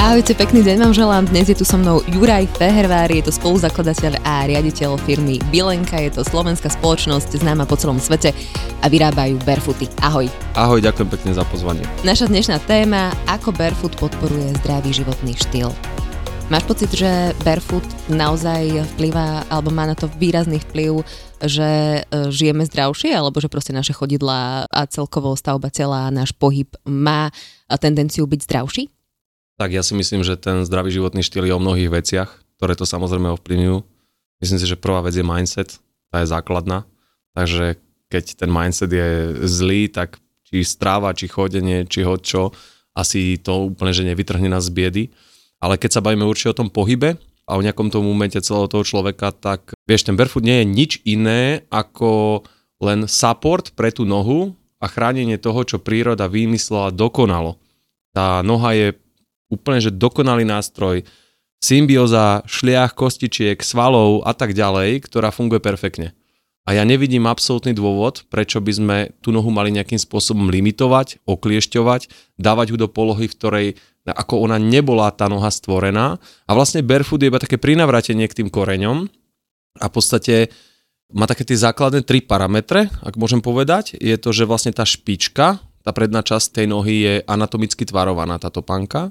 Ahojte, 0.00 0.32
pekný 0.32 0.64
deň 0.64 0.80
vám 0.80 0.94
želám. 0.96 1.24
Dnes 1.28 1.52
je 1.52 1.60
tu 1.60 1.60
so 1.60 1.76
mnou 1.76 2.00
Juraj 2.08 2.48
Fehervár, 2.56 3.12
je 3.12 3.20
to 3.20 3.36
spoluzakladateľ 3.36 4.24
a 4.24 4.48
riaditeľ 4.48 4.96
firmy 5.04 5.36
Bilenka, 5.52 6.00
je 6.00 6.08
to 6.16 6.24
slovenská 6.24 6.72
spoločnosť 6.72 7.44
známa 7.44 7.68
po 7.68 7.76
celom 7.76 8.00
svete 8.00 8.32
a 8.80 8.88
vyrábajú 8.88 9.36
barefooty. 9.44 9.92
Ahoj. 10.00 10.24
Ahoj, 10.56 10.80
ďakujem 10.80 11.04
pekne 11.04 11.36
za 11.36 11.44
pozvanie. 11.44 11.84
Naša 12.00 12.32
dnešná 12.32 12.64
téma, 12.64 13.12
ako 13.28 13.52
barefoot 13.52 13.92
podporuje 14.00 14.56
zdravý 14.64 14.88
životný 14.88 15.36
štýl. 15.36 15.68
Máš 16.48 16.64
pocit, 16.64 16.88
že 16.96 17.36
barefoot 17.44 17.84
naozaj 18.08 18.80
vplyvá, 18.96 19.44
alebo 19.52 19.68
má 19.68 19.84
na 19.84 19.92
to 19.92 20.08
výrazný 20.16 20.64
vplyv, 20.64 21.04
že 21.44 22.00
e, 22.00 22.32
žijeme 22.32 22.64
zdravšie, 22.64 23.12
alebo 23.12 23.36
že 23.36 23.52
proste 23.52 23.76
naše 23.76 23.92
chodidlá 23.92 24.64
a 24.64 24.80
celkovo 24.88 25.36
stavba 25.36 25.68
tela, 25.68 26.08
náš 26.08 26.32
pohyb 26.32 26.72
má 26.88 27.28
tendenciu 27.68 28.24
byť 28.24 28.40
zdravší? 28.48 28.88
Tak 29.60 29.76
ja 29.76 29.84
si 29.84 29.92
myslím, 29.92 30.24
že 30.24 30.40
ten 30.40 30.64
zdravý 30.64 30.88
životný 30.88 31.20
štýl 31.20 31.44
je 31.44 31.52
o 31.52 31.60
mnohých 31.60 31.92
veciach, 31.92 32.32
ktoré 32.56 32.72
to 32.72 32.88
samozrejme 32.88 33.28
ovplyvňujú. 33.36 33.84
Myslím 34.40 34.56
si, 34.56 34.64
že 34.64 34.80
prvá 34.80 35.04
vec 35.04 35.12
je 35.12 35.20
mindset, 35.20 35.76
tá 36.08 36.24
je 36.24 36.32
základná. 36.32 36.88
Takže 37.36 37.76
keď 38.08 38.40
ten 38.40 38.48
mindset 38.48 38.88
je 38.88 39.36
zlý, 39.44 39.92
tak 39.92 40.16
či 40.48 40.64
stráva, 40.64 41.12
či 41.12 41.28
chodenie, 41.28 41.84
či 41.84 42.08
ho 42.08 42.16
čo, 42.16 42.56
asi 42.96 43.36
to 43.36 43.68
úplne, 43.68 43.92
že 43.92 44.08
nevytrhne 44.08 44.48
nás 44.48 44.64
z 44.64 44.72
biedy. 44.72 45.04
Ale 45.60 45.76
keď 45.76 46.00
sa 46.00 46.04
bavíme 46.08 46.24
určite 46.24 46.56
o 46.56 46.58
tom 46.64 46.72
pohybe 46.72 47.20
a 47.44 47.52
o 47.52 47.60
nejakom 47.60 47.92
tom 47.92 48.00
momente 48.00 48.40
celého 48.40 48.64
toho 48.64 48.80
človeka, 48.80 49.28
tak 49.28 49.76
vieš, 49.84 50.08
ten 50.08 50.16
barefoot 50.16 50.40
nie 50.40 50.64
je 50.64 50.72
nič 50.72 50.92
iné 51.04 51.68
ako 51.68 52.40
len 52.80 53.04
support 53.04 53.76
pre 53.76 53.92
tú 53.92 54.08
nohu 54.08 54.56
a 54.80 54.88
chránenie 54.88 55.36
toho, 55.36 55.68
čo 55.68 55.76
príroda 55.76 56.32
vymyslela 56.32 56.96
dokonalo. 56.96 57.60
Tá 58.16 58.40
noha 58.40 58.72
je 58.72 58.96
úplne, 59.50 59.82
že 59.82 59.92
dokonalý 59.92 60.46
nástroj, 60.46 61.04
symbióza 61.60 62.40
šliach, 62.48 62.96
kostičiek, 62.96 63.60
svalov 63.60 64.24
a 64.24 64.32
tak 64.32 64.56
ďalej, 64.56 65.04
ktorá 65.04 65.28
funguje 65.28 65.60
perfektne. 65.60 66.16
A 66.68 66.76
ja 66.76 66.86
nevidím 66.86 67.26
absolútny 67.26 67.74
dôvod, 67.74 68.24
prečo 68.30 68.62
by 68.62 68.72
sme 68.72 68.96
tú 69.20 69.34
nohu 69.34 69.50
mali 69.50 69.74
nejakým 69.74 69.98
spôsobom 69.98 70.48
limitovať, 70.48 71.18
okliešťovať, 71.26 72.00
dávať 72.38 72.66
ju 72.72 72.76
do 72.78 72.88
polohy, 72.88 73.26
v 73.26 73.36
ktorej 73.36 73.66
ako 74.06 74.46
ona 74.48 74.56
nebola 74.56 75.10
tá 75.12 75.28
noha 75.28 75.50
stvorená. 75.52 76.16
A 76.46 76.50
vlastne 76.54 76.84
barefoot 76.84 77.20
je 77.20 77.28
iba 77.28 77.42
také 77.42 77.58
prinavratenie 77.60 78.24
k 78.30 78.44
tým 78.44 78.48
koreňom 78.48 79.10
a 79.82 79.84
v 79.88 79.92
podstate 79.92 80.50
má 81.10 81.26
také 81.26 81.42
tie 81.42 81.58
základné 81.58 82.06
tri 82.06 82.22
parametre, 82.22 82.86
ak 83.02 83.18
môžem 83.18 83.42
povedať. 83.42 83.98
Je 83.98 84.14
to, 84.14 84.30
že 84.30 84.46
vlastne 84.46 84.70
tá 84.70 84.86
špička, 84.86 85.58
tá 85.82 85.90
predná 85.90 86.22
časť 86.22 86.62
tej 86.62 86.66
nohy 86.70 86.94
je 87.02 87.14
anatomicky 87.26 87.82
tvarovaná, 87.82 88.38
tá 88.38 88.52
topánka. 88.52 89.10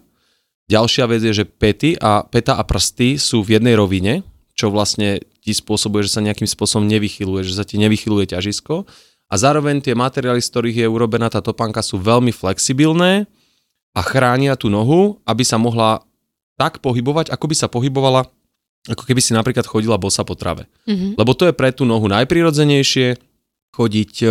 Ďalšia 0.69 1.09
vec 1.09 1.21
je, 1.25 1.33
že 1.33 1.45
pety 1.49 1.97
a, 1.97 2.21
peta 2.21 2.55
a 2.55 2.63
prsty 2.63 3.17
sú 3.17 3.41
v 3.41 3.57
jednej 3.57 3.73
rovine, 3.73 4.21
čo 4.53 4.69
vlastne 4.69 5.19
ti 5.41 5.51
spôsobuje, 5.51 6.05
že 6.05 6.13
sa 6.13 6.21
nejakým 6.21 6.45
spôsobom 6.45 6.85
nevychyluje, 6.85 7.41
že 7.41 7.57
sa 7.57 7.65
ti 7.65 7.81
nevychyluje 7.81 8.37
ťažisko. 8.37 8.85
A 9.29 9.33
zároveň 9.37 9.81
tie 9.81 9.97
materiály, 9.97 10.41
z 10.41 10.49
ktorých 10.53 10.77
je 10.85 10.87
urobená 10.89 11.29
tá 11.33 11.41
topánka, 11.41 11.81
sú 11.81 11.97
veľmi 11.97 12.29
flexibilné, 12.29 13.25
a 13.97 14.01
chránia 14.05 14.53
tú 14.53 14.69
nohu, 14.69 15.17
aby 15.25 15.41
sa 15.41 15.57
mohla 15.57 16.05
tak 16.59 16.83
pohybovať, 16.83 17.31
ako 17.33 17.45
by 17.49 17.55
sa 17.55 17.67
pohybovala, 17.71 18.27
ako 18.87 19.03
keby 19.03 19.21
si 19.23 19.31
napríklad 19.33 19.65
chodila 19.65 19.99
bosa 19.99 20.23
po 20.27 20.35
trave. 20.35 20.69
Mm-hmm. 20.85 21.17
Lebo 21.17 21.31
to 21.33 21.49
je 21.49 21.55
pre 21.55 21.71
tú 21.73 21.87
nohu 21.87 22.05
najprirodzenejšie, 22.07 23.17
chodiť 23.75 24.13
e, 24.23 24.27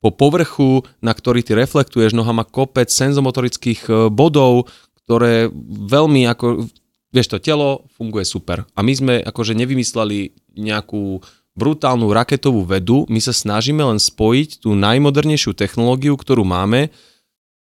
po 0.00 0.10
povrchu, 0.14 0.84
na 1.04 1.12
ktorý 1.12 1.44
ty 1.44 1.52
reflektuješ, 1.52 2.16
noha 2.16 2.32
má 2.32 2.44
kopec 2.48 2.88
senzomotorických 2.88 3.80
e, 3.88 3.92
bodov, 4.08 4.68
ktoré 5.10 5.50
veľmi 5.90 6.30
ako, 6.30 6.70
vieš 7.10 7.34
to, 7.34 7.42
telo 7.42 7.90
funguje 7.98 8.22
super. 8.22 8.62
A 8.78 8.86
my 8.86 8.94
sme 8.94 9.14
akože 9.26 9.58
nevymysleli 9.58 10.38
nejakú 10.54 11.18
brutálnu 11.58 12.14
raketovú 12.14 12.62
vedu, 12.62 13.10
my 13.10 13.18
sa 13.18 13.34
snažíme 13.34 13.82
len 13.82 13.98
spojiť 13.98 14.62
tú 14.62 14.78
najmodernejšiu 14.78 15.50
technológiu, 15.58 16.14
ktorú 16.14 16.46
máme, 16.46 16.94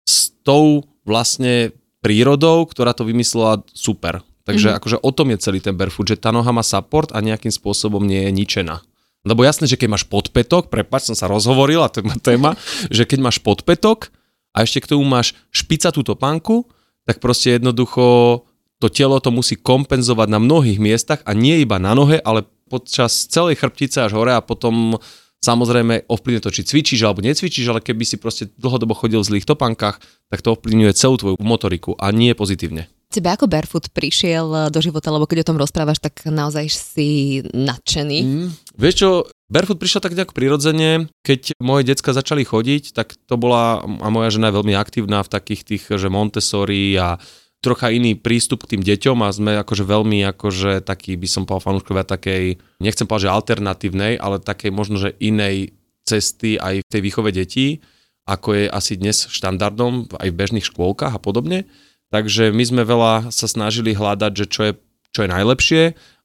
s 0.06 0.30
tou 0.46 0.86
vlastne 1.10 1.74
prírodou, 2.06 2.70
ktorá 2.70 2.94
to 2.94 3.02
vymyslela 3.02 3.66
super. 3.74 4.22
Takže 4.46 4.70
mm-hmm. 4.70 4.78
akože 4.78 4.98
o 5.02 5.10
tom 5.10 5.34
je 5.34 5.42
celý 5.42 5.58
ten 5.58 5.74
barefoot, 5.74 6.06
že 6.06 6.22
tá 6.22 6.30
noha 6.30 6.54
má 6.54 6.62
support 6.62 7.10
a 7.18 7.18
nejakým 7.18 7.50
spôsobom 7.50 8.06
nie 8.06 8.30
je 8.30 8.32
ničená. 8.32 8.86
Lebo 9.26 9.42
jasné, 9.42 9.66
že 9.66 9.74
keď 9.74 9.90
máš 9.98 10.06
podpetok, 10.06 10.70
prepač, 10.70 11.10
som 11.10 11.18
sa 11.18 11.26
rozhovoril 11.26 11.82
a 11.82 11.90
to 11.90 12.06
je 12.06 12.14
téma, 12.22 12.54
že 12.94 13.10
keď 13.10 13.26
máš 13.26 13.42
podpetok 13.42 14.14
a 14.54 14.62
ešte 14.62 14.86
k 14.86 14.94
tomu 14.94 15.02
máš 15.02 15.34
špica 15.50 15.90
túto 15.90 16.14
pánku, 16.14 16.70
tak 17.10 17.18
proste 17.18 17.58
jednoducho 17.58 18.46
to 18.78 18.88
telo 18.94 19.18
to 19.18 19.34
musí 19.34 19.58
kompenzovať 19.58 20.30
na 20.30 20.38
mnohých 20.38 20.78
miestach 20.78 21.26
a 21.26 21.34
nie 21.34 21.66
iba 21.66 21.82
na 21.82 21.98
nohe, 21.98 22.22
ale 22.22 22.46
počas 22.70 23.26
celej 23.26 23.58
chrbtice 23.58 24.06
až 24.06 24.14
hore 24.14 24.38
a 24.38 24.46
potom 24.46 25.02
Samozrejme, 25.40 26.12
ovplyvňuje 26.12 26.44
to, 26.44 26.52
či 26.52 26.68
cvičíš 26.68 27.00
alebo 27.08 27.24
necvičíš, 27.24 27.72
ale 27.72 27.80
keby 27.80 28.04
si 28.04 28.20
proste 28.20 28.52
dlhodobo 28.60 28.92
chodil 28.92 29.24
v 29.24 29.30
zlých 29.32 29.48
topankách, 29.48 29.96
tak 30.28 30.40
to 30.44 30.52
ovplyvňuje 30.52 30.92
celú 30.92 31.16
tvoju 31.16 31.36
motoriku 31.40 31.96
a 31.96 32.12
nie 32.12 32.36
pozitívne. 32.36 32.92
Tebe 33.10 33.34
ako 33.34 33.50
barefoot 33.50 33.90
prišiel 33.90 34.70
do 34.70 34.80
života, 34.86 35.10
lebo 35.10 35.26
keď 35.26 35.42
o 35.42 35.50
tom 35.50 35.58
rozprávaš, 35.58 35.98
tak 35.98 36.30
naozaj 36.30 36.70
si 36.70 37.42
nadšený. 37.58 38.20
Mm, 38.22 38.50
vieš 38.78 38.96
čo, 39.02 39.10
barefoot 39.50 39.82
prišiel 39.82 40.06
tak 40.06 40.14
nejak 40.14 40.30
prirodzene, 40.30 41.10
keď 41.26 41.58
moje 41.58 41.90
decka 41.90 42.14
začali 42.14 42.46
chodiť, 42.46 42.94
tak 42.94 43.18
to 43.26 43.34
bola, 43.34 43.82
a 43.82 44.08
moja 44.14 44.30
žena 44.30 44.54
je 44.54 44.58
veľmi 44.62 44.78
aktívna 44.78 45.26
v 45.26 45.34
takých 45.34 45.62
tých, 45.66 45.84
že 45.90 46.06
Montessori 46.06 46.94
a 47.02 47.18
trocha 47.66 47.90
iný 47.90 48.14
prístup 48.14 48.70
k 48.70 48.78
tým 48.78 48.86
deťom 48.86 49.18
a 49.26 49.34
sme 49.34 49.58
akože 49.58 49.90
veľmi 49.90 50.30
akože 50.30 50.86
taký, 50.86 51.18
by 51.18 51.28
som 51.28 51.44
povedal 51.50 51.66
fanúškovia 51.66 52.06
takej, 52.06 52.62
nechcem 52.78 53.10
povedať, 53.10 53.26
že 53.26 53.36
alternatívnej, 53.36 54.14
ale 54.22 54.38
takej 54.38 54.70
možno, 54.70 55.02
že 55.02 55.18
inej 55.18 55.74
cesty 56.06 56.62
aj 56.62 56.86
v 56.86 56.92
tej 56.94 57.02
výchove 57.02 57.34
detí, 57.34 57.82
ako 58.30 58.54
je 58.54 58.64
asi 58.70 59.02
dnes 59.02 59.26
štandardom 59.26 60.14
aj 60.14 60.30
v 60.30 60.38
bežných 60.38 60.66
škôlkach 60.70 61.18
a 61.18 61.20
podobne. 61.20 61.66
Takže 62.10 62.50
my 62.50 62.64
sme 62.66 62.82
veľa 62.86 63.30
sa 63.30 63.46
snažili 63.46 63.94
hľadať, 63.94 64.32
že 64.34 64.46
čo 64.50 64.62
je, 64.66 64.74
čo 65.14 65.20
je 65.26 65.30
najlepšie 65.30 65.82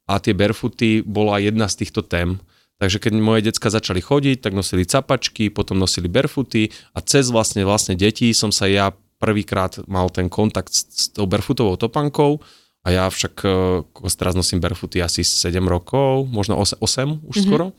a 0.08 0.12
tie 0.20 0.32
barefooty 0.36 1.04
bola 1.04 1.40
jedna 1.40 1.68
z 1.68 1.84
týchto 1.84 2.04
tém. 2.04 2.40
Takže 2.80 2.98
keď 2.98 3.12
moje 3.16 3.46
decka 3.46 3.70
začali 3.70 4.02
chodiť, 4.02 4.42
tak 4.42 4.52
nosili 4.52 4.84
capačky, 4.84 5.48
potom 5.48 5.78
nosili 5.78 6.10
barefooty 6.10 6.74
a 6.92 6.98
cez 7.04 7.30
vlastne 7.30 7.62
vlastne 7.62 7.94
deti 7.94 8.34
som 8.34 8.50
sa 8.50 8.66
ja 8.66 8.90
prvýkrát 9.22 9.78
mal 9.86 10.10
ten 10.10 10.26
kontakt 10.26 10.74
s, 10.74 10.84
s 10.90 11.04
tou 11.14 11.24
barefootovou 11.24 11.78
topankou 11.78 12.42
a 12.84 12.88
ja 12.92 13.04
však 13.08 13.34
uh, 13.46 14.12
teraz 14.12 14.36
nosím 14.36 14.60
barefooty 14.60 15.00
asi 15.00 15.24
7 15.24 15.56
rokov, 15.64 16.28
možno 16.28 16.60
8, 16.60 16.82
8 16.82 16.84
už 16.84 16.84
mm-hmm. 16.84 17.44
skoro. 17.46 17.72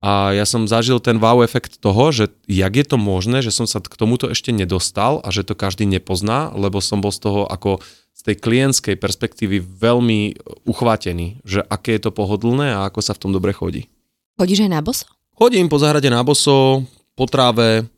A 0.00 0.36
ja 0.36 0.44
som 0.44 0.68
zažil 0.68 1.00
ten 1.00 1.16
wow 1.16 1.40
efekt 1.44 1.80
toho, 1.80 2.12
že 2.12 2.32
jak 2.44 2.74
je 2.76 2.84
to 2.84 2.96
možné, 3.00 3.40
že 3.40 3.54
som 3.54 3.64
sa 3.64 3.80
k 3.80 3.96
tomuto 3.96 4.28
ešte 4.28 4.52
nedostal 4.52 5.20
a 5.24 5.28
že 5.32 5.46
to 5.46 5.56
každý 5.56 5.88
nepozná, 5.88 6.52
lebo 6.52 6.82
som 6.82 7.00
bol 7.00 7.12
z 7.12 7.24
toho 7.24 7.48
ako 7.48 7.80
z 8.14 8.20
tej 8.32 8.36
klientskej 8.38 8.96
perspektívy 9.00 9.64
veľmi 9.64 10.38
uchvátený, 10.68 11.40
že 11.42 11.64
aké 11.66 11.96
je 11.98 12.08
to 12.08 12.10
pohodlné 12.12 12.76
a 12.76 12.86
ako 12.86 13.00
sa 13.00 13.16
v 13.16 13.20
tom 13.26 13.30
dobre 13.32 13.56
chodí. 13.56 13.88
Chodíš 14.36 14.68
aj 14.68 14.70
na 14.70 14.80
boso? 14.84 15.06
Chodím 15.34 15.66
po 15.66 15.82
zahrade 15.82 16.06
na 16.12 16.22
boso, 16.22 16.86
po 17.18 17.26
tráve, 17.26 17.88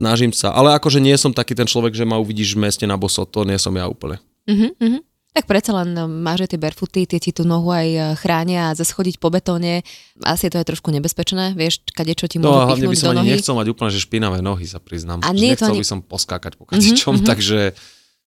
Snažím 0.00 0.32
sa, 0.32 0.56
ale 0.56 0.72
akože 0.80 0.96
nie 0.96 1.12
som 1.20 1.28
taký 1.28 1.52
ten 1.52 1.68
človek, 1.68 1.92
že 1.92 2.08
ma 2.08 2.16
uvidíš 2.16 2.56
v 2.56 2.64
meste 2.64 2.88
na 2.88 2.96
boso, 2.96 3.28
to 3.28 3.44
nie 3.44 3.60
som 3.60 3.76
ja 3.76 3.84
úplne. 3.84 4.16
Uh-huh, 4.48 4.72
uh-huh. 4.80 5.04
Tak 5.30 5.46
predsa 5.46 5.70
len 5.78 5.94
no, 5.94 6.10
máš 6.10 6.50
tie 6.50 6.58
barefooty, 6.58 7.06
tie 7.06 7.22
ti 7.22 7.30
tú 7.30 7.46
nohu 7.46 7.70
aj 7.70 7.86
e, 7.86 8.00
chránia 8.18 8.74
a 8.74 8.74
zaschodiť 8.74 9.22
po 9.22 9.30
betóne, 9.30 9.86
asi 10.26 10.50
to 10.50 10.58
je 10.58 10.66
trošku 10.66 10.90
nebezpečné, 10.90 11.54
vieš, 11.54 11.86
kade 11.94 12.18
čo 12.18 12.26
ti 12.26 12.42
no, 12.42 12.50
môžu 12.50 12.66
hlavne 12.66 12.88
by 12.90 12.98
som 12.98 13.14
ani 13.14 13.38
nechcel 13.38 13.54
mať 13.54 13.66
úplne, 13.70 13.90
že 13.94 14.02
špinavé 14.02 14.42
nohy, 14.42 14.66
sa 14.66 14.82
priznám. 14.82 15.22
A 15.22 15.30
nie 15.30 15.54
nechcel 15.54 15.70
to 15.70 15.78
ani... 15.78 15.80
by 15.82 15.86
som 15.86 16.00
poskákať 16.02 16.58
po 16.58 16.66
kadečom, 16.66 17.14
uh-huh, 17.14 17.22
uh-huh. 17.22 17.30
takže 17.30 17.78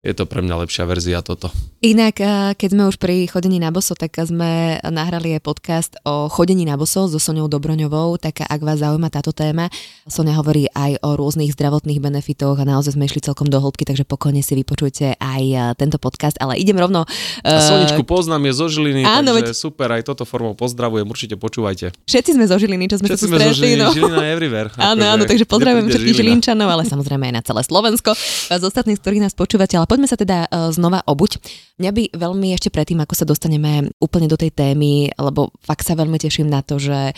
je 0.05 0.13
to 0.13 0.29
pre 0.29 0.45
mňa 0.45 0.61
lepšia 0.61 0.85
verzia 0.85 1.25
toto. 1.25 1.49
Inak, 1.81 2.21
eh, 2.21 2.53
keď 2.53 2.69
sme 2.69 2.83
už 2.93 3.01
pri 3.01 3.25
chodení 3.25 3.57
na 3.57 3.73
boso, 3.73 3.97
tak 3.97 4.13
sme 4.21 4.77
nahrali 4.85 5.33
aj 5.33 5.41
podcast 5.41 5.91
o 6.05 6.29
chodení 6.29 6.61
na 6.61 6.77
boso 6.77 7.09
so 7.09 7.17
Soňou 7.17 7.49
Dobroňovou, 7.49 8.21
tak 8.21 8.45
ak 8.45 8.61
vás 8.61 8.85
zaujíma 8.85 9.09
táto 9.09 9.33
téma, 9.33 9.73
Sonia 10.05 10.37
hovorí 10.37 10.69
aj 10.77 11.01
o 11.01 11.17
rôznych 11.17 11.57
zdravotných 11.57 11.97
benefitoch 11.97 12.61
a 12.61 12.65
naozaj 12.69 12.93
sme 12.93 13.09
išli 13.09 13.25
celkom 13.25 13.49
do 13.49 13.57
hĺbky, 13.57 13.89
takže 13.89 14.05
pokojne 14.05 14.45
si 14.45 14.53
vypočujte 14.53 15.17
aj 15.17 15.43
eh, 15.49 15.61
tento 15.73 15.97
podcast, 15.97 16.37
ale 16.37 16.61
idem 16.61 16.77
rovno... 16.77 17.09
Uh... 17.41 17.57
Soničku 17.57 18.05
poznám, 18.05 18.45
je 18.45 18.53
zo 18.61 18.67
Žiliny, 18.69 19.01
áno, 19.09 19.33
takže 19.33 19.57
veď... 19.57 19.57
super, 19.57 19.89
aj 19.89 20.05
toto 20.05 20.29
formou 20.29 20.53
pozdravujem, 20.53 21.09
určite 21.09 21.33
počúvajte. 21.33 21.97
Všetci 22.05 22.37
sme 22.37 22.45
zo 22.45 22.61
Žiliny, 22.61 22.85
čo 22.93 23.01
sme 23.01 23.09
Všetci 23.09 23.25
tu 23.25 23.29
sme 23.33 23.37
stretli. 23.41 23.49
Zo 23.49 23.57
Žiliny, 23.57 23.81
no. 23.81 23.89
Žilina 23.89 24.21
everywhere. 24.29 24.69
áno, 24.77 25.01
áno, 25.17 25.23
takže 25.25 25.49
pozdravujem 25.49 25.89
všetkých 25.89 26.17
Žilinčanov, 26.21 26.69
ale 26.69 26.85
samozrejme 26.85 27.33
aj 27.33 27.33
na 27.33 27.41
celé 27.41 27.61
Slovensko, 27.65 28.13
z 28.53 28.61
ostatných, 28.61 29.01
ktorých 29.01 29.25
nás 29.25 29.33
počúvate, 29.33 29.73
ale 29.73 29.94
poďme 29.95 30.12
sa 30.12 30.19
teda 30.19 30.51
uh, 30.51 30.68
znova 30.75 31.00
obuť. 31.07 31.39
Mňa 31.80 31.92
by 31.95 32.03
veľmi 32.19 32.51
ešte 32.51 32.68
predtým, 32.68 33.00
ako 33.00 33.15
sa 33.15 33.24
dostaneme 33.24 33.95
úplne 34.03 34.27
do 34.27 34.36
tej 34.36 34.51
témy, 34.51 35.15
lebo 35.15 35.56
fakt 35.63 35.88
sa 35.88 35.95
veľmi 35.95 36.19
teším 36.19 36.51
na 36.51 36.59
to, 36.59 36.75
že 36.75 37.15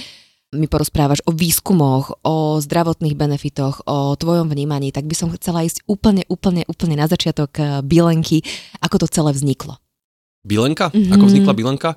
mi 0.55 0.69
porozprávaš 0.69 1.25
o 1.27 1.35
výskumoch, 1.35 2.23
o 2.23 2.61
zdravotných 2.61 3.17
benefitoch, 3.17 3.83
o 3.83 4.15
tvojom 4.15 4.47
vnímaní, 4.47 4.95
tak 4.95 5.09
by 5.09 5.15
som 5.17 5.33
chcela 5.35 5.65
ísť 5.65 5.83
úplne, 5.89 6.23
úplne, 6.31 6.63
úplne 6.69 6.95
na 6.95 7.09
začiatok 7.09 7.51
eh, 7.59 7.65
Bilenky, 7.83 8.45
ako 8.79 9.03
to 9.03 9.07
celé 9.11 9.35
vzniklo. 9.35 9.75
Bilenka? 10.47 10.93
Mm-hmm. 10.93 11.13
Ako 11.17 11.23
vznikla 11.27 11.53
Bilenka? 11.57 11.89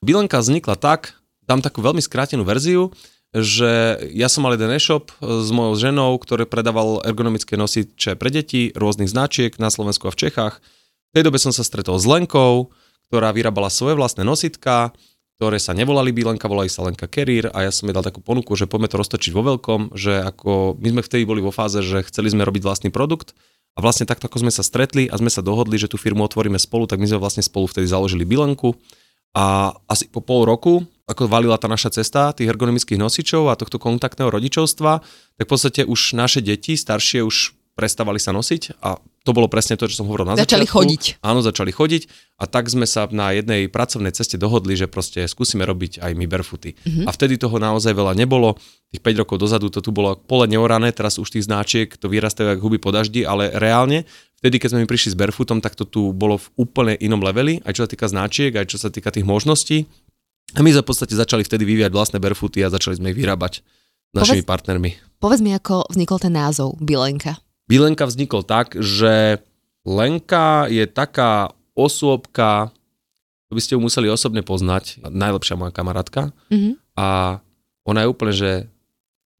Bilenka 0.00 0.40
vznikla 0.40 0.80
tak, 0.80 1.20
dám 1.44 1.60
takú 1.60 1.84
veľmi 1.84 2.00
skrátenú 2.00 2.48
verziu, 2.48 2.88
že 3.36 4.00
ja 4.08 4.28
som 4.32 4.48
mal 4.48 4.56
jeden 4.56 4.72
e-shop 4.72 5.12
s 5.20 5.48
mojou 5.52 5.76
ženou, 5.76 6.16
ktorý 6.16 6.48
predával 6.48 7.04
ergonomické 7.04 7.60
nosiče 7.60 8.16
pre 8.16 8.32
deti 8.32 8.72
rôznych 8.72 9.12
značiek 9.12 9.52
na 9.60 9.68
Slovensku 9.68 10.08
a 10.08 10.14
v 10.14 10.20
Čechách. 10.28 10.64
V 11.12 11.12
tej 11.12 11.28
dobe 11.28 11.36
som 11.36 11.52
sa 11.52 11.60
stretol 11.60 12.00
s 12.00 12.08
Lenkou, 12.08 12.72
ktorá 13.12 13.32
vyrábala 13.36 13.68
svoje 13.68 14.00
vlastné 14.00 14.24
nositka, 14.24 14.96
ktoré 15.38 15.60
sa 15.60 15.76
nevolali 15.76 16.10
Bilenka, 16.10 16.50
volali 16.50 16.72
sa 16.72 16.82
Lenka 16.82 17.06
Carrier 17.06 17.52
a 17.54 17.68
ja 17.68 17.70
som 17.70 17.86
jej 17.86 17.94
dal 17.94 18.02
takú 18.02 18.18
ponuku, 18.18 18.58
že 18.58 18.66
poďme 18.66 18.90
to 18.90 18.98
roztočiť 18.98 19.32
vo 19.36 19.46
veľkom, 19.54 19.94
že 19.94 20.18
ako 20.18 20.80
my 20.80 20.88
sme 20.98 21.02
vtedy 21.04 21.22
boli 21.28 21.38
vo 21.44 21.54
fáze, 21.54 21.78
že 21.84 22.02
chceli 22.08 22.32
sme 22.32 22.42
robiť 22.42 22.64
vlastný 22.64 22.90
produkt 22.90 23.38
a 23.76 23.84
vlastne 23.84 24.08
takto 24.08 24.26
ako 24.26 24.42
sme 24.42 24.50
sa 24.50 24.66
stretli 24.66 25.06
a 25.06 25.14
sme 25.14 25.30
sa 25.30 25.44
dohodli, 25.44 25.78
že 25.78 25.86
tú 25.86 25.94
firmu 25.94 26.26
otvoríme 26.26 26.58
spolu, 26.58 26.90
tak 26.90 26.98
my 26.98 27.06
sme 27.06 27.22
vlastne 27.22 27.46
spolu 27.46 27.70
vtedy 27.70 27.86
založili 27.86 28.26
Bilenku 28.26 28.74
a 29.30 29.76
asi 29.86 30.10
po 30.10 30.18
pol 30.18 30.42
roku 30.42 30.82
ako 31.08 31.24
valila 31.24 31.56
tá 31.56 31.66
naša 31.66 31.98
cesta 31.98 32.36
tých 32.36 32.52
ergonomických 32.52 33.00
nosičov 33.00 33.48
a 33.48 33.56
tohto 33.56 33.80
kontaktného 33.80 34.28
rodičovstva, 34.28 34.92
tak 35.40 35.44
v 35.48 35.50
podstate 35.50 35.82
už 35.88 36.12
naše 36.12 36.44
deti, 36.44 36.76
staršie, 36.76 37.24
už 37.24 37.56
prestávali 37.78 38.18
sa 38.18 38.34
nosiť 38.34 38.82
a 38.82 38.98
to 39.22 39.30
bolo 39.30 39.46
presne 39.46 39.78
to, 39.78 39.86
čo 39.86 40.02
som 40.02 40.10
hovoril 40.10 40.26
na 40.26 40.34
začali 40.34 40.66
začiatku. 40.66 40.74
chodiť. 40.82 41.02
Áno, 41.22 41.46
začali 41.46 41.70
chodiť 41.70 42.02
a 42.42 42.50
tak 42.50 42.66
sme 42.66 42.90
sa 42.90 43.06
na 43.14 43.30
jednej 43.30 43.70
pracovnej 43.70 44.10
ceste 44.10 44.34
dohodli, 44.34 44.74
že 44.74 44.90
proste 44.90 45.22
skúsime 45.30 45.62
robiť 45.62 46.02
aj 46.02 46.12
my 46.18 46.26
barefooty. 46.26 46.74
Mm-hmm. 46.74 47.06
A 47.06 47.10
vtedy 47.14 47.38
toho 47.38 47.54
naozaj 47.62 47.94
veľa 47.94 48.18
nebolo. 48.18 48.58
Tých 48.90 49.04
5 49.04 49.22
rokov 49.22 49.36
dozadu 49.38 49.70
to 49.70 49.78
tu 49.78 49.94
bolo 49.94 50.18
pole 50.18 50.50
neorané, 50.50 50.90
teraz 50.90 51.22
už 51.22 51.28
tých 51.30 51.46
značiek 51.46 51.86
to 51.92 52.10
vyrastajú 52.10 52.56
ako 52.56 52.62
huby 52.66 52.78
po 52.82 52.90
daždi, 52.90 53.22
ale 53.22 53.52
reálne 53.54 54.08
vtedy, 54.42 54.58
keď 54.58 54.68
sme 54.74 54.82
mi 54.82 54.88
prišli 54.90 55.14
s 55.14 55.20
barefootom, 55.20 55.62
tak 55.62 55.78
to 55.78 55.86
tu 55.86 56.10
bolo 56.10 56.40
v 56.40 56.46
úplne 56.58 56.94
inom 56.98 57.22
leveli, 57.22 57.62
aj 57.62 57.78
čo 57.78 57.84
sa 57.86 57.90
týka 57.94 58.10
značiek, 58.10 58.50
aj 58.56 58.66
čo 58.74 58.80
sa 58.80 58.90
týka 58.90 59.14
tých 59.14 59.28
možností. 59.28 59.86
A 60.56 60.64
my 60.64 60.72
sme 60.72 60.80
v 60.80 60.88
podstate 60.88 61.12
začali 61.12 61.44
vtedy 61.44 61.68
vyvíjať 61.68 61.92
vlastné 61.92 62.16
barefooty 62.22 62.64
a 62.64 62.72
začali 62.72 62.96
sme 62.96 63.12
ich 63.12 63.18
vyrábať 63.20 63.60
našimi 64.16 64.40
povedz, 64.40 64.48
partnermi. 64.48 64.90
Povedz 65.20 65.40
mi, 65.44 65.52
ako 65.52 65.92
vznikol 65.92 66.18
ten 66.22 66.32
názov 66.32 66.80
Bilenka. 66.80 67.36
Bilenka 67.68 68.08
vznikol 68.08 68.46
tak, 68.48 68.72
že 68.80 69.44
Lenka 69.84 70.68
je 70.72 70.88
taká 70.88 71.52
osôbka, 71.76 72.72
to 73.48 73.52
by 73.56 73.60
ste 73.60 73.76
ju 73.76 73.80
museli 73.80 74.08
osobne 74.08 74.40
poznať, 74.40 75.04
najlepšia 75.04 75.60
moja 75.60 75.72
kamarátka. 75.72 76.32
Mm-hmm. 76.48 76.72
A 76.96 77.38
ona 77.84 78.04
je 78.04 78.08
úplne, 78.10 78.34
že, 78.34 78.52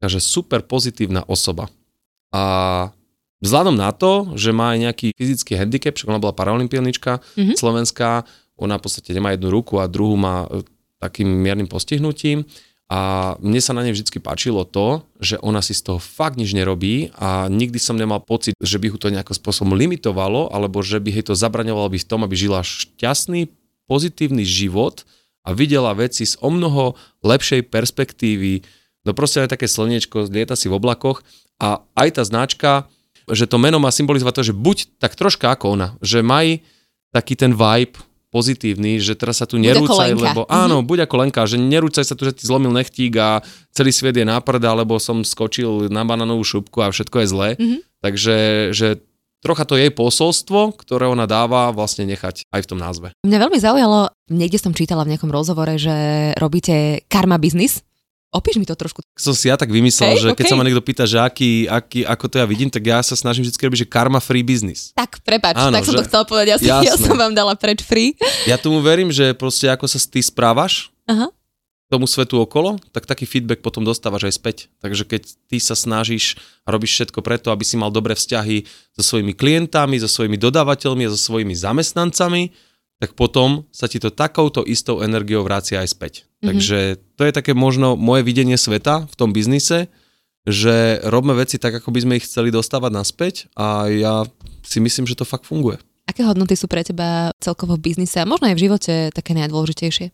že 0.01 0.21
super 0.21 0.61
pozitívna 0.61 1.25
osoba. 1.25 1.69
A 2.29 2.89
vzhľadom 3.41 3.77
na 3.77 3.89
to, 3.93 4.33
že 4.37 4.53
má 4.53 4.77
aj 4.77 4.79
nejaký 4.89 5.07
fyzický 5.17 5.57
handicap, 5.57 5.97
však 5.97 6.09
ona 6.09 6.21
bola 6.21 6.37
paralimpionička 6.37 7.21
mm-hmm. 7.21 7.57
slovenská, 7.57 8.25
ona 8.57 8.77
v 8.77 8.83
podstate 8.85 9.13
nemá 9.13 9.33
jednu 9.33 9.49
ruku 9.53 9.77
a 9.81 9.89
druhú 9.89 10.17
má 10.17 10.45
takým 10.99 11.27
miernym 11.27 11.67
postihnutím 11.71 12.43
a 12.89 13.33
mne 13.37 13.61
sa 13.61 13.77
na 13.77 13.85
nej 13.85 13.93
vždy 13.93 14.17
páčilo 14.17 14.65
to, 14.65 15.05
že 15.21 15.37
ona 15.45 15.61
si 15.61 15.77
z 15.77 15.85
toho 15.85 15.99
fakt 16.01 16.41
nič 16.41 16.57
nerobí 16.57 17.13
a 17.21 17.45
nikdy 17.45 17.77
som 17.77 17.93
nemal 17.93 18.17
pocit, 18.17 18.57
že 18.57 18.81
by 18.81 18.89
ho 18.89 18.97
to 18.97 19.13
nejakým 19.13 19.37
spôsobom 19.37 19.77
limitovalo 19.77 20.49
alebo 20.49 20.81
že 20.81 20.97
by 20.97 21.13
jej 21.13 21.25
to 21.29 21.37
zabraňovalo 21.37 21.93
by 21.93 22.01
v 22.01 22.09
tom, 22.09 22.25
aby 22.25 22.33
žila 22.33 22.65
šťastný, 22.65 23.53
pozitívny 23.85 24.41
život 24.41 25.05
a 25.45 25.53
videla 25.53 25.93
veci 25.93 26.25
z 26.25 26.33
o 26.41 26.49
mnoho 26.49 26.97
lepšej 27.21 27.69
perspektívy. 27.69 28.65
No 29.05 29.13
proste 29.13 29.45
aj 29.45 29.53
také 29.53 29.69
slniečko, 29.69 30.25
lieta 30.25 30.57
si 30.57 30.65
v 30.65 30.81
oblakoch 30.81 31.21
a 31.61 31.85
aj 31.93 32.09
tá 32.17 32.23
značka, 32.25 32.89
že 33.29 33.45
to 33.45 33.61
meno 33.61 33.77
má 33.77 33.93
symbolizovať 33.93 34.33
to, 34.33 34.43
že 34.49 34.57
buď 34.57 34.77
tak 34.97 35.13
troška 35.13 35.53
ako 35.53 35.77
ona, 35.77 35.87
že 36.01 36.25
maj 36.25 36.65
taký 37.13 37.37
ten 37.37 37.53
vibe 37.53 38.01
pozitívny, 38.29 39.01
že 39.01 39.17
teraz 39.17 39.41
sa 39.41 39.49
tu 39.49 39.57
nerúcaj, 39.57 40.13
lebo 40.13 40.45
mhm. 40.45 40.49
áno, 40.49 40.79
mm-hmm. 40.79 40.89
buď 40.89 40.97
ako 41.09 41.15
Lenka, 41.17 41.41
že 41.49 41.57
nerúcaj 41.57 42.05
sa 42.05 42.13
tu, 42.13 42.25
že 42.25 42.33
ti 42.37 42.45
zlomil 42.45 42.69
nechtík 42.73 43.13
a 43.17 43.41
celý 43.73 43.89
svet 43.89 44.15
je 44.17 44.25
náprda, 44.25 44.73
lebo 44.77 45.01
som 45.01 45.25
skočil 45.25 45.89
na 45.89 46.05
banánovú 46.05 46.45
šupku 46.45 46.85
a 46.85 46.93
všetko 46.93 47.25
je 47.25 47.27
zlé. 47.27 47.49
Mm-hmm. 47.57 47.79
Takže 47.99 48.35
že 48.71 48.87
trocha 49.39 49.63
to 49.63 49.79
jej 49.79 49.89
posolstvo, 49.89 50.75
ktoré 50.77 51.07
ona 51.07 51.23
dáva, 51.23 51.71
vlastne 51.71 52.03
nechať 52.05 52.47
aj 52.51 52.61
v 52.63 52.69
tom 52.69 52.79
názve. 52.79 53.15
Mňa 53.23 53.37
veľmi 53.39 53.59
zaujalo, 53.59 54.11
niekde 54.29 54.59
som 54.59 54.75
čítala 54.75 55.07
v 55.07 55.15
nejakom 55.15 55.31
rozhovore, 55.31 55.79
že 55.79 56.31
robíte 56.35 57.03
karma 57.07 57.39
business, 57.39 57.81
Opíš 58.29 58.61
mi 58.61 58.65
to 58.69 58.77
trošku. 58.77 59.01
Som 59.17 59.33
si 59.33 59.49
ja 59.49 59.57
tak 59.57 59.73
vymyslel, 59.73 60.13
hey, 60.13 60.21
že 60.21 60.29
okay. 60.29 60.45
keď 60.45 60.53
sa 60.53 60.55
ma 60.55 60.61
niekto 60.61 60.85
pýta, 60.85 61.09
že 61.09 61.17
aký, 61.17 61.65
aký, 61.65 62.05
ako 62.05 62.25
to 62.29 62.35
ja 62.37 62.45
vidím, 62.45 62.69
tak 62.69 62.85
ja 62.85 63.01
sa 63.01 63.17
snažím 63.17 63.41
vždy 63.41 63.57
robiť, 63.57 63.79
že 63.85 63.87
karma 63.89 64.21
free 64.21 64.45
business. 64.45 64.93
Tak, 64.93 65.25
prepač, 65.25 65.57
Áno, 65.57 65.73
tak 65.73 65.81
som 65.81 65.97
že... 65.97 66.05
to 66.05 66.07
chcel 66.13 66.23
povedať, 66.29 66.47
ja, 66.53 66.57
som, 66.61 66.85
ja 66.85 66.93
som 66.93 67.17
vám 67.17 67.33
dala 67.33 67.57
preč 67.57 67.81
free. 67.81 68.13
Ja 68.45 68.61
tomu 68.61 68.85
verím, 68.85 69.09
že 69.09 69.33
proste 69.33 69.65
ako 69.65 69.89
sa 69.89 69.97
ty 69.97 70.21
správaš, 70.21 70.93
Aha. 71.09 71.33
tomu 71.89 72.05
svetu 72.05 72.37
okolo, 72.37 72.77
tak 72.93 73.09
taký 73.09 73.25
feedback 73.25 73.65
potom 73.65 73.81
dostávaš 73.81 74.29
aj 74.29 74.33
späť. 74.37 74.57
Takže 74.77 75.09
keď 75.09 75.21
ty 75.49 75.57
sa 75.57 75.73
snažíš 75.73 76.37
a 76.65 76.69
robíš 76.69 77.01
všetko 77.01 77.25
preto, 77.25 77.49
aby 77.49 77.65
si 77.65 77.81
mal 77.81 77.89
dobré 77.89 78.13
vzťahy 78.13 78.61
so 78.93 79.01
svojimi 79.01 79.33
klientami, 79.33 79.97
so 79.97 80.05
svojimi 80.05 80.37
dodávateľmi 80.37 81.09
a 81.09 81.09
so 81.09 81.17
svojimi 81.17 81.57
zamestnancami, 81.57 82.53
tak 82.99 83.15
potom 83.15 83.63
sa 83.71 83.87
ti 83.87 83.97
to 83.97 84.11
takouto 84.11 84.61
istou 84.67 84.99
energiou 84.99 85.47
vrácia 85.47 85.79
aj 85.79 85.89
späť. 85.95 86.13
Mm-hmm. 86.27 86.47
Takže 86.51 86.79
to 87.15 87.23
je 87.23 87.33
také 87.33 87.55
možno 87.55 87.95
moje 87.95 88.27
videnie 88.27 88.59
sveta 88.59 89.07
v 89.07 89.15
tom 89.15 89.31
biznise, 89.31 89.87
že 90.43 90.99
robíme 91.07 91.35
veci 91.39 91.55
tak, 91.55 91.79
ako 91.79 91.95
by 91.95 91.99
sme 92.03 92.13
ich 92.19 92.27
chceli 92.27 92.51
dostávať 92.51 92.91
naspäť 92.91 93.33
a 93.55 93.87
ja 93.87 94.27
si 94.67 94.83
myslím, 94.83 95.07
že 95.07 95.15
to 95.15 95.23
fakt 95.23 95.47
funguje. 95.47 95.79
Aké 96.09 96.25
hodnoty 96.25 96.57
sú 96.59 96.65
pre 96.67 96.83
teba 96.83 97.31
celkovo 97.39 97.79
v 97.79 97.91
biznise 97.91 98.19
a 98.19 98.27
možno 98.27 98.51
aj 98.51 98.55
v 98.57 98.63
živote 98.67 98.93
také 99.15 99.31
najdôležitejšie? 99.37 100.09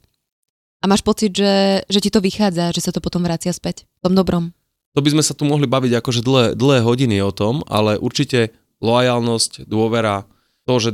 A 0.83 0.85
máš 0.85 1.01
pocit, 1.01 1.33
že, 1.33 1.81
že 1.89 1.99
ti 2.03 2.13
to 2.13 2.21
vychádza, 2.21 2.75
že 2.75 2.83
sa 2.83 2.91
to 2.93 3.01
potom 3.01 3.25
vracia 3.25 3.49
späť 3.49 3.89
v 4.03 4.11
tom 4.11 4.13
dobrom? 4.13 4.53
To 4.93 5.01
by 5.01 5.09
sme 5.17 5.23
sa 5.25 5.33
tu 5.33 5.47
mohli 5.47 5.65
baviť 5.65 5.97
akože 5.97 6.21
dlhé, 6.21 6.47
dlhé 6.53 6.79
hodiny 6.85 7.17
o 7.23 7.31
tom, 7.33 7.65
ale 7.65 7.97
určite 7.97 8.53
lojalnosť, 8.83 9.65
dôvera, 9.65 10.27
to, 10.67 10.73
že 10.77 10.89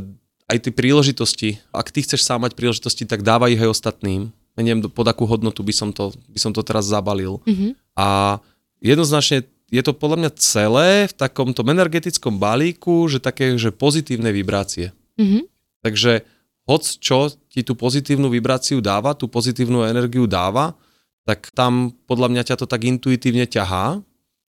aj 0.51 0.67
tie 0.67 0.73
príležitosti, 0.75 1.49
ak 1.71 1.95
ty 1.95 2.03
chceš 2.03 2.27
sám 2.27 2.43
mať 2.43 2.59
príležitosti, 2.59 3.07
tak 3.07 3.23
dávaj 3.23 3.55
ich 3.55 3.63
aj 3.63 3.71
ostatným. 3.71 4.35
Ja 4.59 4.61
neviem, 4.67 4.83
pod 4.83 5.07
akú 5.07 5.23
hodnotu 5.23 5.63
by 5.63 5.71
som 5.71 5.89
to, 5.95 6.11
by 6.27 6.39
som 6.39 6.51
to 6.51 6.59
teraz 6.59 6.91
zabalil. 6.91 7.39
Mm-hmm. 7.47 7.71
A 7.95 8.37
jednoznačne 8.83 9.47
je 9.71 9.79
to 9.79 9.95
podľa 9.95 10.27
mňa 10.27 10.31
celé 10.35 11.07
v 11.07 11.13
takomto 11.15 11.63
energetickom 11.63 12.35
balíku, 12.35 13.07
že 13.07 13.23
také, 13.23 13.55
že 13.55 13.71
pozitívne 13.71 14.35
vibrácie. 14.35 14.91
Mm-hmm. 15.15 15.47
Takže 15.87 16.27
hoc 16.67 16.83
čo 16.83 17.31
ti 17.47 17.63
tú 17.63 17.79
pozitívnu 17.79 18.27
vibráciu 18.27 18.83
dáva, 18.83 19.15
tú 19.15 19.31
pozitívnu 19.31 19.87
energiu 19.87 20.27
dáva, 20.27 20.75
tak 21.23 21.47
tam 21.55 21.95
podľa 22.11 22.27
mňa 22.27 22.43
ťa 22.51 22.55
to 22.59 22.65
tak 22.67 22.83
intuitívne 22.83 23.47
ťahá 23.47 24.03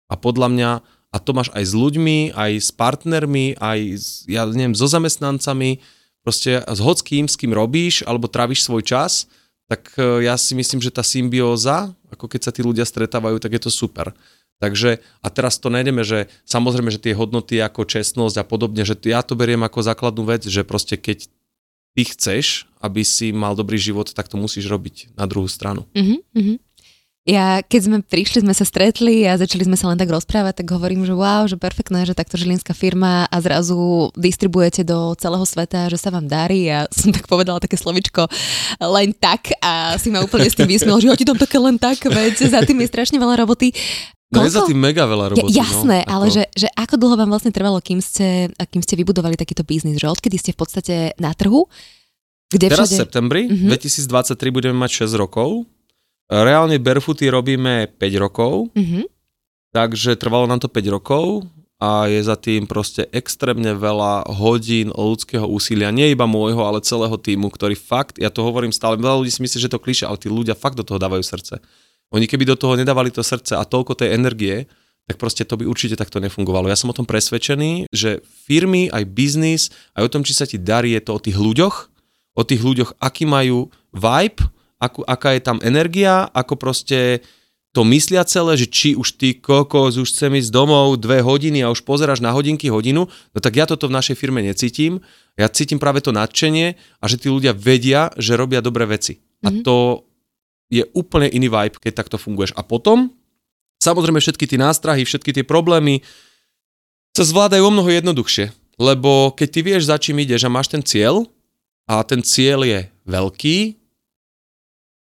a 0.08 0.14
podľa 0.14 0.48
mňa 0.54 0.70
a 1.12 1.18
to 1.18 1.32
máš 1.32 1.50
aj 1.56 1.64
s 1.64 1.74
ľuďmi, 1.74 2.36
aj 2.36 2.52
s 2.60 2.70
partnermi, 2.76 3.56
aj 3.58 3.80
s, 3.96 4.08
ja 4.28 4.44
neviem, 4.44 4.76
so 4.76 4.86
zamestnancami, 4.92 5.80
proste 6.22 6.60
s 6.60 6.80
hockým, 6.84 7.32
s 7.32 7.40
kým 7.40 7.56
robíš, 7.56 8.04
alebo 8.04 8.28
tráviš 8.28 8.68
svoj 8.68 8.84
čas, 8.84 9.32
tak 9.72 9.96
e, 9.96 10.28
ja 10.28 10.36
si 10.36 10.56
myslím, 10.56 10.84
že 10.84 10.92
tá 10.92 11.04
symbióza, 11.04 11.96
ako 12.12 12.28
keď 12.28 12.42
sa 12.44 12.52
tí 12.52 12.60
ľudia 12.60 12.84
stretávajú, 12.84 13.40
tak 13.40 13.56
je 13.56 13.62
to 13.64 13.72
super. 13.72 14.12
Takže, 14.58 15.00
a 15.22 15.28
teraz 15.30 15.62
to 15.62 15.70
nejdeme, 15.70 16.02
že 16.02 16.28
samozrejme, 16.44 16.90
že 16.90 17.00
tie 17.00 17.14
hodnoty 17.14 17.62
ako 17.62 17.86
čestnosť 17.86 18.42
a 18.42 18.48
podobne, 18.48 18.82
že 18.84 18.98
ja 19.06 19.22
to 19.22 19.38
beriem 19.38 19.62
ako 19.62 19.86
základnú 19.86 20.26
vec, 20.26 20.50
že 20.50 20.66
proste 20.66 20.98
keď 20.98 21.30
ty 21.94 22.04
chceš, 22.04 22.66
aby 22.82 23.06
si 23.06 23.30
mal 23.30 23.54
dobrý 23.54 23.78
život, 23.78 24.10
tak 24.12 24.28
to 24.28 24.36
musíš 24.36 24.66
robiť 24.66 25.14
na 25.14 25.30
druhú 25.30 25.46
stranu. 25.46 25.86
Mm-hmm. 25.94 26.58
Ja, 27.28 27.60
keď 27.60 27.82
sme 27.84 27.98
prišli, 28.00 28.48
sme 28.48 28.56
sa 28.56 28.64
stretli 28.64 29.28
a 29.28 29.36
začali 29.36 29.68
sme 29.68 29.76
sa 29.76 29.92
len 29.92 30.00
tak 30.00 30.08
rozprávať, 30.08 30.64
tak 30.64 30.72
hovorím, 30.72 31.04
že 31.04 31.12
wow, 31.12 31.44
že 31.44 31.60
perfektné, 31.60 32.08
že 32.08 32.16
takto 32.16 32.40
žilinská 32.40 32.72
firma 32.72 33.28
a 33.28 33.38
zrazu 33.44 34.16
distribujete 34.16 34.88
do 34.88 35.12
celého 35.20 35.44
sveta, 35.44 35.92
že 35.92 36.00
sa 36.00 36.08
vám 36.08 36.24
darí 36.24 36.72
a 36.72 36.88
som 36.98 37.12
tak 37.12 37.28
povedala 37.28 37.60
také 37.60 37.76
slovičko 37.76 38.32
len 38.80 39.12
tak 39.12 39.52
a 39.60 40.00
si 40.00 40.08
ma 40.08 40.24
úplne 40.24 40.48
s 40.48 40.56
tým 40.56 40.72
vysmiel, 40.72 41.04
že 41.04 41.12
ja 41.12 41.20
ti 41.20 41.28
dám 41.28 41.36
také 41.36 41.60
len 41.60 41.76
tak, 41.76 42.00
veď 42.00 42.48
za 42.48 42.64
tým 42.64 42.80
je 42.80 42.88
strašne 42.88 43.20
veľa 43.20 43.44
roboty. 43.44 43.76
No 44.32 44.48
je 44.48 44.56
za 44.56 44.64
tým 44.64 44.80
mega 44.80 45.04
veľa 45.04 45.36
roboty. 45.36 45.52
Ja, 45.52 45.68
jasné, 45.68 46.08
no, 46.08 46.12
ale 46.12 46.32
že, 46.32 46.48
že 46.56 46.72
ako 46.80 46.96
dlho 46.96 47.16
vám 47.20 47.32
vlastne 47.32 47.52
trvalo, 47.52 47.84
kým 47.84 48.00
ste, 48.00 48.56
kým 48.56 48.80
ste 48.80 48.96
vybudovali 48.96 49.36
takýto 49.36 49.68
biznis, 49.68 50.00
že 50.00 50.08
odkedy 50.08 50.40
ste 50.40 50.52
v 50.56 50.60
podstate 50.64 50.96
na 51.20 51.36
trhu? 51.36 51.68
Kde 52.48 52.72
Teraz 52.72 52.88
všade... 52.88 52.96
v 52.96 53.02
septembri 53.04 53.42
uh-huh. 53.52 53.76
2023 53.76 54.56
budeme 54.56 54.76
mať 54.80 55.04
6 55.12 55.20
rokov 55.20 55.68
Reálne 56.28 56.76
barefooty 56.76 57.32
robíme 57.32 57.88
5 57.96 58.24
rokov, 58.24 58.68
mm-hmm. 58.76 59.04
takže 59.72 60.20
trvalo 60.20 60.44
nám 60.44 60.60
to 60.60 60.68
5 60.68 60.96
rokov 60.96 61.48
a 61.80 62.10
je 62.12 62.20
za 62.20 62.36
tým 62.36 62.68
proste 62.68 63.08
extrémne 63.16 63.72
veľa 63.78 64.28
hodín 64.36 64.92
ľudského 64.92 65.48
úsilia, 65.48 65.94
nie 65.94 66.12
iba 66.12 66.28
môjho, 66.28 66.60
ale 66.68 66.84
celého 66.84 67.16
týmu, 67.16 67.48
ktorý 67.48 67.78
fakt, 67.78 68.20
ja 68.20 68.28
to 68.28 68.44
hovorím 68.44 68.76
stále, 68.76 69.00
veľa 69.00 69.24
ľudí 69.24 69.32
si 69.32 69.40
myslí, 69.40 69.58
že 69.62 69.72
to 69.72 69.80
kliše, 69.80 70.04
ale 70.04 70.20
tí 70.20 70.28
ľudia 70.28 70.58
fakt 70.58 70.76
do 70.76 70.84
toho 70.84 71.00
dávajú 71.00 71.24
srdce. 71.24 71.64
Oni 72.12 72.28
keby 72.28 72.44
do 72.50 72.60
toho 72.60 72.76
nedávali 72.76 73.14
to 73.14 73.24
srdce 73.24 73.56
a 73.56 73.64
toľko 73.64 73.96
tej 73.96 74.18
energie, 74.18 74.68
tak 75.08 75.16
proste 75.16 75.48
to 75.48 75.56
by 75.56 75.64
určite 75.64 75.96
takto 75.96 76.20
nefungovalo. 76.20 76.68
Ja 76.68 76.76
som 76.76 76.92
o 76.92 76.98
tom 76.98 77.08
presvedčený, 77.08 77.88
že 77.96 78.20
firmy, 78.26 78.92
aj 78.92 79.04
biznis, 79.08 79.72
aj 79.96 80.12
o 80.12 80.12
tom, 80.12 80.22
či 80.28 80.36
sa 80.36 80.44
ti 80.44 80.60
darí, 80.60 80.92
je 80.92 81.04
to 81.08 81.16
o 81.16 81.24
tých 81.24 81.40
ľuďoch, 81.40 81.76
o 82.36 82.44
tých 82.44 82.60
ľuďoch, 82.60 83.00
aký 83.00 83.24
majú 83.24 83.72
vibe, 83.96 84.44
ako, 84.78 85.06
aká 85.06 85.34
je 85.34 85.42
tam 85.42 85.58
energia, 85.66 86.30
ako 86.34 86.54
proste 86.58 87.26
to 87.76 87.86
myslia 87.86 88.26
celé, 88.26 88.58
že 88.58 88.66
či 88.66 88.90
už 88.98 89.22
ty 89.22 89.38
kokos, 89.38 90.02
už 90.02 90.10
chcem 90.10 90.34
ísť 90.42 90.50
domov 90.50 90.98
dve 90.98 91.22
hodiny 91.22 91.62
a 91.62 91.70
už 91.70 91.86
pozeráš 91.86 92.26
na 92.26 92.34
hodinky 92.34 92.74
hodinu, 92.74 93.06
no 93.06 93.38
tak 93.38 93.54
ja 93.54 93.70
toto 93.70 93.86
v 93.86 93.94
našej 93.94 94.18
firme 94.18 94.42
necítim. 94.42 94.98
Ja 95.38 95.46
cítim 95.46 95.78
práve 95.78 96.02
to 96.02 96.10
nadšenie 96.10 96.74
a 96.74 97.06
že 97.06 97.22
tí 97.22 97.30
ľudia 97.30 97.54
vedia, 97.54 98.10
že 98.18 98.34
robia 98.34 98.66
dobré 98.66 98.90
veci. 98.90 99.22
Mm-hmm. 99.22 99.46
A 99.46 99.50
mhm. 99.54 99.62
to 99.62 99.76
je 100.68 100.84
úplne 100.98 101.30
iný 101.30 101.48
vibe, 101.48 101.80
keď 101.80 101.94
takto 102.02 102.18
funguješ. 102.18 102.58
A 102.58 102.66
potom, 102.66 103.14
samozrejme 103.80 104.20
všetky 104.20 104.50
tie 104.50 104.60
nástrahy, 104.60 105.06
všetky 105.06 105.32
tie 105.32 105.46
problémy 105.46 106.02
sa 107.16 107.24
zvládajú 107.24 107.62
o 107.62 107.72
mnoho 107.72 107.88
jednoduchšie. 107.94 108.52
Lebo 108.78 109.34
keď 109.34 109.48
ty 109.48 109.60
vieš, 109.64 109.90
za 109.90 109.98
čím 109.98 110.22
ideš 110.22 110.46
a 110.46 110.54
máš 110.54 110.70
ten 110.70 110.84
cieľ, 110.84 111.26
a 111.88 112.04
ten 112.04 112.20
cieľ 112.20 112.68
je 112.68 112.80
veľký, 113.08 113.80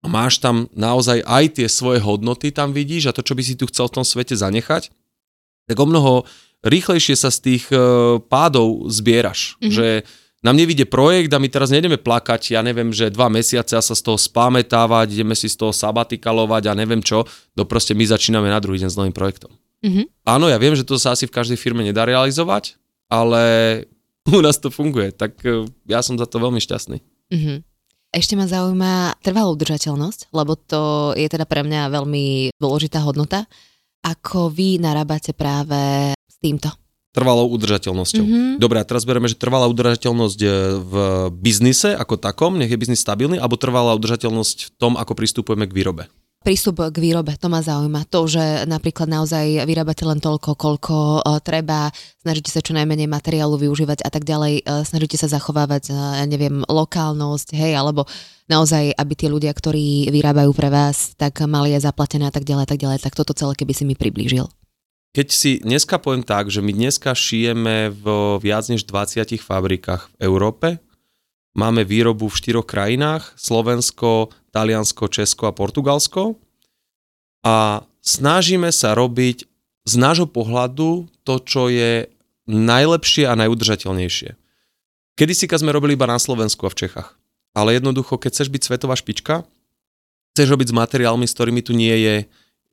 a 0.05 0.07
máš 0.07 0.37
tam 0.37 0.69
naozaj 0.77 1.25
aj 1.25 1.57
tie 1.57 1.65
svoje 1.65 1.97
hodnoty 1.97 2.53
tam 2.53 2.77
vidíš 2.77 3.09
a 3.09 3.15
to, 3.17 3.25
čo 3.25 3.33
by 3.33 3.41
si 3.41 3.57
tu 3.57 3.65
chcel 3.65 3.89
v 3.89 3.95
tom 3.97 4.05
svete 4.05 4.37
zanechať, 4.37 4.93
tak 5.65 5.77
o 5.81 5.89
mnoho 5.89 6.29
rýchlejšie 6.61 7.17
sa 7.17 7.33
z 7.33 7.39
tých 7.41 7.65
e, 7.73 7.77
pádov 8.21 8.85
zbieraš. 8.93 9.57
Mm-hmm. 9.57 9.73
Že 9.73 9.87
nám 10.45 10.61
nevidie 10.61 10.85
projekt 10.85 11.33
a 11.33 11.41
my 11.41 11.49
teraz 11.49 11.73
nejdeme 11.73 11.97
plakať, 11.97 12.53
ja 12.53 12.61
neviem, 12.61 12.93
že 12.93 13.09
dva 13.09 13.33
mesiace 13.33 13.73
a 13.73 13.81
sa 13.81 13.97
z 13.97 14.05
toho 14.05 14.21
spamätávať, 14.21 15.17
ideme 15.17 15.33
si 15.33 15.49
z 15.49 15.57
toho 15.57 15.73
sabatikalovať 15.73 16.69
a 16.69 16.77
neviem 16.77 17.01
čo, 17.01 17.25
no 17.57 17.65
proste 17.65 17.97
my 17.97 18.05
začíname 18.05 18.45
na 18.53 18.61
druhý 18.61 18.77
deň 18.77 18.89
s 18.93 18.99
novým 19.01 19.15
projektom. 19.15 19.49
Mm-hmm. 19.81 20.05
Áno, 20.29 20.45
ja 20.45 20.61
viem, 20.61 20.77
že 20.77 20.85
to 20.85 21.01
sa 21.01 21.17
asi 21.17 21.25
v 21.25 21.33
každej 21.33 21.57
firme 21.57 21.81
nedá 21.81 22.05
realizovať, 22.05 22.77
ale 23.09 23.41
u 24.29 24.41
nás 24.45 24.61
to 24.61 24.69
funguje, 24.69 25.09
tak 25.17 25.41
e, 25.41 25.65
ja 25.89 26.05
som 26.05 26.13
za 26.13 26.29
to 26.29 26.37
veľmi 26.37 26.61
šťastný. 26.61 27.01
Mm-hmm. 27.33 27.57
Ešte 28.15 28.39
ma 28.39 28.47
zaujíma 28.47 29.19
trvalá 29.19 29.51
udržateľnosť, 29.51 30.31
lebo 30.31 30.55
to 30.55 31.11
je 31.19 31.27
teda 31.27 31.43
pre 31.43 31.67
mňa 31.67 31.91
veľmi 31.91 32.55
dôležitá 32.55 33.03
hodnota. 33.03 33.43
Ako 34.07 34.47
vy 34.47 34.79
narábate 34.79 35.35
práve 35.35 36.15
s 36.15 36.35
týmto? 36.39 36.71
Trvalou 37.11 37.51
udržateľnosťou. 37.51 38.23
Mm-hmm. 38.23 38.51
Dobre, 38.55 38.79
a 38.79 38.87
teraz 38.87 39.03
bereme, 39.03 39.27
že 39.27 39.35
trvalá 39.35 39.67
udržateľnosť 39.67 40.39
e, 40.43 40.47
v 40.79 40.93
biznise 41.31 41.91
ako 41.91 42.15
takom, 42.15 42.55
nech 42.55 42.71
je 42.71 42.79
biznis 42.79 43.03
stabilný, 43.03 43.35
alebo 43.35 43.59
trvalá 43.59 43.91
udržateľnosť 43.99 44.57
v 44.63 44.69
tom, 44.79 44.95
ako 44.95 45.11
pristupujeme 45.11 45.67
k 45.67 45.75
výrobe 45.75 46.07
prístup 46.45 46.77
k 46.93 46.97
výrobe, 47.01 47.33
to 47.41 47.49
ma 47.49 47.65
zaujíma. 47.65 48.05
To, 48.13 48.29
že 48.29 48.69
napríklad 48.69 49.09
naozaj 49.09 49.65
vyrábate 49.65 50.05
len 50.05 50.21
toľko, 50.21 50.53
koľko 50.53 50.95
uh, 51.25 51.41
treba, 51.41 51.89
snažíte 52.21 52.53
sa 52.53 52.61
čo 52.61 52.77
najmenej 52.77 53.09
materiálu 53.09 53.57
využívať 53.57 54.05
a 54.05 54.09
tak 54.13 54.29
ďalej, 54.29 54.61
uh, 54.61 54.85
snažíte 54.85 55.17
sa 55.17 55.25
zachovávať, 55.25 55.89
uh, 55.89 56.21
ja 56.21 56.25
neviem, 56.29 56.61
lokálnosť, 56.69 57.57
hej, 57.57 57.73
alebo 57.73 58.05
naozaj, 58.45 58.93
aby 58.93 59.13
tí 59.17 59.25
ľudia, 59.25 59.49
ktorí 59.49 60.13
vyrábajú 60.13 60.53
pre 60.53 60.69
vás, 60.69 61.17
tak 61.17 61.41
mali 61.49 61.73
aj 61.73 61.89
zaplatené 61.89 62.29
a 62.29 62.33
tak 62.33 62.45
ďalej, 62.45 62.69
tak 62.69 62.77
ďalej, 62.77 63.01
tak 63.01 63.17
toto 63.17 63.33
celé, 63.33 63.57
keby 63.57 63.73
si 63.73 63.83
mi 63.89 63.97
priblížil. 63.97 64.45
Keď 65.17 65.27
si 65.33 65.57
dneska 65.65 65.97
poviem 65.97 66.21
tak, 66.21 66.53
že 66.53 66.61
my 66.61 66.69
dneska 66.69 67.17
šijeme 67.17 67.89
v 67.89 68.05
viac 68.37 68.69
než 68.69 68.85
20 68.85 69.41
fabrikách 69.41 70.13
v 70.13 70.15
Európe, 70.21 70.67
Máme 71.55 71.87
výrobu 71.87 72.27
v 72.27 72.35
štyroch 72.35 72.67
krajinách, 72.67 73.31
Slovensko, 73.39 74.27
Taliansko, 74.55 75.11
Česko 75.11 75.51
a 75.51 75.55
Portugalsko. 75.55 76.39
A 77.43 77.83
snažíme 77.99 78.71
sa 78.71 78.95
robiť 78.95 79.43
z 79.83 79.93
nášho 79.99 80.31
pohľadu 80.31 81.11
to, 81.27 81.35
čo 81.43 81.67
je 81.67 82.07
najlepšie 82.47 83.27
a 83.27 83.35
najudržateľnejšie. 83.35 84.39
Kedy 85.19 85.33
si 85.35 85.45
sme 85.51 85.75
robili 85.75 85.99
iba 85.99 86.07
na 86.07 86.15
Slovensku 86.15 86.63
a 86.63 86.71
v 86.71 86.87
Čechách. 86.87 87.19
Ale 87.51 87.75
jednoducho, 87.75 88.15
keď 88.15 88.31
chceš 88.31 88.49
byť 88.51 88.61
svetová 88.63 88.95
špička, 88.95 89.43
chceš 90.35 90.47
robiť 90.51 90.71
s 90.71 90.77
materiálmi, 90.77 91.23
s 91.27 91.35
ktorými 91.35 91.61
tu 91.63 91.71
nie 91.71 91.95
je 91.95 92.15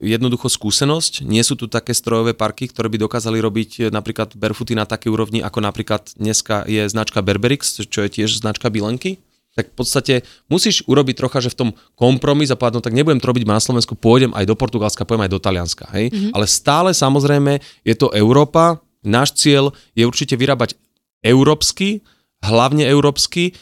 jednoducho 0.03 0.51
skúsenosť. 0.51 1.23
Nie 1.23 1.47
sú 1.47 1.55
tu 1.55 1.71
také 1.71 1.95
strojové 1.95 2.35
parky, 2.35 2.67
ktoré 2.67 2.91
by 2.91 3.07
dokázali 3.07 3.39
robiť 3.39 3.87
napríklad 3.87 4.35
barefooty 4.35 4.75
na 4.75 4.83
takej 4.83 5.15
úrovni, 5.15 5.39
ako 5.39 5.63
napríklad 5.63 6.11
dneska 6.19 6.67
je 6.67 6.83
značka 6.91 7.23
Berberix, 7.23 7.79
čo 7.87 7.99
je 8.03 8.09
tiež 8.11 8.43
značka 8.43 8.67
Bilenky. 8.67 9.23
Tak 9.53 9.69
v 9.69 9.75
podstate 9.77 10.13
musíš 10.49 10.81
urobiť 10.89 11.13
trocha, 11.13 11.37
že 11.37 11.53
v 11.53 11.59
tom 11.59 11.69
kompromis 11.93 12.49
a 12.49 12.57
povedať, 12.57 12.81
no 12.81 12.85
tak 12.85 12.97
nebudem 12.97 13.21
to 13.21 13.29
robiť 13.29 13.45
na 13.45 13.61
Slovensku, 13.61 13.93
pôjdem 13.93 14.33
aj 14.33 14.49
do 14.49 14.57
Portugalska, 14.57 15.05
pôjdem 15.05 15.29
aj 15.29 15.33
do 15.33 15.43
Talianska. 15.43 15.85
Hej? 15.93 16.09
Mm-hmm. 16.09 16.31
Ale 16.33 16.45
stále 16.49 16.89
samozrejme 16.89 17.61
je 17.85 17.93
to 17.93 18.09
Európa, 18.17 18.81
náš 19.05 19.37
cieľ 19.37 19.69
je 19.93 20.09
určite 20.09 20.33
vyrábať 20.33 20.73
európsky, 21.21 22.01
hlavne 22.41 22.89
európsky, 22.89 23.53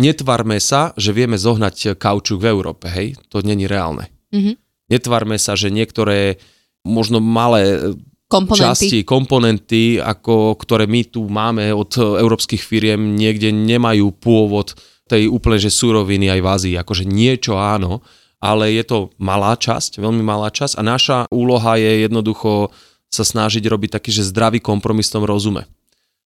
netvarme 0.00 0.56
sa, 0.64 0.96
že 0.96 1.12
vieme 1.12 1.36
zohnať 1.36 2.00
kaučuk 2.00 2.40
v 2.40 2.48
Európe, 2.48 2.88
hej? 2.88 3.18
To 3.28 3.44
není 3.44 3.68
reálne. 3.68 4.08
Mm-hmm. 4.32 4.54
Netvarme 4.88 5.36
sa, 5.36 5.52
že 5.60 5.68
niektoré 5.68 6.40
možno 6.88 7.20
malé 7.20 7.92
komponenty. 8.30 8.64
časti, 8.64 8.98
komponenty, 9.04 9.82
ako, 10.00 10.56
ktoré 10.56 10.88
my 10.88 11.02
tu 11.08 11.28
máme 11.28 11.72
od 11.74 11.92
európskych 11.96 12.60
firiem, 12.60 13.16
niekde 13.16 13.52
nemajú 13.52 14.14
pôvod 14.16 14.76
tej 15.08 15.32
úplne 15.32 15.56
že 15.56 15.72
suroviny 15.72 16.28
aj 16.28 16.40
v 16.44 16.50
Ázii. 16.52 16.74
Akože 16.76 17.08
niečo 17.08 17.56
áno, 17.56 18.04
ale 18.38 18.76
je 18.76 18.84
to 18.84 18.98
malá 19.16 19.56
časť, 19.56 19.98
veľmi 19.98 20.20
malá 20.22 20.52
časť 20.52 20.78
a 20.78 20.82
naša 20.84 21.18
úloha 21.32 21.80
je 21.80 22.06
jednoducho 22.06 22.70
sa 23.08 23.24
snažiť 23.24 23.64
robiť 23.64 23.96
taký, 23.96 24.12
že 24.12 24.28
zdravý 24.28 24.60
kompromis 24.60 25.08
v 25.08 25.14
tom 25.18 25.24
rozume 25.24 25.64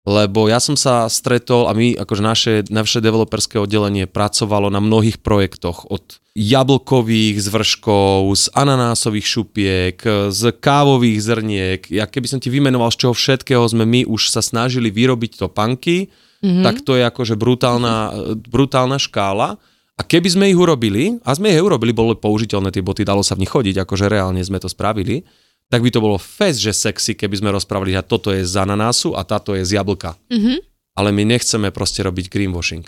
lebo 0.01 0.49
ja 0.49 0.57
som 0.57 0.73
sa 0.73 1.05
stretol 1.05 1.69
a 1.69 1.77
my, 1.77 1.93
akože 1.93 2.23
naše, 2.25 2.53
naše 2.73 3.05
developerské 3.05 3.61
oddelenie 3.61 4.09
pracovalo 4.09 4.73
na 4.73 4.81
mnohých 4.81 5.21
projektoch 5.21 5.85
od 5.93 6.17
jablkových 6.33 7.37
zvrškov, 7.37 8.33
z 8.33 8.45
ananásových 8.57 9.27
šupiek, 9.29 9.97
z 10.33 10.41
kávových 10.57 11.21
zrniek. 11.21 11.81
Ja 11.93 12.09
keby 12.09 12.25
som 12.25 12.39
ti 12.41 12.49
vymenoval, 12.49 12.89
z 12.89 13.05
čoho 13.05 13.13
všetkého 13.13 13.61
sme 13.69 13.85
my 13.85 14.09
už 14.09 14.33
sa 14.33 14.41
snažili 14.41 14.89
vyrobiť 14.89 15.37
topanky, 15.37 16.09
mm-hmm. 16.41 16.65
tak 16.65 16.81
to 16.81 16.97
je 16.97 17.03
akože 17.05 17.37
brutálna, 17.37 18.11
brutálna 18.49 18.97
škála. 18.97 19.61
A 19.97 20.01
keby 20.01 20.33
sme 20.33 20.45
ich 20.49 20.57
urobili, 20.57 21.21
a 21.21 21.37
sme 21.37 21.53
ich 21.53 21.61
urobili, 21.61 21.93
boli 21.93 22.17
použiteľné 22.17 22.73
tie 22.73 22.81
boty, 22.81 23.05
dalo 23.05 23.21
sa 23.21 23.37
v 23.37 23.45
nich 23.45 23.53
chodiť, 23.53 23.85
akože 23.85 24.09
reálne 24.09 24.41
sme 24.41 24.57
to 24.57 24.65
spravili, 24.65 25.21
tak 25.69 25.85
by 25.85 25.89
to 25.93 26.03
bolo 26.03 26.17
fest, 26.19 26.59
že 26.59 26.73
sexy, 26.73 27.15
keby 27.15 27.37
sme 27.39 27.55
rozprávali, 27.55 27.95
že 27.95 28.03
toto 28.03 28.33
je 28.33 28.43
z 28.43 28.59
ananásu 28.59 29.13
a 29.15 29.21
táto 29.23 29.55
je 29.55 29.63
z 29.63 29.77
jablka. 29.77 30.17
Mm-hmm. 30.27 30.57
Ale 30.97 31.09
my 31.15 31.23
nechceme 31.23 31.69
proste 31.71 32.03
robiť 32.03 32.27
greenwashing. 32.27 32.83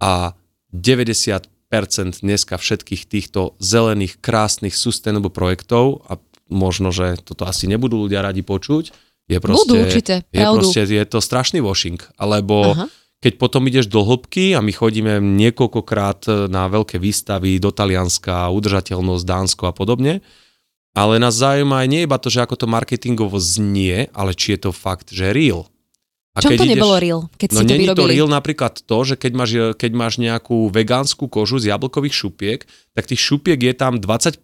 A 0.00 0.32
90% 0.72 1.50
dneska 2.24 2.56
všetkých 2.56 3.04
týchto 3.04 3.58
zelených, 3.60 4.22
krásnych, 4.22 4.72
sustainable 4.72 5.28
projektov, 5.28 6.06
a 6.08 6.16
možno, 6.48 6.88
že 6.88 7.20
toto 7.20 7.44
asi 7.44 7.68
nebudú 7.68 8.06
ľudia 8.06 8.24
radi 8.24 8.40
počuť, 8.40 9.09
je 9.30 9.38
proste, 9.38 9.62
Budú 9.62 9.74
určite, 9.78 10.14
je, 10.34 10.42
proste, 10.42 10.80
je 10.82 11.04
to 11.06 11.18
strašný 11.22 11.62
washing. 11.62 12.02
Alebo 12.18 12.74
Aha. 12.74 12.86
keď 13.22 13.32
potom 13.38 13.62
ideš 13.70 13.86
do 13.86 14.02
hĺbky 14.02 14.58
a 14.58 14.60
my 14.60 14.74
chodíme 14.74 15.22
niekoľkokrát 15.22 16.50
na 16.50 16.66
veľké 16.66 16.98
výstavy 16.98 17.62
do 17.62 17.70
Talianska, 17.70 18.50
udržateľnosť, 18.50 19.24
Dánsko 19.24 19.70
a 19.70 19.72
podobne, 19.72 20.18
ale 20.90 21.22
nás 21.22 21.38
zaujíma 21.38 21.86
aj 21.86 21.88
nie 21.88 22.02
iba 22.02 22.18
to, 22.18 22.26
že 22.26 22.42
ako 22.42 22.58
to 22.58 22.66
marketingovo 22.66 23.38
znie, 23.38 24.10
ale 24.10 24.34
či 24.34 24.58
je 24.58 24.66
to 24.66 24.70
fakt, 24.74 25.14
že 25.14 25.30
real. 25.30 25.70
A 26.34 26.38
Čom 26.38 26.54
keď 26.54 26.58
to 26.62 26.66
ideš, 26.66 26.74
nebolo 26.78 26.96
real, 27.02 27.20
keď 27.34 27.48
no 27.50 27.58
si 27.58 27.66
to 27.66 27.74
vyrobili? 27.74 27.98
to 27.98 28.06
real 28.06 28.28
napríklad 28.30 28.74
to, 28.86 28.98
že 29.02 29.14
keď 29.18 29.32
máš, 29.34 29.50
keď 29.74 29.92
máš 29.98 30.14
nejakú 30.22 30.70
vegánsku 30.70 31.26
kožu 31.26 31.58
z 31.58 31.74
jablkových 31.74 32.14
šupiek, 32.14 32.60
tak 32.94 33.10
tých 33.10 33.18
šupiek 33.18 33.58
je 33.58 33.74
tam 33.74 33.98
20% 33.98 34.38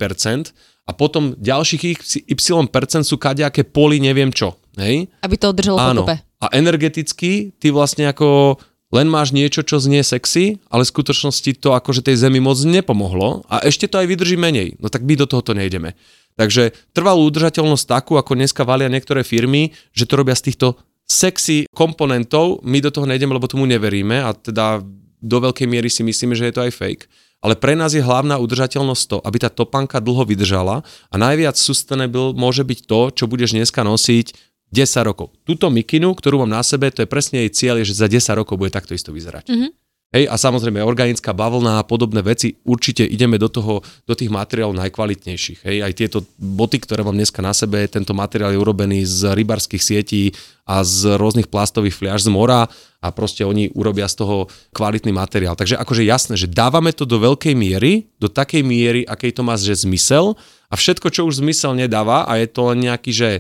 a 0.86 0.90
potom 0.94 1.38
ďalších 1.38 1.82
y% 2.26 3.02
sú 3.06 3.16
kadejaké 3.22 3.62
poli 3.62 4.02
neviem 4.02 4.34
čo. 4.34 4.58
Hej? 4.76 5.08
Aby 5.24 5.36
to 5.40 5.56
držalo 5.56 5.78
Áno. 5.80 6.04
pokope. 6.04 6.20
A 6.40 6.46
energeticky 6.52 7.56
ty 7.56 7.68
vlastne 7.72 8.12
ako 8.12 8.60
len 8.94 9.10
máš 9.10 9.34
niečo, 9.34 9.66
čo 9.66 9.82
znie 9.82 10.06
sexy, 10.06 10.62
ale 10.70 10.86
v 10.86 10.92
skutočnosti 10.94 11.58
to 11.58 11.74
akože 11.74 12.06
tej 12.06 12.22
zemi 12.22 12.38
moc 12.38 12.60
nepomohlo 12.62 13.42
a 13.50 13.64
ešte 13.66 13.90
to 13.90 13.98
aj 13.98 14.06
vydrží 14.06 14.38
menej. 14.38 14.78
No 14.78 14.86
tak 14.86 15.02
my 15.02 15.18
do 15.18 15.26
tohoto 15.26 15.56
nejdeme. 15.56 15.98
Takže 16.36 16.76
trvalú 16.92 17.26
udržateľnosť 17.26 17.84
takú, 17.88 18.20
ako 18.20 18.36
dneska 18.36 18.62
valia 18.62 18.92
niektoré 18.92 19.24
firmy, 19.24 19.72
že 19.96 20.04
to 20.04 20.20
robia 20.20 20.36
z 20.36 20.52
týchto 20.52 20.76
sexy 21.08 21.66
komponentov, 21.72 22.60
my 22.62 22.78
do 22.78 22.92
toho 22.92 23.08
nejdeme, 23.08 23.32
lebo 23.34 23.48
tomu 23.48 23.64
neveríme 23.64 24.22
a 24.22 24.36
teda 24.36 24.84
do 25.22 25.38
veľkej 25.40 25.66
miery 25.66 25.88
si 25.88 26.04
myslíme, 26.04 26.36
že 26.36 26.52
je 26.52 26.54
to 26.54 26.64
aj 26.68 26.72
fake. 26.76 27.04
Ale 27.44 27.54
pre 27.54 27.76
nás 27.76 27.92
je 27.92 28.02
hlavná 28.02 28.40
udržateľnosť 28.40 29.04
to, 29.06 29.16
aby 29.22 29.36
tá 29.38 29.52
topanka 29.52 30.00
dlho 30.00 30.24
vydržala 30.24 30.82
a 30.82 31.14
najviac 31.14 31.54
sustainable 31.54 32.32
môže 32.32 32.64
byť 32.64 32.78
to, 32.88 33.00
čo 33.12 33.24
budeš 33.28 33.54
dneska 33.54 33.84
nosiť 33.84 34.45
10 34.74 35.08
rokov. 35.08 35.30
Túto 35.46 35.70
mikinu, 35.70 36.14
ktorú 36.14 36.42
mám 36.42 36.58
na 36.58 36.62
sebe, 36.66 36.90
to 36.90 37.02
je 37.04 37.08
presne 37.08 37.46
jej 37.46 37.50
cieľ, 37.50 37.82
je, 37.82 37.94
že 37.94 38.02
za 38.02 38.08
10 38.10 38.40
rokov 38.40 38.58
bude 38.58 38.74
takto 38.74 38.94
isto 38.94 39.14
vyzerať. 39.14 39.46
Mhm. 39.50 39.86
Hej, 40.14 40.30
a 40.30 40.38
samozrejme 40.38 40.78
organická 40.86 41.34
bavlna 41.34 41.82
a 41.82 41.84
podobné 41.84 42.22
veci, 42.22 42.54
určite 42.62 43.02
ideme 43.02 43.42
do 43.42 43.50
toho, 43.50 43.82
do 44.06 44.14
tých 44.14 44.30
materiálov 44.30 44.78
najkvalitnejších. 44.78 45.66
Hej, 45.66 45.76
aj 45.82 45.92
tieto 45.98 46.18
boty, 46.38 46.78
ktoré 46.78 47.02
mám 47.02 47.18
dneska 47.18 47.42
na 47.42 47.50
sebe, 47.50 47.82
tento 47.90 48.14
materiál 48.14 48.54
je 48.54 48.62
urobený 48.62 49.02
z 49.02 49.34
rybarských 49.34 49.82
sietí 49.82 50.30
a 50.62 50.86
z 50.86 51.18
rôznych 51.18 51.50
plastových 51.50 51.98
fliaž 51.98 52.22
z 52.22 52.30
mora 52.30 52.70
a 53.02 53.08
proste 53.10 53.42
oni 53.42 53.74
urobia 53.74 54.06
z 54.06 54.22
toho 54.22 54.46
kvalitný 54.78 55.10
materiál. 55.10 55.58
Takže 55.58 55.74
akože 55.74 56.06
jasné, 56.06 56.38
že 56.38 56.46
dávame 56.46 56.94
to 56.94 57.02
do 57.02 57.18
veľkej 57.18 57.58
miery, 57.58 58.06
do 58.22 58.30
takej 58.30 58.62
miery, 58.62 59.02
akej 59.02 59.34
to 59.34 59.42
má 59.42 59.58
že 59.58 59.74
zmysel 59.74 60.38
a 60.70 60.78
všetko, 60.78 61.10
čo 61.10 61.26
už 61.26 61.42
zmysel 61.42 61.74
nedáva 61.74 62.30
a 62.30 62.38
je 62.38 62.46
to 62.46 62.70
len 62.70 62.78
nejaký, 62.86 63.10
že 63.10 63.30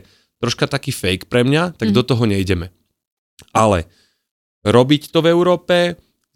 troška 0.40 0.68
taký 0.68 0.92
fake 0.92 1.28
pre 1.30 1.42
mňa, 1.42 1.76
tak 1.76 1.90
mm. 1.90 1.94
do 1.94 2.02
toho 2.04 2.24
nejdeme. 2.28 2.72
Ale 3.52 3.88
robiť 4.66 5.12
to 5.12 5.24
v 5.24 5.30
Európe, 5.32 5.76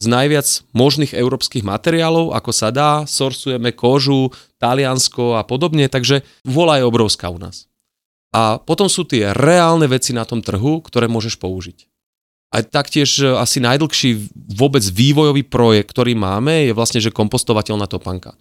z 0.00 0.06
najviac 0.08 0.48
možných 0.72 1.12
európskych 1.12 1.60
materiálov, 1.60 2.32
ako 2.32 2.50
sa 2.56 2.72
dá, 2.72 3.04
sorsujeme 3.04 3.76
kožu, 3.76 4.32
Taliansko 4.56 5.36
a 5.36 5.44
podobne, 5.44 5.92
takže 5.92 6.24
vola 6.44 6.80
je 6.80 6.88
obrovská 6.88 7.28
u 7.28 7.36
nás. 7.36 7.68
A 8.32 8.56
potom 8.62 8.88
sú 8.88 9.04
tie 9.04 9.36
reálne 9.36 9.84
veci 9.90 10.16
na 10.16 10.24
tom 10.24 10.40
trhu, 10.40 10.80
ktoré 10.80 11.10
môžeš 11.10 11.36
použiť. 11.36 11.90
A 12.50 12.66
taktiež 12.66 13.22
e, 13.22 13.30
asi 13.30 13.62
najdlhší 13.62 14.30
vôbec 14.58 14.82
vývojový 14.82 15.46
projekt, 15.46 15.94
ktorý 15.94 16.18
máme, 16.18 16.70
je 16.70 16.72
vlastne, 16.74 16.98
že 16.98 17.14
kompostovateľná 17.14 17.86
topanka. 17.86 18.34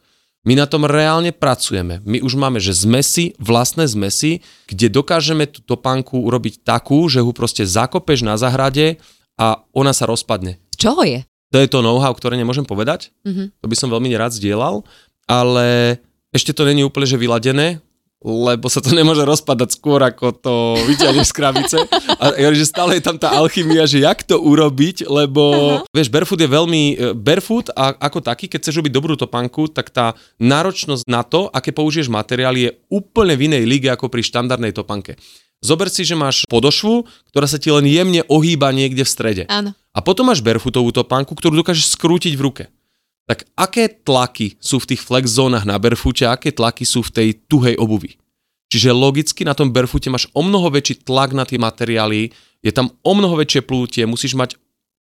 My 0.47 0.55
na 0.55 0.63
tom 0.63 0.87
reálne 0.87 1.35
pracujeme. 1.35 1.99
My 2.07 2.23
už 2.23 2.39
máme, 2.39 2.63
že 2.63 2.71
zmesi, 2.71 3.35
vlastné 3.35 3.83
zmesi, 3.91 4.39
kde 4.71 4.87
dokážeme 4.87 5.43
tú 5.43 5.59
topánku 5.59 6.15
urobiť 6.15 6.63
takú, 6.63 7.11
že 7.11 7.19
ho 7.19 7.31
proste 7.35 7.67
zakopeš 7.67 8.23
na 8.23 8.39
zahrade 8.39 9.03
a 9.35 9.67
ona 9.75 9.91
sa 9.91 10.07
rozpadne. 10.07 10.63
Čoho 10.79 11.03
je? 11.03 11.27
To 11.51 11.57
je 11.59 11.67
to 11.67 11.83
know-how, 11.83 12.13
ktoré 12.15 12.39
nemôžem 12.39 12.63
povedať. 12.63 13.11
Mhm. 13.27 13.51
To 13.59 13.65
by 13.67 13.75
som 13.75 13.91
veľmi 13.91 14.07
nerád 14.07 14.31
zdieľal, 14.31 14.87
ale 15.27 15.99
ešte 16.31 16.55
to 16.55 16.63
není 16.63 16.85
úplne 16.87 17.09
že 17.09 17.19
vyladené, 17.19 17.83
lebo 18.19 18.67
sa 18.67 18.83
to 18.83 18.91
nemôže 18.91 19.23
rozpadať 19.23 19.79
skôr, 19.79 20.03
ako 20.03 20.35
to 20.35 20.53
vyťahneš 20.91 21.31
z 21.31 21.35
krabice. 21.35 21.77
A 22.19 22.35
ja, 22.35 22.51
že 22.51 22.67
stále 22.67 22.99
je 22.99 23.03
tam 23.07 23.15
tá 23.15 23.31
alchymia, 23.31 23.87
že 23.87 24.03
jak 24.03 24.27
to 24.27 24.35
urobiť, 24.35 25.07
lebo 25.07 25.43
uh-huh. 25.47 25.87
vieš, 25.95 26.11
barefoot 26.11 26.43
je 26.43 26.51
veľmi, 26.51 26.83
e, 26.93 26.95
barefoot 27.15 27.71
a 27.71 27.95
ako 27.95 28.19
taký, 28.19 28.51
keď 28.51 28.59
chceš 28.67 28.83
robiť 28.83 28.91
dobrú 28.91 29.15
topánku, 29.15 29.71
tak 29.71 29.87
tá 29.95 30.19
náročnosť 30.35 31.07
na 31.07 31.23
to, 31.23 31.47
aké 31.47 31.71
použiješ 31.71 32.11
materiály, 32.11 32.59
je 32.67 32.75
úplne 32.91 33.39
v 33.39 33.45
inej 33.47 33.63
lige 33.63 33.87
ako 33.87 34.11
pri 34.11 34.19
štandardnej 34.19 34.75
topanke. 34.75 35.15
Zober 35.59 35.91
si, 35.91 36.07
že 36.07 36.15
máš 36.15 36.47
podošvu, 36.47 37.03
ktorá 37.31 37.47
sa 37.47 37.59
ti 37.59 37.67
len 37.67 37.83
jemne 37.83 38.23
ohýba 38.31 38.71
niekde 38.71 39.03
v 39.03 39.11
strede. 39.11 39.43
Áno. 39.51 39.75
A 39.91 39.99
potom 39.99 40.31
máš 40.31 40.39
barefootovú 40.39 40.95
topánku, 40.95 41.35
ktorú 41.35 41.59
dokážeš 41.59 41.99
skrútiť 41.99 42.35
v 42.39 42.43
ruke. 42.43 42.63
Tak 43.29 43.45
aké 43.53 43.85
tlaky 44.01 44.57
sú 44.57 44.81
v 44.81 44.89
tých 44.89 45.05
flex 45.05 45.29
zónach 45.37 45.61
na 45.61 45.77
barefoote 45.77 46.25
a 46.25 46.33
aké 46.33 46.49
tlaky 46.49 46.81
sú 46.81 47.05
v 47.05 47.13
tej 47.13 47.27
tuhej 47.45 47.77
obuvi? 47.77 48.17
Čiže 48.73 48.89
logicky 48.89 49.45
na 49.45 49.53
tom 49.53 49.69
barefoote 49.69 50.09
máš 50.09 50.25
o 50.33 50.41
mnoho 50.41 50.73
väčší 50.73 51.05
tlak 51.05 51.37
na 51.37 51.45
tie 51.45 51.61
materiály, 51.61 52.33
je 52.65 52.71
tam 52.73 52.89
o 53.05 53.11
mnoho 53.13 53.37
väčšie 53.37 53.61
plútie, 53.61 54.01
musíš 54.09 54.33
mať 54.33 54.57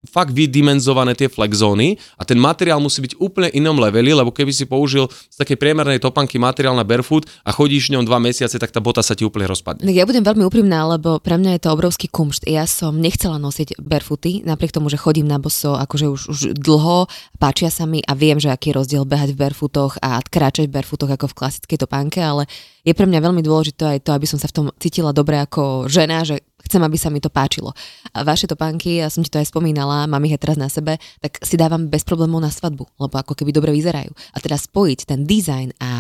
fakt 0.01 0.34
vydimenzované 0.34 1.13
tie 1.13 1.29
flex 1.29 1.62
zóny 1.62 1.93
a 2.17 2.25
ten 2.25 2.41
materiál 2.41 2.81
musí 2.81 3.05
byť 3.05 3.22
úplne 3.22 3.53
inom 3.53 3.77
leveli, 3.77 4.10
lebo 4.17 4.33
keby 4.33 4.50
si 4.50 4.66
použil 4.66 5.05
z 5.09 5.35
takej 5.37 5.61
priemernej 5.61 6.01
topanky 6.01 6.42
materiál 6.42 6.74
na 6.74 6.81
barefoot 6.81 7.29
a 7.46 7.53
chodíš 7.53 7.94
ňom 7.94 8.01
dva 8.01 8.18
mesiace, 8.18 8.57
tak 8.57 8.74
tá 8.74 8.81
bota 8.81 9.05
sa 9.05 9.14
ti 9.14 9.22
úplne 9.22 9.46
rozpadne. 9.46 9.85
Ja 9.94 10.09
budem 10.09 10.25
veľmi 10.25 10.42
úprimná, 10.42 10.90
lebo 10.90 11.22
pre 11.22 11.37
mňa 11.37 11.57
je 11.57 11.61
to 11.61 11.70
obrovský 11.70 12.09
kumšt. 12.09 12.50
Ja 12.50 12.66
som 12.66 12.98
nechcela 12.98 13.37
nosiť 13.37 13.77
barefooty, 13.77 14.42
napriek 14.42 14.74
tomu, 14.74 14.90
že 14.90 14.98
chodím 14.98 15.29
na 15.29 15.37
boso 15.37 15.77
akože 15.77 16.05
už, 16.09 16.22
už 16.33 16.40
dlho, 16.57 17.05
páčia 17.37 17.70
sa 17.70 17.85
mi 17.85 18.01
a 18.01 18.18
viem, 18.18 18.42
že 18.42 18.50
aký 18.50 18.74
je 18.74 18.77
rozdiel 18.81 19.03
behať 19.05 19.37
v 19.37 19.40
barefootoch 19.46 20.01
a 20.01 20.18
kráčať 20.25 20.66
v 20.66 20.81
barefootoch 20.81 21.14
ako 21.14 21.29
v 21.29 21.37
klasickej 21.37 21.77
topánke, 21.77 22.18
ale 22.18 22.50
je 22.81 22.98
pre 22.98 23.05
mňa 23.05 23.22
veľmi 23.22 23.46
dôležité 23.46 23.98
aj 23.98 24.00
to, 24.01 24.11
aby 24.18 24.25
som 24.25 24.42
sa 24.42 24.50
v 24.50 24.55
tom 24.57 24.66
cítila 24.81 25.14
dobre 25.14 25.37
ako 25.37 25.85
žena, 25.85 26.25
že 26.25 26.42
chcem, 26.65 26.81
aby 26.81 26.97
sa 26.97 27.09
mi 27.09 27.19
to 27.19 27.33
páčilo. 27.33 27.74
A 28.13 28.21
vaše 28.21 28.45
topánky, 28.45 29.01
ja 29.01 29.09
som 29.09 29.25
ti 29.25 29.29
to 29.29 29.41
aj 29.41 29.50
spomínala, 29.50 30.09
mám 30.09 30.24
ich 30.25 30.35
aj 30.35 30.41
teraz 30.45 30.57
na 30.57 30.69
sebe, 30.69 31.01
tak 31.19 31.41
si 31.41 31.57
dávam 31.57 31.89
bez 31.89 32.05
problémov 32.05 32.41
na 32.41 32.53
svadbu, 32.53 32.85
lebo 33.01 33.15
ako 33.17 33.33
keby 33.33 33.51
dobre 33.53 33.71
vyzerajú. 33.74 34.11
A 34.33 34.37
teda 34.37 34.57
spojiť 34.57 35.00
ten 35.09 35.25
dizajn 35.25 35.77
a 35.81 35.91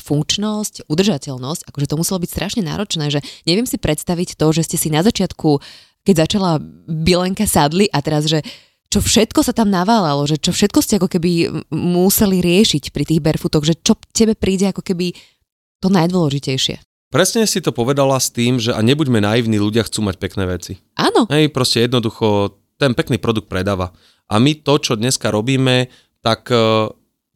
funkčnosť, 0.00 0.88
udržateľnosť, 0.90 1.68
akože 1.68 1.86
to 1.88 1.98
muselo 1.98 2.18
byť 2.20 2.30
strašne 2.30 2.62
náročné, 2.64 3.08
že 3.08 3.20
neviem 3.44 3.68
si 3.68 3.80
predstaviť 3.80 4.36
to, 4.36 4.46
že 4.52 4.66
ste 4.66 4.76
si 4.76 4.88
na 4.92 5.00
začiatku, 5.00 5.60
keď 6.04 6.14
začala 6.28 6.60
Bilenka 6.88 7.44
sadli 7.44 7.86
a 7.92 8.00
teraz, 8.00 8.28
že 8.28 8.40
čo 8.90 8.98
všetko 8.98 9.46
sa 9.46 9.54
tam 9.54 9.70
naválalo, 9.70 10.26
že 10.26 10.42
čo 10.42 10.50
všetko 10.50 10.82
ste 10.82 10.98
ako 10.98 11.06
keby 11.06 11.62
museli 11.70 12.42
riešiť 12.42 12.90
pri 12.90 13.04
tých 13.06 13.22
barefootoch, 13.22 13.62
že 13.62 13.78
čo 13.78 13.94
tebe 14.10 14.34
príde 14.34 14.66
ako 14.66 14.82
keby 14.82 15.14
to 15.78 15.88
najdôležitejšie. 15.88 16.89
Presne 17.10 17.42
si 17.50 17.58
to 17.58 17.74
povedala 17.74 18.14
s 18.22 18.30
tým, 18.30 18.62
že 18.62 18.70
a 18.70 18.78
nebuďme 18.78 19.18
naivní, 19.18 19.58
ľudia 19.58 19.82
chcú 19.82 20.06
mať 20.06 20.16
pekné 20.22 20.46
veci. 20.46 20.78
Áno. 20.94 21.26
Hej, 21.26 21.50
proste 21.50 21.82
jednoducho 21.82 22.54
ten 22.78 22.94
pekný 22.94 23.18
produkt 23.18 23.50
predáva. 23.50 23.90
A 24.30 24.38
my 24.38 24.54
to, 24.62 24.78
čo 24.78 24.94
dneska 24.94 25.34
robíme, 25.34 25.90
tak 26.22 26.46
uh, 26.54 26.86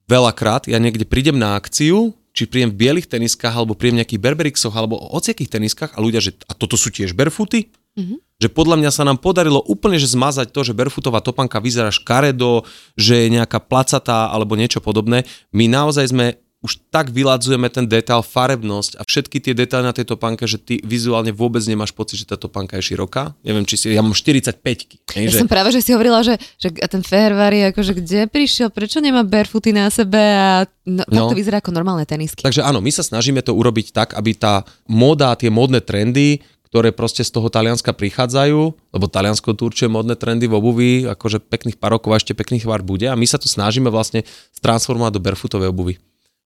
veľakrát 0.07 0.71
ja 0.71 0.79
niekde 0.79 1.03
prídem 1.03 1.43
na 1.43 1.59
akciu, 1.59 2.15
či 2.31 2.47
príjem 2.47 2.71
v 2.71 2.87
bielých 2.87 3.11
teniskách, 3.11 3.55
alebo 3.55 3.75
príjem 3.75 3.99
nejakých 3.99 4.23
Berberixoch, 4.23 4.75
alebo 4.75 4.99
o 4.99 5.11
ociakých 5.19 5.59
teniskách 5.59 5.95
a 5.95 6.03
ľudia, 6.03 6.23
že 6.23 6.39
a 6.47 6.55
toto 6.55 6.79
sú 6.79 6.95
tiež 6.95 7.15
barefooty? 7.15 7.71
Mm-hmm. 7.95 8.19
Že 8.43 8.49
podľa 8.51 8.77
mňa 8.83 8.91
sa 8.91 9.07
nám 9.07 9.23
podarilo 9.23 9.63
úplne 9.71 9.99
že 10.03 10.11
zmazať 10.11 10.51
to, 10.51 10.67
že 10.67 10.75
barefootová 10.75 11.23
topanka 11.23 11.63
vyzerá 11.63 11.95
škaredo, 11.95 12.67
že 12.99 13.27
je 13.27 13.39
nejaká 13.39 13.63
placatá 13.63 14.35
alebo 14.35 14.59
niečo 14.59 14.83
podobné. 14.83 15.23
My 15.55 15.71
naozaj 15.71 16.11
sme 16.11 16.43
už 16.65 16.81
tak 16.89 17.13
vyladzujeme 17.13 17.69
ten 17.69 17.85
detail, 17.85 18.25
farebnosť 18.25 18.97
a 18.97 19.05
všetky 19.05 19.37
tie 19.37 19.53
detaily 19.53 19.85
na 19.85 19.93
tej 19.93 20.09
topánke, 20.09 20.49
že 20.49 20.57
ty 20.57 20.81
vizuálne 20.81 21.29
vôbec 21.29 21.61
nemáš 21.69 21.93
pocit, 21.93 22.17
že 22.17 22.25
tá 22.25 22.41
topánka 22.41 22.81
je 22.81 22.97
široká. 22.97 23.37
Neviem, 23.45 23.69
či 23.69 23.77
si, 23.77 23.93
ja 23.93 24.01
mám 24.01 24.17
45 24.17 24.65
Ja 25.13 25.29
že... 25.29 25.45
som 25.45 25.45
práve, 25.45 25.77
že 25.77 25.85
si 25.85 25.93
hovorila, 25.93 26.25
že, 26.25 26.41
že 26.57 26.73
ten 26.73 27.05
Ferrari, 27.05 27.69
akože 27.69 27.93
kde 28.01 28.25
prišiel, 28.33 28.73
prečo 28.73 29.05
nemá 29.05 29.21
barefooty 29.29 29.77
na 29.77 29.93
sebe 29.93 30.17
a 30.17 30.65
no, 30.89 31.05
no. 31.05 31.29
tak 31.29 31.37
to 31.37 31.37
vyzerá 31.37 31.61
ako 31.61 31.77
normálne 31.77 32.09
tenisky. 32.09 32.41
Takže 32.41 32.65
áno, 32.65 32.81
my 32.81 32.89
sa 32.89 33.05
snažíme 33.05 33.45
to 33.45 33.53
urobiť 33.53 33.93
tak, 33.93 34.17
aby 34.17 34.33
tá 34.33 34.65
móda, 34.89 35.37
tie 35.37 35.53
módne 35.53 35.85
trendy, 35.85 36.41
ktoré 36.73 36.97
proste 36.97 37.21
z 37.21 37.29
toho 37.29 37.53
Talianska 37.53 37.93
prichádzajú, 37.93 38.61
lebo 38.73 39.05
Taliansko 39.05 39.53
tu 39.53 39.69
určuje 39.69 39.93
modné 39.93 40.17
trendy 40.17 40.49
v 40.49 40.57
obuvi, 40.57 40.93
akože 41.05 41.45
pekných 41.45 41.77
pár 41.77 42.01
rokov 42.01 42.17
a 42.17 42.19
ešte 42.19 42.33
pekných 42.33 42.65
var 42.65 42.81
bude 42.81 43.05
a 43.05 43.15
my 43.15 43.29
sa 43.29 43.37
to 43.37 43.53
snažíme 43.53 43.93
vlastne 43.93 44.25
transformovať 44.65 45.13
do 45.13 45.21
barefootovej 45.21 45.69
obuvy 45.69 46.01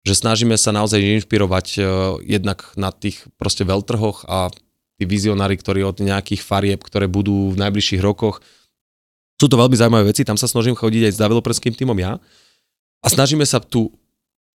že 0.08 0.16
snažíme 0.16 0.56
sa 0.56 0.72
naozaj 0.72 1.20
inšpirovať 1.20 1.66
uh, 1.76 1.84
jednak 2.24 2.72
na 2.80 2.88
tých 2.88 3.28
proste 3.36 3.68
veľtrhoch 3.68 4.24
a 4.24 4.48
tí 4.98 5.04
vizionári, 5.04 5.60
ktorí 5.60 5.84
od 5.84 6.00
nejakých 6.00 6.40
farieb, 6.40 6.80
ktoré 6.80 7.06
budú 7.06 7.52
v 7.52 7.60
najbližších 7.60 8.00
rokoch, 8.00 8.40
sú 9.38 9.46
to 9.46 9.54
veľmi 9.54 9.76
zaujímavé 9.78 10.10
veci, 10.10 10.26
tam 10.26 10.34
sa 10.34 10.50
snažím 10.50 10.74
chodiť 10.74 11.06
aj 11.06 11.12
s 11.14 11.22
developerským 11.22 11.74
týmom 11.76 11.94
ja 12.00 12.18
a 12.98 13.06
snažíme 13.06 13.46
sa 13.46 13.62
tú 13.62 13.94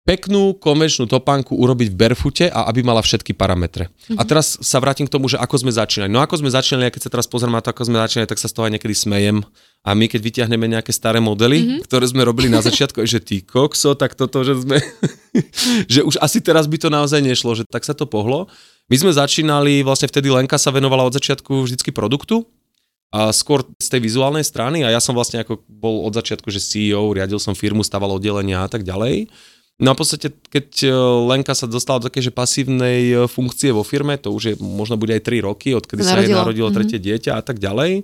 peknú 0.03 0.59
konvenčnú 0.59 1.07
topánku 1.07 1.55
urobiť 1.55 1.95
v 1.95 1.99
barefoote 1.99 2.47
a 2.51 2.67
aby 2.67 2.83
mala 2.83 2.99
všetky 2.99 3.39
parametre. 3.39 3.87
Mm-hmm. 3.87 4.19
A 4.19 4.23
teraz 4.27 4.59
sa 4.59 4.83
vrátim 4.83 5.07
k 5.07 5.15
tomu, 5.15 5.31
že 5.31 5.39
ako 5.39 5.63
sme 5.63 5.71
začínali. 5.71 6.11
No 6.11 6.19
ako 6.19 6.43
sme 6.43 6.51
začínali, 6.51 6.91
keď 6.91 7.07
sa 7.07 7.13
teraz 7.15 7.31
pozriem 7.31 7.55
na 7.55 7.63
to, 7.63 7.71
ako 7.71 7.87
sme 7.87 8.03
začínali, 8.03 8.27
tak 8.27 8.43
sa 8.43 8.51
z 8.51 8.55
toho 8.59 8.67
aj 8.67 8.73
niekedy 8.75 8.95
smejem. 8.99 9.47
A 9.83 9.99
my 9.99 10.07
keď 10.07 10.21
vyťahneme 10.23 10.71
nejaké 10.71 10.95
staré 10.95 11.19
modely, 11.19 11.59
mm-hmm. 11.59 11.81
ktoré 11.91 12.07
sme 12.07 12.23
robili 12.23 12.47
na 12.47 12.63
začiatku, 12.69 13.03
že 13.03 13.19
ty 13.19 13.43
kokso, 13.43 13.99
tak 13.99 14.15
toto, 14.15 14.47
že 14.47 14.63
sme, 14.63 14.79
že 15.93 16.07
už 16.07 16.23
asi 16.23 16.39
teraz 16.39 16.71
by 16.71 16.79
to 16.79 16.89
naozaj 16.89 17.19
nešlo, 17.19 17.59
že 17.59 17.67
tak 17.67 17.83
sa 17.83 17.93
to 17.93 18.07
pohlo. 18.07 18.47
My 18.87 18.97
sme 18.99 19.11
začínali, 19.11 19.83
vlastne 19.83 20.07
vtedy 20.07 20.31
Lenka 20.31 20.59
sa 20.59 20.71
venovala 20.71 21.07
od 21.07 21.15
začiatku 21.15 21.67
vždycky 21.67 21.91
produktu, 21.91 22.47
a 23.13 23.29
skôr 23.29 23.61
z 23.77 23.93
tej 23.93 24.01
vizuálnej 24.01 24.41
strany 24.41 24.89
a 24.89 24.89
ja 24.89 24.97
som 24.97 25.13
vlastne 25.13 25.45
ako 25.45 25.61
bol 25.69 26.09
od 26.09 26.17
začiatku, 26.17 26.49
že 26.49 26.65
CEO, 26.65 27.13
riadil 27.13 27.37
som 27.37 27.53
firmu, 27.53 27.85
staval 27.85 28.17
oddelenia 28.17 28.65
a 28.65 28.69
tak 28.73 28.89
ďalej. 28.89 29.29
No 29.77 29.93
a 29.93 29.95
v 29.97 30.01
podstate, 30.01 30.33
keď 30.33 30.69
e, 30.85 30.91
Lenka 31.29 31.53
sa 31.53 31.69
dostala 31.69 32.01
do 32.01 32.09
takej 32.09 32.29
že 32.29 32.33
pasívnej 32.33 33.01
e, 33.13 33.15
funkcie 33.29 33.69
vo 33.69 33.85
firme, 33.85 34.17
to 34.17 34.33
už 34.33 34.43
je, 34.43 34.55
možno 34.57 34.97
bude 34.97 35.13
aj 35.13 35.29
3 35.29 35.45
roky, 35.45 35.77
odkedy 35.77 36.01
sa 36.01 36.25
jej 36.25 36.33
narodilo 36.33 36.73
mm-hmm. 36.73 36.89
tretie 36.89 36.99
dieťa 37.05 37.37
a 37.37 37.43
tak 37.45 37.61
ďalej, 37.61 38.01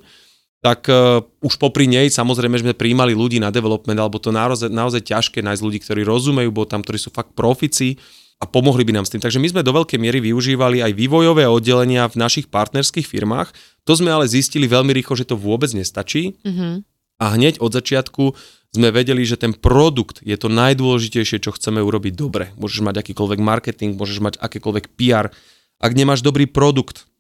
tak 0.59 0.91
uh, 0.91 1.23
už 1.39 1.55
popri 1.55 1.87
nej 1.87 2.11
samozrejme 2.11 2.59
sme 2.59 2.75
prijímali 2.75 3.15
ľudí 3.15 3.39
na 3.39 3.55
development, 3.55 3.99
alebo 3.99 4.19
to 4.19 4.35
naozaj, 4.35 4.67
naozaj 4.67 5.07
ťažké 5.07 5.39
nájsť 5.39 5.63
ľudí, 5.63 5.79
ktorí 5.79 6.03
rozumejú, 6.03 6.51
bo 6.51 6.67
tam, 6.67 6.83
ktorí 6.83 6.99
sú 6.99 7.15
fakt 7.15 7.35
profici 7.39 7.95
a 8.39 8.47
pomohli 8.47 8.83
by 8.87 8.99
nám 8.99 9.07
s 9.07 9.15
tým. 9.15 9.23
Takže 9.23 9.43
my 9.43 9.51
sme 9.51 9.67
do 9.67 9.75
veľkej 9.75 9.99
miery 9.99 10.19
využívali 10.23 10.83
aj 10.83 10.95
vývojové 10.95 11.47
oddelenia 11.47 12.07
v 12.07 12.23
našich 12.23 12.47
partnerských 12.51 13.07
firmách. 13.07 13.51
To 13.87 13.93
sme 13.99 14.15
ale 14.15 14.31
zistili 14.31 14.71
veľmi 14.71 14.95
rýchlo, 14.95 15.19
že 15.19 15.27
to 15.27 15.39
vôbec 15.39 15.71
nestačí. 15.75 16.39
Mm-hmm. 16.43 16.75
A 17.19 17.25
hneď 17.35 17.59
od 17.59 17.75
začiatku 17.75 18.35
sme 18.79 18.95
vedeli, 18.95 19.27
že 19.27 19.35
ten 19.35 19.51
produkt 19.51 20.23
je 20.23 20.39
to 20.39 20.47
najdôležitejšie, 20.47 21.43
čo 21.43 21.51
chceme 21.51 21.83
urobiť 21.83 22.15
dobre. 22.15 22.55
Môžeš 22.55 22.87
mať 22.87 23.03
akýkoľvek 23.03 23.41
marketing, 23.43 23.99
môžeš 23.99 24.23
mať 24.23 24.35
akékoľvek 24.39 24.95
PR. 24.95 25.35
Ak 25.83 25.99
nemáš 25.99 26.23
dobrý 26.23 26.47
produkt, 26.47 27.11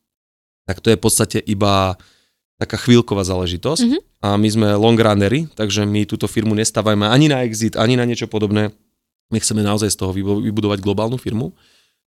tak 0.71 0.79
to 0.85 0.95
je 0.95 0.99
v 0.99 1.03
podstate 1.03 1.39
iba 1.43 1.99
taká 2.59 2.77
chvíľková 2.77 3.23
záležitosť. 3.23 3.83
Mm-hmm. 3.87 4.01
A 4.27 4.29
my 4.35 4.49
sme 4.51 4.69
long 4.75 4.99
runnery, 4.99 5.47
takže 5.55 5.87
my 5.87 6.05
túto 6.05 6.27
firmu 6.27 6.59
nestávame 6.59 7.07
ani 7.07 7.31
na 7.31 7.47
exit, 7.47 7.79
ani 7.79 7.95
na 7.95 8.03
niečo 8.03 8.27
podobné. 8.27 8.75
My 9.31 9.39
chceme 9.39 9.63
naozaj 9.63 9.95
z 9.95 9.99
toho 10.03 10.11
vybudovať 10.15 10.83
globálnu 10.83 11.17
firmu. 11.17 11.55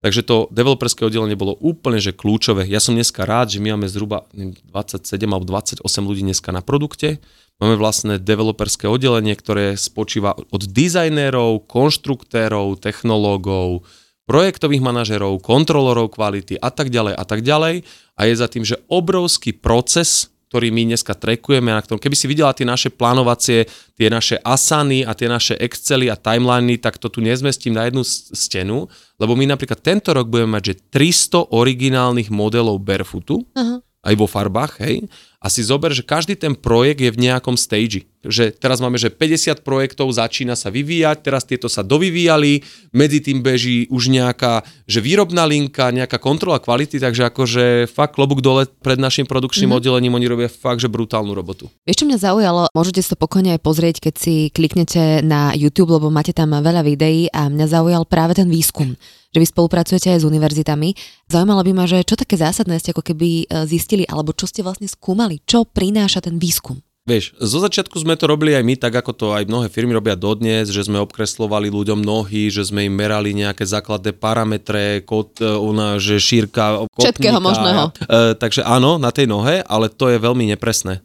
Takže 0.00 0.24
to 0.24 0.48
developerské 0.48 1.04
oddelenie 1.04 1.36
bolo 1.36 1.60
úplne 1.60 2.00
že 2.00 2.16
kľúčové. 2.16 2.64
Ja 2.64 2.80
som 2.80 2.96
dneska 2.96 3.28
rád, 3.28 3.52
že 3.52 3.60
my 3.60 3.76
máme 3.76 3.84
zhruba 3.84 4.24
27 4.32 5.04
alebo 5.28 5.44
28 5.44 5.84
ľudí 5.84 6.24
dneska 6.24 6.56
na 6.56 6.64
produkte. 6.64 7.20
Máme 7.60 7.76
vlastné 7.76 8.16
developerské 8.16 8.88
oddelenie, 8.88 9.36
ktoré 9.36 9.76
spočíva 9.76 10.32
od 10.32 10.62
dizajnérov, 10.64 11.68
konštruktérov, 11.68 12.80
technológov, 12.80 13.84
projektových 14.24 14.80
manažerov, 14.80 15.44
kontrolorov 15.44 16.16
kvality 16.16 16.56
a 16.56 16.72
tak 16.72 16.88
ďalej 16.88 17.20
a 17.20 17.24
tak 17.28 17.44
ďalej. 17.44 17.84
A 18.16 18.20
je 18.24 18.34
za 18.40 18.48
tým, 18.48 18.64
že 18.64 18.80
obrovský 18.88 19.52
proces 19.52 20.32
ktorý 20.50 20.74
my 20.74 20.82
dneska 20.90 21.14
trekujeme, 21.14 21.70
na 21.70 21.78
ktorom, 21.78 22.02
keby 22.02 22.18
si 22.18 22.26
videla 22.26 22.50
tie 22.50 22.66
naše 22.66 22.90
plánovacie, 22.90 23.70
tie 23.94 24.10
naše 24.10 24.34
asany 24.42 25.06
a 25.06 25.14
tie 25.14 25.30
naše 25.30 25.54
Excely 25.54 26.10
a 26.10 26.18
timeliny, 26.18 26.74
tak 26.74 26.98
to 26.98 27.06
tu 27.06 27.22
nezmestím 27.22 27.78
na 27.78 27.86
jednu 27.86 28.02
stenu, 28.34 28.90
lebo 29.22 29.38
my 29.38 29.46
napríklad 29.46 29.78
tento 29.78 30.10
rok 30.10 30.26
budeme 30.26 30.58
mať, 30.58 30.74
že 30.74 30.74
300 30.90 31.54
originálnych 31.54 32.34
modelov 32.34 32.82
barefootu, 32.82 33.46
uh-huh. 33.46 33.78
aj 34.02 34.14
vo 34.18 34.26
farbách, 34.26 34.82
hej, 34.82 35.06
a 35.38 35.46
si 35.46 35.62
zober, 35.62 35.94
že 35.94 36.02
každý 36.02 36.34
ten 36.34 36.58
projekt 36.58 36.98
je 36.98 37.14
v 37.14 37.30
nejakom 37.30 37.54
stage. 37.54 38.09
Že 38.20 38.52
teraz 38.52 38.84
máme, 38.84 39.00
že 39.00 39.08
50 39.08 39.64
projektov 39.64 40.12
začína 40.12 40.52
sa 40.52 40.68
vyvíjať, 40.68 41.24
teraz 41.24 41.48
tieto 41.48 41.72
sa 41.72 41.80
dovyvíjali, 41.80 42.60
medzi 42.92 43.24
tým 43.24 43.40
beží 43.40 43.88
už 43.88 44.12
nejaká 44.12 44.60
že 44.84 45.00
výrobná 45.00 45.48
linka, 45.48 45.88
nejaká 45.88 46.20
kontrola 46.20 46.60
kvality, 46.60 47.00
takže 47.00 47.32
akože 47.32 47.88
fakt 47.88 48.20
klobúk 48.20 48.44
dole 48.44 48.68
pred 48.84 49.00
našim 49.00 49.24
produkčným 49.24 49.72
mm-hmm. 49.72 49.80
oddelením, 49.80 50.16
oni 50.20 50.26
robia 50.28 50.48
fakt, 50.52 50.84
že 50.84 50.92
brutálnu 50.92 51.32
robotu. 51.32 51.72
Vieš, 51.88 52.04
čo 52.04 52.08
mňa 52.08 52.18
zaujalo, 52.20 52.60
môžete 52.76 53.00
si 53.00 53.08
to 53.08 53.16
pokojne 53.16 53.56
aj 53.56 53.60
pozrieť, 53.64 53.96
keď 54.04 54.14
si 54.20 54.34
kliknete 54.52 55.24
na 55.24 55.56
YouTube, 55.56 55.96
lebo 55.96 56.12
máte 56.12 56.36
tam 56.36 56.52
veľa 56.52 56.84
videí 56.84 57.32
a 57.32 57.48
mňa 57.48 57.66
zaujal 57.72 58.04
práve 58.04 58.36
ten 58.36 58.52
výskum 58.52 58.92
že 59.30 59.38
vy 59.38 59.46
spolupracujete 59.46 60.10
aj 60.10 60.20
s 60.22 60.28
univerzitami. 60.28 60.90
Zaujímalo 61.30 61.62
by 61.62 61.72
ma, 61.74 61.84
že 61.86 62.02
čo 62.02 62.18
také 62.18 62.34
zásadné 62.34 62.82
ste 62.82 62.90
ako 62.90 63.14
keby 63.14 63.46
e, 63.46 63.64
zistili, 63.70 64.02
alebo 64.10 64.34
čo 64.34 64.50
ste 64.50 64.66
vlastne 64.66 64.90
skúmali, 64.90 65.38
čo 65.46 65.62
prináša 65.62 66.26
ten 66.26 66.34
výskum? 66.34 66.82
Vieš, 67.10 67.34
zo 67.42 67.58
začiatku 67.58 67.98
sme 67.98 68.14
to 68.14 68.30
robili 68.30 68.54
aj 68.54 68.62
my, 68.62 68.78
tak 68.78 68.94
ako 68.94 69.10
to 69.10 69.26
aj 69.34 69.50
mnohé 69.50 69.66
firmy 69.66 69.90
robia 69.90 70.14
dodnes, 70.14 70.70
že 70.70 70.86
sme 70.86 71.02
obkreslovali 71.02 71.66
ľuďom 71.66 71.98
nohy, 71.98 72.54
že 72.54 72.62
sme 72.62 72.86
im 72.86 72.94
merali 72.94 73.34
nejaké 73.34 73.66
základné 73.66 74.14
parametre, 74.14 75.02
kot, 75.02 75.42
e, 75.42 75.50
ona, 75.50 75.98
že 75.98 76.22
šírka 76.22 76.86
kotníka. 76.86 77.10
Všetkého 77.10 77.40
možného. 77.42 77.90
E, 77.98 78.38
takže 78.38 78.62
áno, 78.62 79.02
na 79.02 79.10
tej 79.10 79.26
nohe, 79.26 79.58
ale 79.66 79.90
to 79.90 80.06
je 80.06 80.22
veľmi 80.22 80.54
nepresné. 80.54 81.02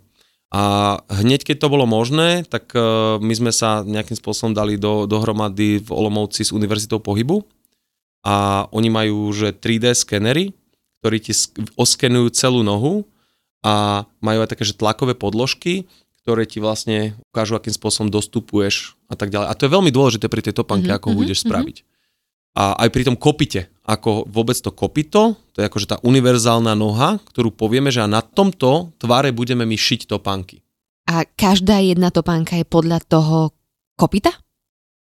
A 0.54 0.96
hneď 1.10 1.41
keď 1.41 1.65
to 1.65 1.74
bolo 1.74 1.89
možné, 1.89 2.46
tak 2.46 2.70
e, 2.78 2.86
my 3.18 3.34
sme 3.34 3.50
sa 3.50 3.82
nejakým 3.82 4.13
spôsobom 4.13 4.54
dali 4.54 4.78
do, 4.78 5.10
dohromady 5.10 5.82
v 5.82 5.89
Olomovci 5.89 6.46
s 6.46 6.54
Univerzitou 6.54 7.02
pohybu 7.02 7.41
a 8.22 8.70
oni 8.70 8.94
majú 8.94 9.34
že 9.34 9.58
3D 9.58 9.98
skenery, 9.98 10.54
ktorí 11.02 11.18
ti 11.18 11.34
oskenujú 11.74 12.30
celú 12.30 12.62
nohu 12.62 13.10
a 13.65 14.06
majú 14.21 14.45
aj 14.45 14.54
také, 14.54 14.62
že 14.62 14.78
tlakové 14.78 15.17
podložky, 15.17 15.89
ktoré 16.21 16.45
ti 16.45 16.62
vlastne 16.62 17.17
ukážu, 17.34 17.58
akým 17.58 17.73
spôsobom 17.73 18.13
dostupuješ 18.13 18.93
a 19.10 19.17
tak 19.17 19.34
ďalej. 19.34 19.49
A 19.49 19.58
to 19.58 19.65
je 19.65 19.73
veľmi 19.73 19.89
dôležité 19.89 20.30
pri 20.30 20.45
tej 20.45 20.62
topanke, 20.62 20.86
mm-hmm, 20.86 21.01
ako 21.01 21.06
ho 21.10 21.13
mhm, 21.17 21.21
budeš 21.25 21.38
mm-hmm. 21.41 21.49
spraviť. 21.49 21.78
A 22.56 22.63
aj 22.88 22.89
pri 22.93 23.04
tom 23.04 23.17
kopite, 23.19 23.67
ako 23.84 24.30
vôbec 24.32 24.56
to 24.56 24.71
kopito, 24.71 25.36
to 25.51 25.60
je 25.60 25.67
akože 25.67 25.91
tá 25.91 25.97
univerzálna 26.06 26.71
noha, 26.71 27.19
ktorú 27.28 27.51
povieme, 27.51 27.91
že 27.91 28.06
na 28.08 28.23
tomto 28.23 28.95
tvare 28.95 29.36
budeme 29.36 29.67
my 29.67 29.75
šiť 29.75 30.08
topánky. 30.08 30.63
A 31.06 31.28
každá 31.28 31.84
jedna 31.84 32.10
topánka 32.10 32.56
je 32.56 32.65
podľa 32.65 33.04
toho 33.06 33.51
kopita? 33.99 34.32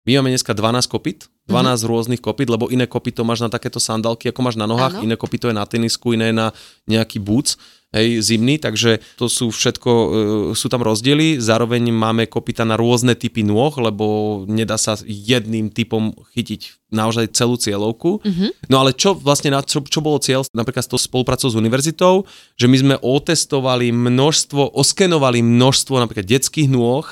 My 0.04 0.20
máme 0.20 0.36
dneska 0.36 0.52
12 0.52 0.90
kopit, 0.92 1.32
12 1.48 1.54
mm-hmm. 1.54 1.90
rôznych 1.90 2.22
kopit, 2.22 2.52
lebo 2.52 2.68
iné 2.70 2.86
kopito 2.86 3.26
máš 3.26 3.42
na 3.42 3.50
takéto 3.50 3.82
sandálky, 3.82 4.30
ako 4.30 4.42
máš 4.46 4.58
na 4.60 4.70
nohách, 4.70 5.00
ano. 5.00 5.06
iné 5.08 5.16
kopito 5.18 5.50
je 5.50 5.56
na 5.56 5.66
tenisku, 5.66 6.14
iné 6.14 6.30
na 6.36 6.54
nejaký 6.86 7.18
boots, 7.24 7.56
hej, 7.90 8.22
zimný, 8.22 8.62
takže 8.62 9.02
to 9.18 9.26
sú 9.26 9.50
všetko, 9.50 9.92
e, 9.92 10.08
sú 10.54 10.70
tam 10.70 10.86
rozdiely, 10.86 11.42
zároveň 11.42 11.90
máme 11.90 12.30
kopita 12.30 12.62
na 12.62 12.78
rôzne 12.78 13.18
typy 13.18 13.42
nôh, 13.42 13.74
lebo 13.82 14.06
nedá 14.46 14.78
sa 14.78 14.98
jedným 15.02 15.74
typom 15.74 16.14
chytiť 16.38 16.92
naozaj 16.94 17.34
celú 17.34 17.58
cieľovku. 17.58 18.22
Mm-hmm. 18.22 18.50
No 18.70 18.82
ale 18.82 18.94
čo 18.94 19.18
vlastne, 19.18 19.54
čo, 19.66 19.82
čo 19.86 20.00
bolo 20.02 20.22
cieľ 20.22 20.46
napríklad 20.54 20.86
s 20.86 20.92
tou 20.92 21.02
spolupracou 21.02 21.50
s 21.50 21.58
univerzitou, 21.58 22.26
že 22.58 22.66
my 22.70 22.78
sme 22.78 22.96
otestovali 23.02 23.94
množstvo, 23.94 24.78
oskenovali 24.78 25.42
množstvo 25.42 25.96
napríklad 25.98 26.26
detských 26.26 26.70
nôh, 26.70 27.06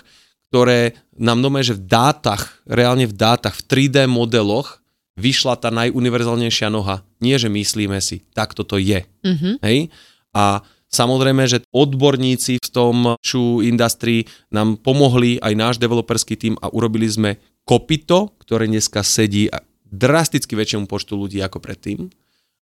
ktoré 0.49 0.95
nám 1.17 1.43
doma, 1.43 1.59
že 1.65 1.75
v 1.75 1.83
dátach, 1.85 2.61
reálne 2.63 3.09
v 3.09 3.17
dátach, 3.17 3.57
v 3.57 3.65
3D 3.65 4.07
modeloch 4.07 4.79
vyšla 5.17 5.57
tá 5.57 5.73
najuniverzálnejšia 5.73 6.69
noha. 6.69 7.01
Nie, 7.17 7.41
že 7.41 7.49
myslíme 7.49 7.97
si, 7.99 8.21
tak 8.37 8.53
toto 8.53 8.77
je. 8.77 9.03
Mm-hmm. 9.25 9.53
Hej? 9.65 9.89
A 10.37 10.61
samozrejme, 10.93 11.49
že 11.49 11.65
odborníci 11.73 12.61
v 12.61 12.69
tom 12.69 13.17
shoe 13.25 13.65
industry 13.65 14.29
nám 14.53 14.77
pomohli, 14.77 15.41
aj 15.41 15.53
náš 15.57 15.75
developerský 15.81 16.37
tým 16.37 16.53
a 16.61 16.69
urobili 16.69 17.09
sme 17.09 17.41
kopito, 17.65 18.37
ktoré 18.45 18.69
dneska 18.69 19.01
sedí 19.01 19.49
drasticky 19.89 20.53
väčšiemu 20.53 20.85
počtu 20.85 21.17
ľudí 21.17 21.41
ako 21.41 21.57
predtým. 21.57 22.05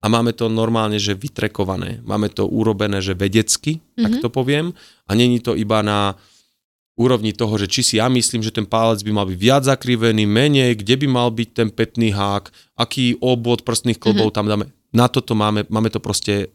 A 0.02 0.11
máme 0.11 0.35
to 0.35 0.50
normálne, 0.50 0.98
že 0.98 1.14
vytrekované. 1.14 2.02
Máme 2.02 2.26
to 2.26 2.50
urobené, 2.50 2.98
že 2.98 3.14
vedecky, 3.14 3.78
mm-hmm. 3.78 4.02
tak 4.02 4.12
to 4.18 4.28
poviem. 4.35 4.74
A 5.06 5.14
není 5.14 5.38
to 5.38 5.54
iba 5.54 5.78
na 5.87 6.18
úrovni 6.98 7.30
toho, 7.30 7.54
že 7.54 7.70
či 7.70 7.80
si 7.87 7.94
ja 8.02 8.11
myslím, 8.11 8.42
že 8.42 8.50
ten 8.50 8.66
palec 8.66 9.00
by 9.06 9.11
mal 9.14 9.26
byť 9.30 9.38
viac 9.38 9.62
zakrivený, 9.62 10.26
menej, 10.26 10.74
kde 10.82 10.94
by 11.00 11.06
mal 11.06 11.30
byť 11.30 11.48
ten 11.54 11.68
petný 11.70 12.11
hák, 12.11 12.50
aký 12.74 13.14
obvod 13.22 13.62
prstných 13.62 14.02
klbov 14.02 14.35
mm-hmm. 14.35 14.37
tam 14.37 14.50
dáme. 14.50 14.64
Na 14.90 15.06
toto 15.06 15.38
máme, 15.38 15.70
máme 15.70 15.88
to 15.88 16.02
proste 16.02 16.50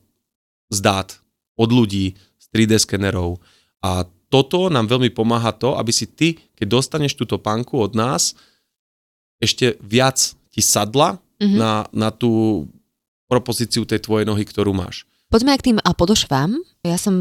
zdát 0.71 1.17
od 1.57 1.69
ľudí, 1.73 2.13
z 2.37 2.45
3D 2.53 2.79
skenerov. 2.79 3.41
A 3.81 4.05
toto 4.27 4.67
nám 4.67 4.91
veľmi 4.91 5.11
pomáha 5.11 5.55
to, 5.55 5.75
aby 5.79 5.91
si 5.91 6.07
ty, 6.07 6.37
keď 6.55 6.67
dostaneš 6.79 7.15
túto 7.15 7.39
panku 7.39 7.79
od 7.79 7.95
nás, 7.95 8.35
ešte 9.39 9.79
viac 9.79 10.17
ti 10.51 10.61
sadla 10.61 11.17
mm-hmm. 11.39 11.57
na, 11.57 11.73
na 11.93 12.09
tú 12.11 12.65
propozíciu 13.27 13.83
tej 13.83 14.03
tvojej 14.03 14.25
nohy, 14.27 14.43
ktorú 14.43 14.71
máš. 14.71 15.07
Poďme 15.27 15.55
aj 15.55 15.59
k 15.59 15.67
tým 15.71 15.79
a 15.83 15.91
podošvám. 15.91 16.55
Ja 16.87 16.95
som 16.95 17.15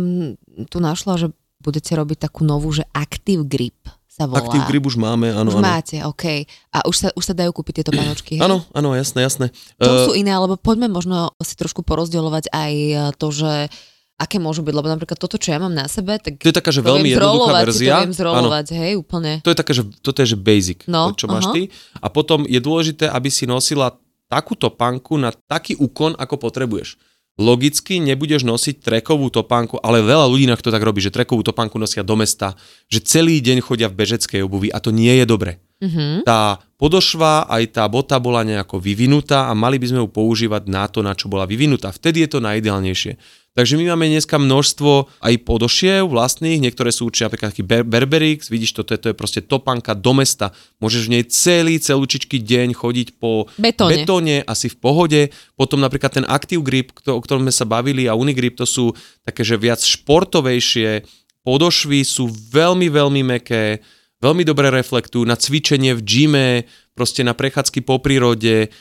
tu 0.70 0.78
našla, 0.78 1.18
že 1.18 1.28
budete 1.58 1.98
robiť 1.98 2.30
takú 2.30 2.46
novú, 2.46 2.70
že 2.70 2.86
Active 2.94 3.42
Grip 3.42 3.90
sa 4.16 4.24
volá. 4.24 4.40
Active 4.40 4.64
Grip 4.72 4.84
už 4.88 4.96
máme, 4.96 5.28
áno. 5.28 5.52
Už 5.52 5.60
áno. 5.60 5.68
máte, 5.68 6.00
OK. 6.00 6.48
A 6.72 6.88
už 6.88 6.96
sa, 6.96 7.08
už 7.12 7.24
sa 7.28 7.34
dajú 7.36 7.52
kúpiť 7.52 7.84
tieto 7.84 7.92
panočky, 8.00 8.40
Áno, 8.40 8.64
áno, 8.72 8.96
jasné, 8.96 9.28
jasné. 9.28 9.52
To 9.76 9.84
uh, 9.84 10.04
sú 10.08 10.12
iné, 10.16 10.32
alebo 10.32 10.56
poďme 10.56 10.88
možno 10.88 11.36
si 11.44 11.52
trošku 11.52 11.84
porozdeľovať 11.84 12.48
aj 12.48 12.72
e, 12.72 12.94
to, 13.20 13.28
že 13.28 13.68
aké 14.16 14.40
môžu 14.40 14.64
byť, 14.64 14.72
lebo 14.72 14.88
napríklad 14.88 15.20
toto, 15.20 15.36
čo 15.36 15.52
ja 15.52 15.60
mám 15.60 15.76
na 15.76 15.84
sebe, 15.92 16.16
tak 16.16 16.40
to 16.40 16.48
je 16.48 16.56
taká, 16.56 16.72
že 16.72 16.80
veľmi 16.80 17.12
jednoduchá 17.12 17.68
verzia. 17.68 18.00
To 18.00 18.08
viem 18.08 18.16
zrolovať, 18.16 18.66
hej, 18.72 18.92
úplne. 18.96 19.44
To 19.44 19.52
je 19.52 19.58
také, 19.60 19.72
že 19.76 19.84
toto 20.00 20.24
je, 20.24 20.32
že 20.32 20.38
basic, 20.40 20.88
no, 20.88 21.12
to, 21.12 21.20
čo 21.20 21.26
máš 21.28 21.52
uh-huh. 21.52 21.56
ty. 21.60 21.62
A 22.00 22.08
potom 22.08 22.48
je 22.48 22.56
dôležité, 22.56 23.12
aby 23.12 23.28
si 23.28 23.44
nosila 23.44 23.92
takúto 24.32 24.72
panku 24.72 25.20
na 25.20 25.36
taký 25.36 25.76
úkon, 25.76 26.16
ako 26.16 26.40
potrebuješ 26.40 26.96
logicky 27.36 28.00
nebudeš 28.00 28.48
nosiť 28.48 28.80
trekovú 28.80 29.28
topánku, 29.28 29.76
ale 29.84 30.00
veľa 30.00 30.26
ľudí 30.28 30.48
na 30.48 30.56
to 30.56 30.72
tak 30.72 30.80
robí, 30.80 31.04
že 31.04 31.12
trekovú 31.12 31.44
topánku 31.44 31.76
nosia 31.76 32.00
do 32.00 32.16
mesta, 32.16 32.56
že 32.88 33.04
celý 33.04 33.44
deň 33.44 33.60
chodia 33.60 33.92
v 33.92 33.96
bežeckej 34.00 34.40
obuvi 34.44 34.72
a 34.72 34.80
to 34.80 34.88
nie 34.88 35.12
je 35.20 35.24
dobre. 35.28 35.60
Mm-hmm. 35.84 36.24
Tá 36.24 36.64
podošva, 36.76 37.48
aj 37.48 37.76
tá 37.76 37.84
bota 37.88 38.20
bola 38.20 38.44
nejako 38.44 38.80
vyvinutá 38.80 39.48
a 39.48 39.52
mali 39.56 39.80
by 39.80 39.86
sme 39.90 40.00
ju 40.04 40.08
používať 40.08 40.68
na 40.68 40.84
to, 40.88 41.00
na 41.00 41.16
čo 41.16 41.28
bola 41.28 41.48
vyvinutá. 41.48 41.92
Vtedy 41.92 42.24
je 42.24 42.36
to 42.36 42.44
najideálnejšie. 42.44 43.16
Takže 43.56 43.80
my 43.80 43.88
máme 43.96 44.12
dneska 44.12 44.36
množstvo 44.36 45.08
aj 45.24 45.34
podošiev 45.48 46.12
vlastných, 46.12 46.60
niektoré 46.60 46.92
sú 46.92 47.08
určite 47.08 47.32
napríklad 47.32 47.56
taký 47.56 47.64
Ber- 47.64 47.88
Berberix, 47.88 48.52
vidíš, 48.52 48.76
toto 48.76 48.92
je, 48.92 49.00
to 49.00 49.08
je 49.08 49.16
proste 49.16 49.48
topanka 49.48 49.96
do 49.96 50.12
mesta. 50.12 50.52
Môžeš 50.76 51.08
v 51.08 51.12
nej 51.16 51.24
celý, 51.24 51.80
celúčičký 51.80 52.36
deň 52.36 52.76
chodiť 52.76 53.16
po 53.16 53.48
Betóne. 53.56 54.04
betóne 54.04 54.36
asi 54.44 54.68
v 54.68 54.76
pohode. 54.76 55.20
Potom 55.56 55.80
napríklad 55.80 56.20
ten 56.20 56.28
Active 56.28 56.60
Grip, 56.60 56.92
o 57.08 57.16
ktorom 57.16 57.48
sme 57.48 57.54
sa 57.56 57.64
bavili 57.64 58.04
a 58.04 58.12
Unigrip, 58.12 58.60
to 58.60 58.68
sú 58.68 58.92
také, 59.24 59.40
že 59.40 59.56
viac 59.56 59.80
športovejšie, 59.80 61.08
podošvy 61.40 62.04
sú 62.04 62.28
veľmi, 62.28 62.92
veľmi 62.92 63.40
meké, 63.40 63.80
veľmi 64.20 64.42
dobre 64.46 64.72
reflektujú 64.72 65.24
na 65.24 65.36
cvičenie 65.36 65.92
v 65.96 66.02
gyme, 66.04 66.48
proste 66.96 67.20
na 67.20 67.36
prechádzky 67.36 67.84
po 67.84 68.00
prírode, 68.00 68.72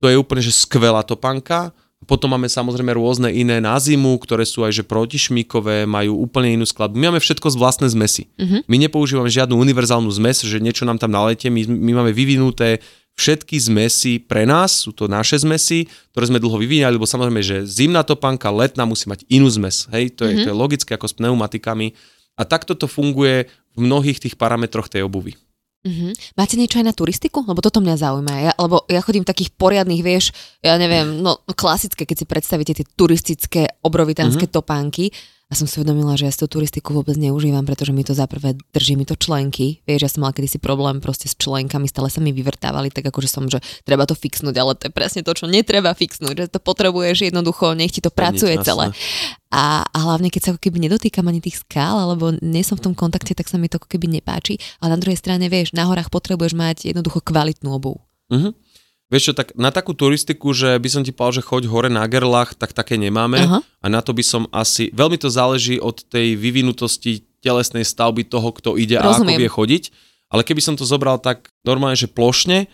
to 0.00 0.06
je 0.06 0.16
úplne 0.16 0.42
že 0.44 0.52
skvelá 0.54 1.02
topanka. 1.02 1.72
Potom 2.04 2.30
máme 2.30 2.46
samozrejme 2.46 2.92
rôzne 2.92 3.32
iné 3.32 3.58
na 3.58 3.74
zimu, 3.80 4.20
ktoré 4.20 4.44
sú 4.44 4.62
aj 4.62 4.78
že 4.78 4.84
protišmíkové, 4.84 5.88
majú 5.88 6.22
úplne 6.22 6.54
inú 6.54 6.68
skladbu. 6.68 6.94
My 6.94 7.10
máme 7.10 7.24
všetko 7.24 7.50
z 7.50 7.56
vlastné 7.56 7.88
zmesy. 7.90 8.28
Mhm. 8.36 8.68
My 8.68 8.76
nepoužívame 8.78 9.32
žiadnu 9.32 9.56
univerzálnu 9.56 10.12
zmes, 10.12 10.44
že 10.44 10.62
niečo 10.62 10.84
nám 10.84 11.00
tam 11.00 11.10
nalete, 11.10 11.48
my, 11.48 11.66
my 11.66 11.92
máme 12.04 12.12
vyvinuté 12.12 12.84
všetky 13.16 13.56
zmesy 13.56 14.20
pre 14.20 14.44
nás, 14.44 14.84
sú 14.84 14.92
to 14.92 15.08
naše 15.08 15.40
zmesy, 15.40 15.88
ktoré 16.12 16.28
sme 16.28 16.36
dlho 16.36 16.60
vyvíjali, 16.60 17.00
lebo 17.00 17.08
samozrejme, 17.08 17.40
že 17.40 17.64
zimná 17.64 18.04
topanka, 18.04 18.52
letná 18.52 18.84
musí 18.84 19.08
mať 19.08 19.24
inú 19.32 19.48
zmes. 19.48 19.88
Hej, 19.88 20.20
to 20.20 20.28
je, 20.28 20.44
to 20.44 20.52
je 20.52 20.56
logické 20.56 20.92
ako 20.92 21.08
s 21.08 21.16
pneumatikami. 21.16 21.96
A 22.36 22.42
takto 22.44 22.76
to 22.76 22.84
funguje 22.84 23.48
v 23.76 23.78
mnohých 23.80 24.20
tých 24.20 24.36
parametroch 24.36 24.92
tej 24.92 25.04
obuvy. 25.04 25.36
Mhm. 25.86 26.18
Máte 26.34 26.58
niečo 26.58 26.82
aj 26.82 26.86
na 26.90 26.94
turistiku? 26.96 27.46
Lebo 27.46 27.62
toto 27.62 27.78
mňa 27.78 27.94
zaujíma. 27.94 28.34
Ja, 28.42 28.52
lebo 28.58 28.82
ja 28.90 28.98
chodím 29.00 29.22
v 29.22 29.30
takých 29.30 29.54
poriadnych, 29.54 30.02
vieš, 30.02 30.34
ja 30.58 30.74
neviem, 30.74 31.22
no 31.22 31.38
klasické, 31.54 32.02
keď 32.02 32.16
si 32.22 32.26
predstavíte 32.26 32.74
tie 32.74 32.86
turistické 32.98 33.70
obrovitánske 33.86 34.50
mm-hmm. 34.50 34.58
topánky. 34.58 35.14
A 35.46 35.54
som 35.54 35.70
si 35.70 35.78
uvedomila, 35.78 36.18
že 36.18 36.26
ja 36.26 36.32
si 36.34 36.42
tú 36.42 36.50
turistiku 36.50 36.90
vôbec 36.90 37.14
neužívam, 37.14 37.62
pretože 37.62 37.94
mi 37.94 38.02
to 38.02 38.18
za 38.18 38.26
prvé 38.26 38.58
drží 38.74 38.98
mi 38.98 39.06
to 39.06 39.14
členky. 39.14 39.78
Vieš, 39.86 40.02
ja 40.02 40.10
som 40.10 40.26
mala 40.26 40.34
kedysi 40.34 40.58
problém 40.58 40.98
proste 40.98 41.30
s 41.30 41.38
členkami, 41.38 41.86
stále 41.86 42.10
sa 42.10 42.18
mi 42.18 42.34
vyvrtávali, 42.34 42.90
tak 42.90 43.06
akože 43.06 43.30
som, 43.30 43.46
že 43.46 43.62
treba 43.86 44.10
to 44.10 44.18
fixnúť, 44.18 44.56
ale 44.58 44.74
to 44.74 44.90
je 44.90 44.92
presne 44.92 45.22
to, 45.22 45.30
čo 45.30 45.46
netreba 45.46 45.94
fixnúť, 45.94 46.34
že 46.34 46.46
to 46.50 46.58
potrebuješ 46.58 47.30
jednoducho, 47.30 47.78
nech 47.78 47.94
ti 47.94 48.02
to 48.02 48.10
pracuje 48.10 48.58
jasné. 48.58 48.66
celé. 48.66 48.84
A, 49.54 49.86
a 49.86 49.98
hlavne, 50.02 50.34
keď 50.34 50.42
sa 50.42 50.50
ako 50.50 50.66
keby 50.66 50.82
nedotýkam 50.82 51.30
ani 51.30 51.38
tých 51.38 51.62
skál, 51.62 51.94
alebo 52.02 52.34
nie 52.42 52.66
som 52.66 52.74
v 52.74 52.90
tom 52.90 52.94
kontakte, 52.98 53.30
tak 53.30 53.46
sa 53.46 53.54
mi 53.54 53.70
to 53.70 53.78
ako 53.78 53.86
keby 53.86 54.10
nepáči. 54.10 54.58
Ale 54.82 54.98
na 54.98 55.00
druhej 55.00 55.22
strane, 55.22 55.46
vieš, 55.46 55.70
na 55.78 55.86
horách 55.86 56.10
potrebuješ 56.10 56.58
mať 56.58 56.90
jednoducho 56.90 57.22
kvalitnú 57.22 57.70
obuv. 57.70 58.02
Mhm. 58.34 58.65
Vieš 59.06 59.30
čo, 59.30 59.34
tak 59.38 59.54
na 59.54 59.70
takú 59.70 59.94
turistiku, 59.94 60.50
že 60.50 60.74
by 60.82 60.88
som 60.90 61.02
ti 61.06 61.14
povedal, 61.14 61.38
že 61.38 61.46
choď 61.46 61.62
hore 61.70 61.86
na 61.86 62.02
gerlach, 62.10 62.58
tak 62.58 62.74
také 62.74 62.98
nemáme. 62.98 63.38
Aha. 63.38 63.58
A 63.62 63.86
na 63.86 64.02
to 64.02 64.10
by 64.10 64.24
som 64.26 64.50
asi, 64.50 64.90
veľmi 64.90 65.14
to 65.14 65.30
záleží 65.30 65.78
od 65.78 66.02
tej 66.10 66.34
vyvinutosti 66.34 67.22
telesnej 67.38 67.86
stavby 67.86 68.26
toho, 68.26 68.50
kto 68.50 68.74
ide 68.74 68.98
a 68.98 69.06
ako 69.06 69.22
Rozumiem. 69.22 69.38
vie 69.38 69.50
chodiť. 69.50 69.84
Ale 70.26 70.42
keby 70.42 70.58
som 70.58 70.74
to 70.74 70.82
zobral 70.82 71.22
tak 71.22 71.54
normálne, 71.62 71.94
že 71.94 72.10
plošne, 72.10 72.66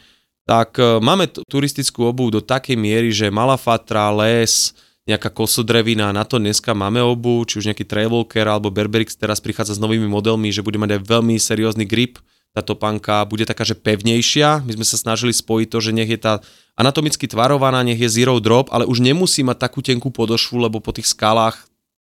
tak 0.49 0.81
e, 0.81 1.05
máme 1.05 1.29
t- 1.29 1.45
turistickú 1.45 2.09
obuv 2.09 2.33
do 2.33 2.41
takej 2.41 2.81
miery, 2.81 3.13
že 3.13 3.29
malá 3.29 3.61
fatra, 3.61 4.09
les, 4.09 4.73
nejaká 5.05 5.29
kosodrevina, 5.29 6.15
na 6.15 6.25
to 6.25 6.41
dneska 6.41 6.73
máme 6.73 7.03
obu, 7.05 7.43
či 7.45 7.59
už 7.61 7.69
nejaký 7.69 7.85
Trailwalker 7.85 8.47
alebo 8.47 8.71
Berberix 8.71 9.19
teraz 9.19 9.43
prichádza 9.43 9.77
s 9.77 9.83
novými 9.83 10.07
modelmi, 10.07 10.49
že 10.49 10.65
bude 10.65 10.79
mať 10.79 10.97
aj 10.97 11.01
veľmi 11.05 11.35
seriózny 11.37 11.85
grip, 11.85 12.23
tá 12.53 12.61
topánka 12.61 13.25
bude 13.25 13.49
taká, 13.49 13.65
že 13.65 13.73
pevnejšia. 13.73 14.61
My 14.65 14.73
sme 14.77 14.85
sa 14.85 15.01
snažili 15.01 15.33
spojiť 15.33 15.69
to, 15.73 15.79
že 15.81 15.91
nech 15.97 16.09
je 16.13 16.21
tá 16.21 16.45
anatomicky 16.77 17.25
tvarovaná, 17.25 17.81
nech 17.81 17.97
je 17.97 18.13
zero 18.13 18.37
drop, 18.45 18.69
ale 18.69 18.85
už 18.85 19.01
nemusí 19.01 19.41
mať 19.41 19.69
takú 19.69 19.81
tenkú 19.81 20.13
podošvu, 20.13 20.69
lebo 20.69 20.81
po 20.81 20.93
tých 20.93 21.09
skalách 21.09 21.65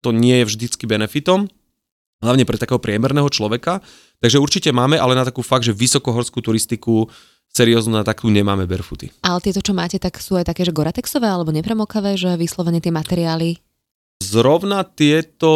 to 0.04 0.12
nie 0.12 0.44
je 0.44 0.48
vždycky 0.52 0.84
benefitom, 0.84 1.48
hlavne 2.20 2.44
pre 2.44 2.60
takého 2.60 2.76
priemerného 2.76 3.28
človeka. 3.32 3.80
Takže 4.20 4.40
určite 4.40 4.70
máme, 4.76 5.00
ale 5.00 5.16
na 5.16 5.24
takú 5.24 5.40
fakt, 5.40 5.64
že 5.64 5.76
vysokohorskú 5.76 6.44
turistiku 6.44 7.08
serióznu 7.52 7.96
na 7.96 8.04
takú 8.04 8.28
nemáme 8.28 8.68
barefooty. 8.68 9.08
Ale 9.24 9.40
tieto, 9.40 9.64
čo 9.64 9.72
máte, 9.72 9.96
tak 9.96 10.20
sú 10.20 10.36
aj 10.36 10.52
také, 10.52 10.68
že 10.68 10.76
goratexové 10.76 11.24
alebo 11.24 11.52
nepremokavé, 11.52 12.20
že 12.20 12.36
vyslovene 12.36 12.84
tie 12.84 12.92
materiály. 12.92 13.56
Zrovna 14.24 14.82
tieto, 14.82 15.52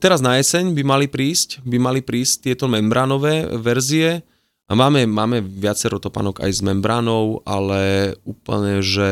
teraz 0.00 0.24
na 0.24 0.40
jeseň 0.40 0.72
by 0.72 0.82
mali 0.82 1.06
prísť, 1.06 1.60
by 1.62 1.76
mali 1.76 2.00
prísť 2.00 2.48
tieto 2.48 2.64
membránové 2.64 3.48
verzie 3.60 4.24
a 4.70 4.72
máme, 4.72 5.04
máme 5.04 5.44
viacero 5.44 6.00
topánok 6.00 6.40
aj 6.40 6.50
s 6.50 6.60
membránou, 6.64 7.44
ale 7.44 8.14
úplne, 8.24 8.80
že 8.80 9.08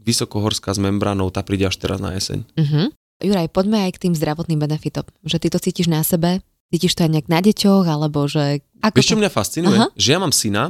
vysokohorská 0.00 0.72
s 0.72 0.80
membránou, 0.80 1.28
tá 1.28 1.44
príde 1.44 1.68
až 1.68 1.76
teraz 1.76 1.98
na 1.98 2.16
jeseň. 2.16 2.44
Uh-huh. 2.56 2.88
Juraj, 3.20 3.50
poďme 3.50 3.88
aj 3.88 3.96
k 3.96 4.02
tým 4.08 4.14
zdravotným 4.14 4.60
benefitom. 4.60 5.04
Že 5.24 5.36
ty 5.40 5.48
to 5.52 5.58
cítiš 5.58 5.88
na 5.88 6.04
sebe, 6.04 6.44
cítiš 6.70 6.94
to 6.94 7.04
aj 7.04 7.10
nejak 7.10 7.28
na 7.28 7.40
deťoch, 7.42 7.84
alebo 7.88 8.28
že... 8.28 8.64
Ako 8.84 9.00
Vieš, 9.00 9.08
čo 9.10 9.16
to... 9.16 9.20
mňa 9.24 9.30
fascinuje? 9.32 9.78
Aha. 9.80 9.88
Že 9.96 10.08
ja 10.14 10.18
mám 10.20 10.32
syna, 10.32 10.64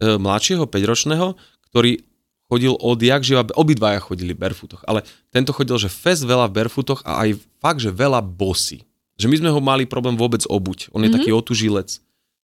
e, 0.00 0.16
mladšieho, 0.20 0.64
5-ročného, 0.68 1.26
ktorý 1.72 2.04
chodil 2.48 2.76
odjak 2.76 3.24
živa, 3.24 3.42
obidvaja 3.56 3.98
chodili 4.00 4.36
v 4.36 4.40
barefootoch, 4.44 4.84
ale 4.84 5.02
tento 5.32 5.50
chodil, 5.56 5.76
že 5.80 5.88
fest 5.88 6.22
veľa 6.24 6.48
v 6.52 6.56
barefootoch 6.60 7.00
a 7.02 7.24
aj 7.24 7.40
fakt, 7.58 7.80
že 7.80 7.90
veľa 7.90 8.20
bosy. 8.20 8.84
Že 9.16 9.26
my 9.30 9.36
sme 9.40 9.50
ho 9.54 9.60
mali 9.62 9.84
problém 9.86 10.18
vôbec 10.18 10.42
obuť. 10.44 10.90
On 10.92 11.00
je 11.02 11.10
Mhm. 11.10 11.16
taký 11.16 11.30
otužilec. 11.30 12.02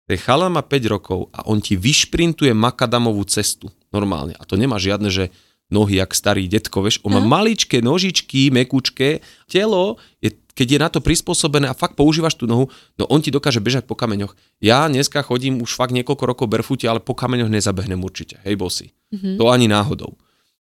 Ten 0.05 0.17
chalan 0.21 0.53
má 0.53 0.61
5 0.61 0.85
rokov 0.85 1.33
a 1.33 1.41
on 1.49 1.57
ti 1.57 1.73
vyšprintuje 1.73 2.53
makadamovú 2.53 3.25
cestu 3.25 3.73
normálne. 3.89 4.37
A 4.37 4.45
to 4.45 4.53
nemá 4.53 4.77
žiadne, 4.77 5.09
že 5.09 5.33
nohy 5.71 5.97
jak 5.97 6.13
starý 6.13 6.45
detko, 6.45 6.85
vieš. 6.85 7.01
On 7.01 7.13
má 7.13 7.21
maličké 7.21 7.81
nožičky, 7.81 8.53
mekučké. 8.53 9.25
Telo, 9.49 9.97
je, 10.21 10.33
keď 10.53 10.67
je 10.71 10.79
na 10.79 10.89
to 10.89 10.99
prispôsobené 11.01 11.67
a 11.67 11.77
fakt 11.77 11.97
používaš 11.97 12.37
tú 12.37 12.45
nohu, 12.45 12.69
no 12.95 13.03
on 13.09 13.19
ti 13.19 13.33
dokáže 13.33 13.59
bežať 13.59 13.89
po 13.89 13.97
kameňoch. 13.97 14.37
Ja 14.61 14.85
dneska 14.85 15.25
chodím 15.25 15.59
už 15.59 15.73
fakt 15.73 15.91
niekoľko 15.91 16.23
rokov 16.25 16.47
barefoote, 16.47 16.85
ale 16.85 17.01
po 17.01 17.17
kameňoch 17.17 17.49
nezabehnem 17.49 17.99
určite. 17.99 18.39
Hej, 18.45 18.55
bosi. 18.61 18.87
Mhm. 19.11 19.41
To 19.41 19.49
ani 19.49 19.65
náhodou. 19.65 20.15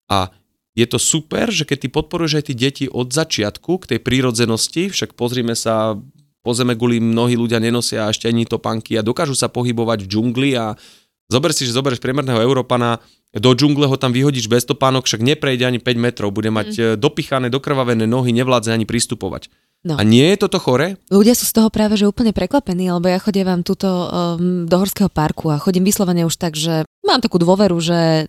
A 0.09 0.33
je 0.75 0.83
to 0.83 0.99
super, 0.99 1.47
že 1.53 1.63
keď 1.63 1.77
ty 1.85 1.87
podporuješ 1.87 2.33
aj 2.35 2.45
tí 2.51 2.53
deti 2.53 2.85
od 2.91 3.07
začiatku 3.07 3.79
k 3.85 3.95
tej 3.95 3.99
prírodzenosti, 4.03 4.91
však 4.91 5.15
pozrime 5.15 5.55
sa, 5.55 5.95
po 6.43 6.51
zeme 6.51 6.75
guli 6.75 6.99
mnohí 6.99 7.39
ľudia 7.39 7.63
nenosia 7.63 8.11
ešte 8.11 8.27
ani 8.27 8.43
topánky 8.43 8.99
a 8.99 9.05
dokážu 9.05 9.33
sa 9.39 9.47
pohybovať 9.47 10.03
v 10.03 10.09
džungli 10.11 10.51
a 10.59 10.75
zober 11.31 11.51
si, 11.51 11.65
že 11.65 11.75
zoberieš 11.75 12.01
priemerného 12.01 12.41
Európana, 12.41 13.01
do 13.35 13.51
džungle 13.51 13.91
ho 13.91 13.97
tam 13.99 14.15
vyhodíš 14.15 14.47
bez 14.47 14.63
topánok, 14.63 15.03
však 15.03 15.19
neprejde 15.19 15.67
ani 15.67 15.79
5 15.83 15.99
metrov, 15.99 16.31
bude 16.31 16.49
mať 16.49 16.69
mm. 16.71 16.85
dopichané, 16.95 17.51
dokrvavené 17.51 18.07
nohy, 18.07 18.31
nevládze 18.31 18.71
ani 18.71 18.87
pristupovať. 18.87 19.51
No. 19.85 20.01
A 20.01 20.01
nie 20.01 20.33
je 20.33 20.41
toto 20.41 20.57
chore? 20.57 20.97
Ľudia 21.13 21.37
sú 21.37 21.45
z 21.45 21.61
toho 21.61 21.69
práve 21.69 21.93
že 21.93 22.09
úplne 22.09 22.33
prekvapení, 22.33 22.89
lebo 22.89 23.05
ja 23.05 23.21
chodievam 23.21 23.61
túto 23.61 23.85
um, 23.85 24.65
do 24.65 24.75
horského 24.81 25.13
parku 25.13 25.53
a 25.53 25.61
chodím 25.61 25.85
vyslovene 25.85 26.25
už 26.25 26.41
tak, 26.41 26.57
že 26.57 26.89
mám 27.05 27.21
takú 27.21 27.37
dôveru, 27.37 27.77
že 27.77 28.25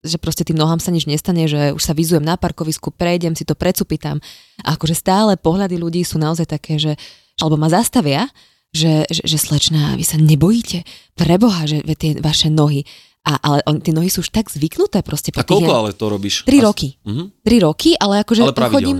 že 0.00 0.16
proste 0.16 0.48
tým 0.48 0.56
nohám 0.56 0.80
sa 0.80 0.88
nič 0.88 1.04
nestane, 1.04 1.44
že 1.44 1.76
už 1.76 1.82
sa 1.84 1.92
vyzujem 1.92 2.24
na 2.24 2.40
parkovisku, 2.40 2.88
prejdem 2.88 3.36
si 3.36 3.44
to, 3.44 3.52
precupitám. 3.52 4.16
A 4.64 4.72
akože 4.72 4.96
stále 4.96 5.36
pohľady 5.36 5.76
ľudí 5.76 6.00
sú 6.08 6.16
naozaj 6.16 6.48
také, 6.48 6.80
že 6.80 6.96
alebo 7.36 7.60
ma 7.60 7.68
zastavia, 7.68 8.28
že, 8.70 9.06
že, 9.10 9.22
že 9.26 9.38
slečná, 9.38 9.98
vy 9.98 10.04
sa 10.06 10.16
nebojíte? 10.18 10.86
Preboha, 11.18 11.66
že 11.66 11.82
tie 11.98 12.18
vaše 12.18 12.48
nohy. 12.50 12.86
A, 13.20 13.36
ale 13.36 13.60
on, 13.68 13.84
tie 13.84 13.92
nohy 13.92 14.08
sú 14.08 14.24
už 14.24 14.32
tak 14.32 14.48
zvyknuté 14.48 15.04
proste. 15.04 15.28
A 15.36 15.44
po 15.44 15.44
tých- 15.44 15.60
koľko 15.60 15.72
ale 15.76 15.90
to 15.92 16.06
robíš? 16.08 16.48
Tri 16.48 16.64
As- 16.64 16.66
roky. 16.72 16.96
Mhm. 17.04 17.24
Tri 17.44 17.56
roky, 17.60 17.90
ale 17.98 18.24
akože 18.24 18.42
Ale 18.46 18.54
chodím... 18.72 18.98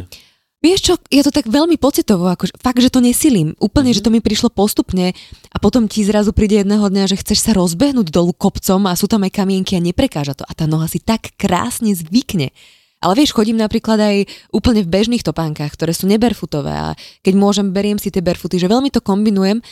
Vieš 0.61 0.81
čo, 0.85 0.95
ja 1.09 1.25
to 1.25 1.33
tak 1.33 1.49
veľmi 1.49 1.81
pocitovo, 1.81 2.29
akože, 2.29 2.61
fakt, 2.61 2.85
že 2.85 2.93
to 2.93 3.01
nesilím. 3.01 3.57
Úplne, 3.57 3.97
mm-hmm. 3.97 3.97
že 3.97 4.05
to 4.05 4.13
mi 4.13 4.21
prišlo 4.21 4.53
postupne 4.53 5.17
a 5.49 5.57
potom 5.57 5.89
ti 5.89 6.05
zrazu 6.05 6.37
príde 6.37 6.61
jedného 6.61 6.85
dňa, 6.85 7.09
že 7.09 7.17
chceš 7.17 7.49
sa 7.49 7.57
rozbehnúť 7.57 8.13
dolu 8.13 8.37
kopcom 8.37 8.85
a 8.85 8.93
sú 8.93 9.09
tam 9.09 9.25
aj 9.25 9.41
kamienky 9.41 9.73
a 9.73 9.81
neprekáža 9.81 10.37
to. 10.37 10.45
A 10.45 10.53
tá 10.53 10.69
noha 10.69 10.85
si 10.85 11.01
tak 11.01 11.33
krásne 11.41 11.97
zvykne. 11.97 12.53
Ale 13.01 13.17
vieš, 13.17 13.33
chodím 13.33 13.57
napríklad 13.57 13.97
aj 13.97 14.17
úplne 14.53 14.85
v 14.85 14.93
bežných 14.93 15.25
topánkach, 15.25 15.73
ktoré 15.73 15.97
sú 15.97 16.05
neberfutové 16.05 16.73
a 16.73 16.89
keď 17.25 17.35
môžem, 17.35 17.73
beriem 17.73 17.97
si 17.97 18.13
tie 18.13 18.21
berfuty, 18.21 18.61
že 18.61 18.69
veľmi 18.69 18.93
to 18.93 19.01
kombinujem 19.01 19.65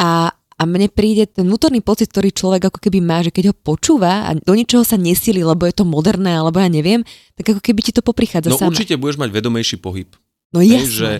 a, 0.00 0.32
a 0.32 0.62
mne 0.64 0.88
príde 0.88 1.28
ten 1.28 1.44
vnútorný 1.44 1.84
pocit, 1.84 2.08
ktorý 2.08 2.32
človek 2.32 2.72
ako 2.72 2.80
keby 2.80 3.04
má, 3.04 3.20
že 3.20 3.36
keď 3.36 3.52
ho 3.52 3.54
počúva 3.54 4.24
a 4.24 4.32
do 4.32 4.56
ničoho 4.56 4.80
sa 4.80 4.96
nesili, 4.96 5.44
lebo 5.44 5.68
je 5.68 5.76
to 5.76 5.84
moderné, 5.84 6.40
alebo 6.40 6.56
ja 6.56 6.72
neviem, 6.72 7.04
tak 7.36 7.52
ako 7.52 7.60
keby 7.60 7.80
ti 7.84 7.92
to 7.92 8.00
poprichádza 8.00 8.48
No 8.48 8.56
sama. 8.56 8.72
určite 8.72 8.96
budeš 8.96 9.20
mať 9.20 9.28
vedomejší 9.28 9.76
pohyb. 9.76 10.16
No 10.56 10.64
jasné. 10.64 10.88
že 10.88 11.10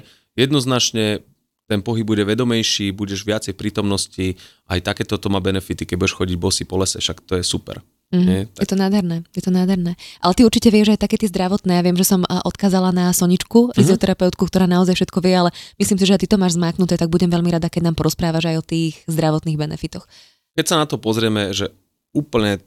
jednoznačne 0.41 1.21
ten 1.69 1.85
pohyb 1.85 2.03
bude 2.09 2.25
vedomejší, 2.25 2.91
budeš 2.97 3.23
viacej 3.23 3.55
prítomnosti, 3.55 4.35
aj 4.67 4.81
takéto 4.81 5.21
to 5.21 5.29
má 5.29 5.39
benefity, 5.39 5.85
keď 5.85 5.97
budeš 6.03 6.19
chodiť 6.19 6.37
bosy 6.41 6.63
po 6.65 6.81
lese, 6.81 6.99
však 6.99 7.23
to 7.23 7.39
je 7.39 7.45
super. 7.47 7.85
Mm, 8.11 8.27
Nie? 8.27 8.41
je 8.59 8.67
to 8.67 8.75
nádherné, 8.75 9.23
je 9.31 9.43
to 9.43 9.55
nádherné. 9.55 9.95
Ale 10.19 10.33
ty 10.35 10.43
určite 10.43 10.67
vieš 10.75 10.99
aj 10.99 11.07
také 11.07 11.15
tie 11.15 11.31
zdravotné. 11.31 11.79
Ja 11.79 11.87
viem, 11.87 11.95
že 11.95 12.03
som 12.03 12.27
odkázala 12.27 12.91
na 12.91 13.15
Soničku, 13.15 13.71
fyzioterapeutku, 13.79 14.51
ktorá 14.51 14.67
naozaj 14.67 14.99
všetko 14.99 15.19
vie, 15.23 15.35
ale 15.39 15.51
myslím 15.79 15.99
si, 16.03 16.05
že 16.11 16.19
aj 16.19 16.21
ty 16.27 16.29
to 16.31 16.35
máš 16.35 16.59
zmáknuté, 16.59 16.99
tak 16.99 17.07
budem 17.07 17.31
veľmi 17.31 17.55
rada, 17.55 17.71
keď 17.71 17.87
nám 17.87 17.95
porozprávaš 17.95 18.51
aj 18.51 18.57
o 18.59 18.67
tých 18.67 18.99
zdravotných 19.07 19.55
benefitoch. 19.55 20.11
Keď 20.59 20.67
sa 20.67 20.83
na 20.83 20.91
to 20.91 20.99
pozrieme, 20.99 21.55
že 21.55 21.71
úplne 22.11 22.59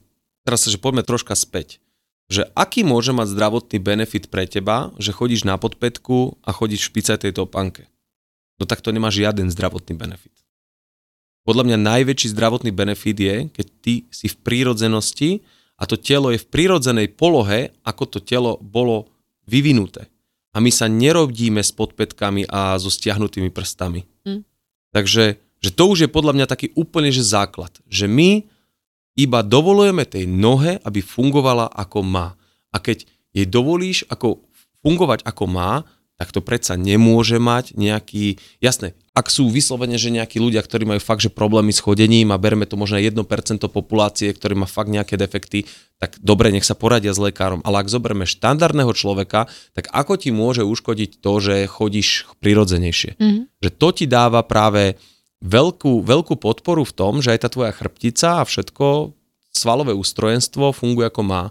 teraz 0.47 0.63
že 0.63 0.79
poďme 0.79 1.03
troška 1.03 1.35
späť, 1.35 1.83
že 2.31 2.47
aký 2.55 2.87
môže 2.87 3.11
mať 3.11 3.35
zdravotný 3.35 3.83
benefit 3.83 4.31
pre 4.31 4.47
teba, 4.47 4.95
že 4.95 5.11
chodíš 5.11 5.43
na 5.43 5.59
podpätku 5.59 6.39
a 6.39 6.55
chodíš 6.55 6.87
v 6.87 6.89
špicatej 6.95 7.35
topánke? 7.35 7.91
No 8.59 8.63
tak 8.63 8.79
to 8.79 8.95
nemá 8.95 9.11
žiaden 9.11 9.51
zdravotný 9.51 9.99
benefit. 9.99 10.42
Podľa 11.43 11.63
mňa 11.67 11.77
najväčší 11.79 12.31
zdravotný 12.31 12.71
benefit 12.71 13.17
je, 13.19 13.35
keď 13.51 13.67
ty 13.83 13.93
si 14.07 14.31
v 14.31 14.39
prírodzenosti 14.39 15.43
a 15.75 15.83
to 15.83 15.99
telo 15.99 16.31
je 16.31 16.39
v 16.39 16.47
prírodzenej 16.47 17.11
polohe, 17.19 17.75
ako 17.83 18.03
to 18.07 18.19
telo 18.23 18.55
bolo 18.63 19.11
vyvinuté. 19.43 20.07
A 20.55 20.63
my 20.63 20.71
sa 20.71 20.87
nerobíme 20.87 21.59
s 21.59 21.75
podpätkami 21.75 22.47
a 22.47 22.79
so 22.79 22.87
stiahnutými 22.87 23.51
prstami. 23.51 24.07
Mm. 24.23 24.47
Takže 24.95 25.35
že 25.63 25.71
to 25.71 25.83
už 25.87 26.05
je 26.05 26.09
podľa 26.11 26.35
mňa 26.35 26.45
taký 26.47 26.75
úplne 26.75 27.07
že 27.07 27.23
základ. 27.23 27.71
Že 27.87 28.11
my 28.11 28.29
iba 29.15 29.39
dovolujeme 29.39 30.03
tej 30.03 30.27
nohe, 30.27 30.83
aby 30.83 30.99
fungovala 30.99 31.71
ako 31.71 32.03
má. 32.03 32.35
A 32.75 32.83
keď 32.83 33.07
jej 33.31 33.47
dovolíš 33.47 34.03
ako 34.11 34.43
fungovať 34.83 35.23
ako 35.23 35.45
má, 35.47 35.87
tak 36.19 36.35
to 36.35 36.43
predsa 36.43 36.75
nemôže 36.75 37.39
mať 37.39 37.79
nejaký, 37.79 38.37
jasné, 38.59 38.93
ak 39.13 39.29
sú 39.29 39.45
vyslovene, 39.45 39.93
že 40.01 40.09
nejakí 40.09 40.41
ľudia, 40.41 40.65
ktorí 40.65 40.89
majú 40.89 40.97
fakt, 40.97 41.21
že 41.21 41.29
problémy 41.29 41.69
s 41.69 41.85
chodením 41.85 42.33
a 42.33 42.41
bereme 42.41 42.65
to 42.65 42.73
možno 42.73 42.97
1% 42.97 43.13
populácie, 43.69 44.33
ktorý 44.33 44.57
má 44.57 44.65
fakt 44.65 44.89
nejaké 44.89 45.21
defekty, 45.21 45.69
tak 46.01 46.17
dobre, 46.17 46.49
nech 46.49 46.65
sa 46.65 46.73
poradia 46.73 47.13
s 47.13 47.21
lekárom. 47.21 47.61
Ale 47.61 47.85
ak 47.85 47.93
zoberieme 47.93 48.25
štandardného 48.25 48.89
človeka, 48.97 49.45
tak 49.77 49.93
ako 49.93 50.17
ti 50.17 50.33
môže 50.33 50.65
uškodiť 50.65 51.21
to, 51.21 51.33
že 51.37 51.55
chodíš 51.69 52.25
prirodzenejšie? 52.41 53.21
Mm-hmm. 53.21 53.43
Že 53.61 53.69
to 53.77 53.87
ti 53.93 54.05
dáva 54.09 54.41
práve 54.41 54.97
veľkú, 55.45 56.01
veľkú 56.01 56.33
podporu 56.41 56.81
v 56.81 56.95
tom, 56.97 57.21
že 57.21 57.37
aj 57.37 57.45
tá 57.45 57.49
tvoja 57.53 57.69
chrbtica 57.69 58.41
a 58.41 58.47
všetko, 58.49 59.13
svalové 59.53 59.93
ústrojenstvo 59.93 60.73
funguje 60.73 61.13
ako 61.13 61.21
má. 61.21 61.43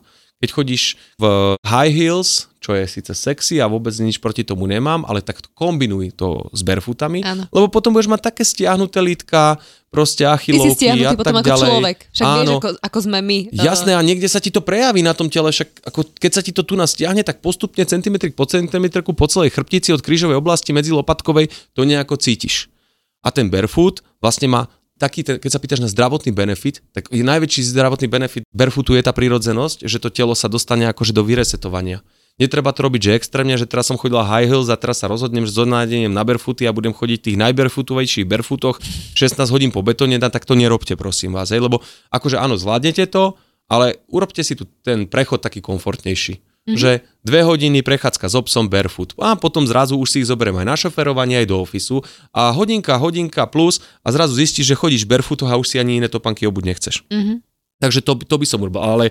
Keď 0.42 0.50
chodíš 0.50 0.98
v 1.14 1.54
high 1.62 1.94
heels, 1.94 2.50
čo 2.62 2.78
je 2.78 2.86
síce 2.86 3.10
sexy 3.10 3.58
a 3.58 3.66
vôbec 3.66 3.90
nič 3.98 4.22
proti 4.22 4.46
tomu 4.46 4.70
nemám, 4.70 5.02
ale 5.02 5.18
tak 5.18 5.42
kombinuj 5.58 6.14
to 6.14 6.46
s 6.54 6.62
barefootami, 6.62 7.26
Áno. 7.26 7.50
lebo 7.50 7.66
potom 7.66 7.90
budeš 7.90 8.06
mať 8.06 8.30
také 8.30 8.46
stiahnuté 8.46 9.02
lítka, 9.02 9.58
proste 9.92 10.24
achilovky 10.24 10.88
a 11.04 11.12
potom 11.12 11.36
tak 11.36 11.44
ako 11.44 11.50
ďalej. 11.52 11.68
človek, 11.68 11.98
však 12.16 12.24
Áno. 12.24 12.36
vieš, 12.40 12.48
ako, 12.56 12.68
ako 12.80 12.98
sme 13.04 13.18
my. 13.20 13.38
Jasné, 13.52 13.92
a 13.92 14.00
niekde 14.00 14.24
sa 14.24 14.40
ti 14.40 14.48
to 14.48 14.64
prejaví 14.64 15.04
na 15.04 15.12
tom 15.12 15.28
tele, 15.28 15.52
však 15.52 15.84
ako 15.84 16.00
keď 16.16 16.30
sa 16.32 16.40
ti 16.40 16.56
to 16.56 16.64
tu 16.64 16.80
nastiahne, 16.80 17.20
tak 17.20 17.44
postupne 17.44 17.84
centimetrik 17.84 18.32
po 18.32 18.48
centimetriku 18.48 19.12
po 19.12 19.28
celej 19.28 19.52
chrbtici 19.52 19.92
od 19.92 20.00
krížovej 20.00 20.40
oblasti 20.40 20.72
medzi 20.72 20.96
lopatkovej 20.96 21.52
to 21.76 21.84
nejako 21.84 22.16
cítiš. 22.16 22.72
A 23.20 23.28
ten 23.28 23.52
barefoot 23.52 24.00
vlastne 24.24 24.48
má 24.48 24.72
taký, 24.96 25.26
keď 25.26 25.50
sa 25.52 25.60
pýtaš 25.60 25.84
na 25.84 25.92
zdravotný 25.92 26.32
benefit, 26.32 26.80
tak 26.96 27.12
je 27.12 27.20
najväčší 27.20 27.60
zdravotný 27.74 28.08
benefit 28.08 28.42
barefootu 28.54 28.94
je 28.94 29.02
tá 29.02 29.10
prírodzenosť, 29.10 29.84
že 29.84 29.98
to 29.98 30.08
telo 30.08 30.32
sa 30.32 30.46
dostane 30.48 30.86
akože 30.88 31.10
do 31.10 31.26
vyresetovania. 31.26 32.00
Netreba 32.40 32.72
to 32.72 32.88
robiť, 32.88 33.00
že 33.00 33.10
extrémne, 33.20 33.54
že 33.60 33.68
teraz 33.68 33.92
som 33.92 34.00
chodila 34.00 34.24
high 34.24 34.48
heels 34.48 34.72
a 34.72 34.80
teraz 34.80 35.04
sa 35.04 35.06
rozhodnem, 35.06 35.44
že 35.44 35.52
zonádením 35.52 36.08
na 36.08 36.24
barefooty 36.24 36.64
a 36.64 36.72
budem 36.72 36.96
chodiť 36.96 37.18
v 37.20 37.26
tých 37.28 37.38
najbarefootovejších 37.38 38.24
barefootoch 38.24 38.80
16 39.14 39.36
hodín 39.52 39.68
po 39.68 39.84
betóne, 39.84 40.16
tak 40.16 40.48
to 40.48 40.56
nerobte, 40.56 40.96
prosím 40.96 41.36
vás. 41.36 41.52
Hej, 41.52 41.68
lebo 41.68 41.84
akože 42.08 42.40
áno, 42.40 42.56
zvládnete 42.56 43.04
to, 43.12 43.36
ale 43.68 44.00
urobte 44.08 44.40
si 44.40 44.56
tu 44.56 44.64
ten 44.80 45.04
prechod 45.04 45.44
taký 45.44 45.60
komfortnejší. 45.60 46.40
Mm-hmm. 46.62 46.78
Že 46.78 46.90
dve 47.26 47.42
hodiny 47.42 47.82
prechádzka 47.82 48.30
s 48.30 48.38
obsom 48.38 48.70
barefoot 48.70 49.18
a 49.18 49.34
potom 49.34 49.66
zrazu 49.66 49.98
už 49.98 50.06
si 50.06 50.16
ich 50.22 50.30
zoberiem 50.30 50.62
aj 50.62 50.66
na 50.70 50.76
šoferovanie, 50.78 51.42
aj 51.42 51.50
do 51.50 51.58
ofisu 51.58 52.06
a 52.30 52.54
hodinka, 52.54 52.94
hodinka 53.02 53.50
plus 53.50 53.82
a 54.06 54.14
zrazu 54.14 54.38
zistíš, 54.38 54.70
že 54.70 54.78
chodíš 54.78 55.02
barefoot 55.02 55.42
a 55.42 55.58
už 55.58 55.66
si 55.66 55.76
ani 55.82 55.98
iné 55.98 56.06
topánky 56.06 56.46
obuť 56.46 56.62
nechceš. 56.62 56.94
Mm-hmm. 57.10 57.36
Takže 57.82 58.00
to, 58.06 58.14
to 58.14 58.36
by 58.38 58.46
som 58.46 58.62
urobil. 58.62 58.78
Ale 58.78 59.10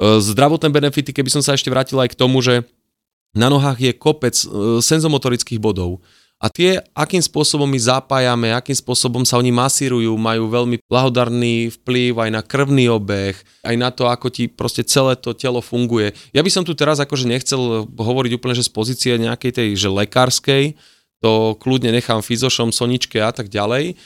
zdravotné 0.00 0.72
benefity, 0.72 1.12
keby 1.12 1.28
som 1.28 1.44
sa 1.44 1.52
ešte 1.52 1.68
vrátil 1.68 2.00
aj 2.00 2.16
k 2.16 2.18
tomu, 2.18 2.40
že 2.40 2.64
na 3.36 3.46
nohách 3.46 3.78
je 3.78 3.92
kopec 3.94 4.34
e, 4.34 4.46
senzomotorických 4.82 5.60
bodov. 5.62 6.02
A 6.40 6.48
tie, 6.48 6.80
akým 6.96 7.20
spôsobom 7.20 7.68
my 7.68 7.76
zapájame, 7.76 8.48
akým 8.48 8.72
spôsobom 8.72 9.28
sa 9.28 9.36
oni 9.36 9.52
masírujú, 9.52 10.16
majú 10.16 10.48
veľmi 10.48 10.80
blahodarný 10.88 11.68
vplyv 11.76 12.16
aj 12.16 12.30
na 12.32 12.40
krvný 12.40 12.88
obeh, 12.88 13.36
aj 13.60 13.76
na 13.76 13.92
to, 13.92 14.08
ako 14.08 14.32
ti 14.32 14.48
proste 14.48 14.80
celé 14.88 15.20
to 15.20 15.36
telo 15.36 15.60
funguje. 15.60 16.16
Ja 16.32 16.40
by 16.40 16.48
som 16.48 16.64
tu 16.64 16.72
teraz 16.72 16.96
akože 16.96 17.28
nechcel 17.28 17.84
hovoriť 17.84 18.40
úplne, 18.40 18.56
že 18.56 18.64
z 18.64 18.72
pozície 18.72 19.12
nejakej 19.20 19.52
tej, 19.52 19.68
že 19.76 19.92
lekárskej, 19.92 20.80
to 21.20 21.60
kľudne 21.60 21.92
nechám 21.92 22.24
fyzošom, 22.24 22.72
soničke 22.72 23.20
a 23.20 23.36
tak 23.36 23.52
ďalej. 23.52 24.00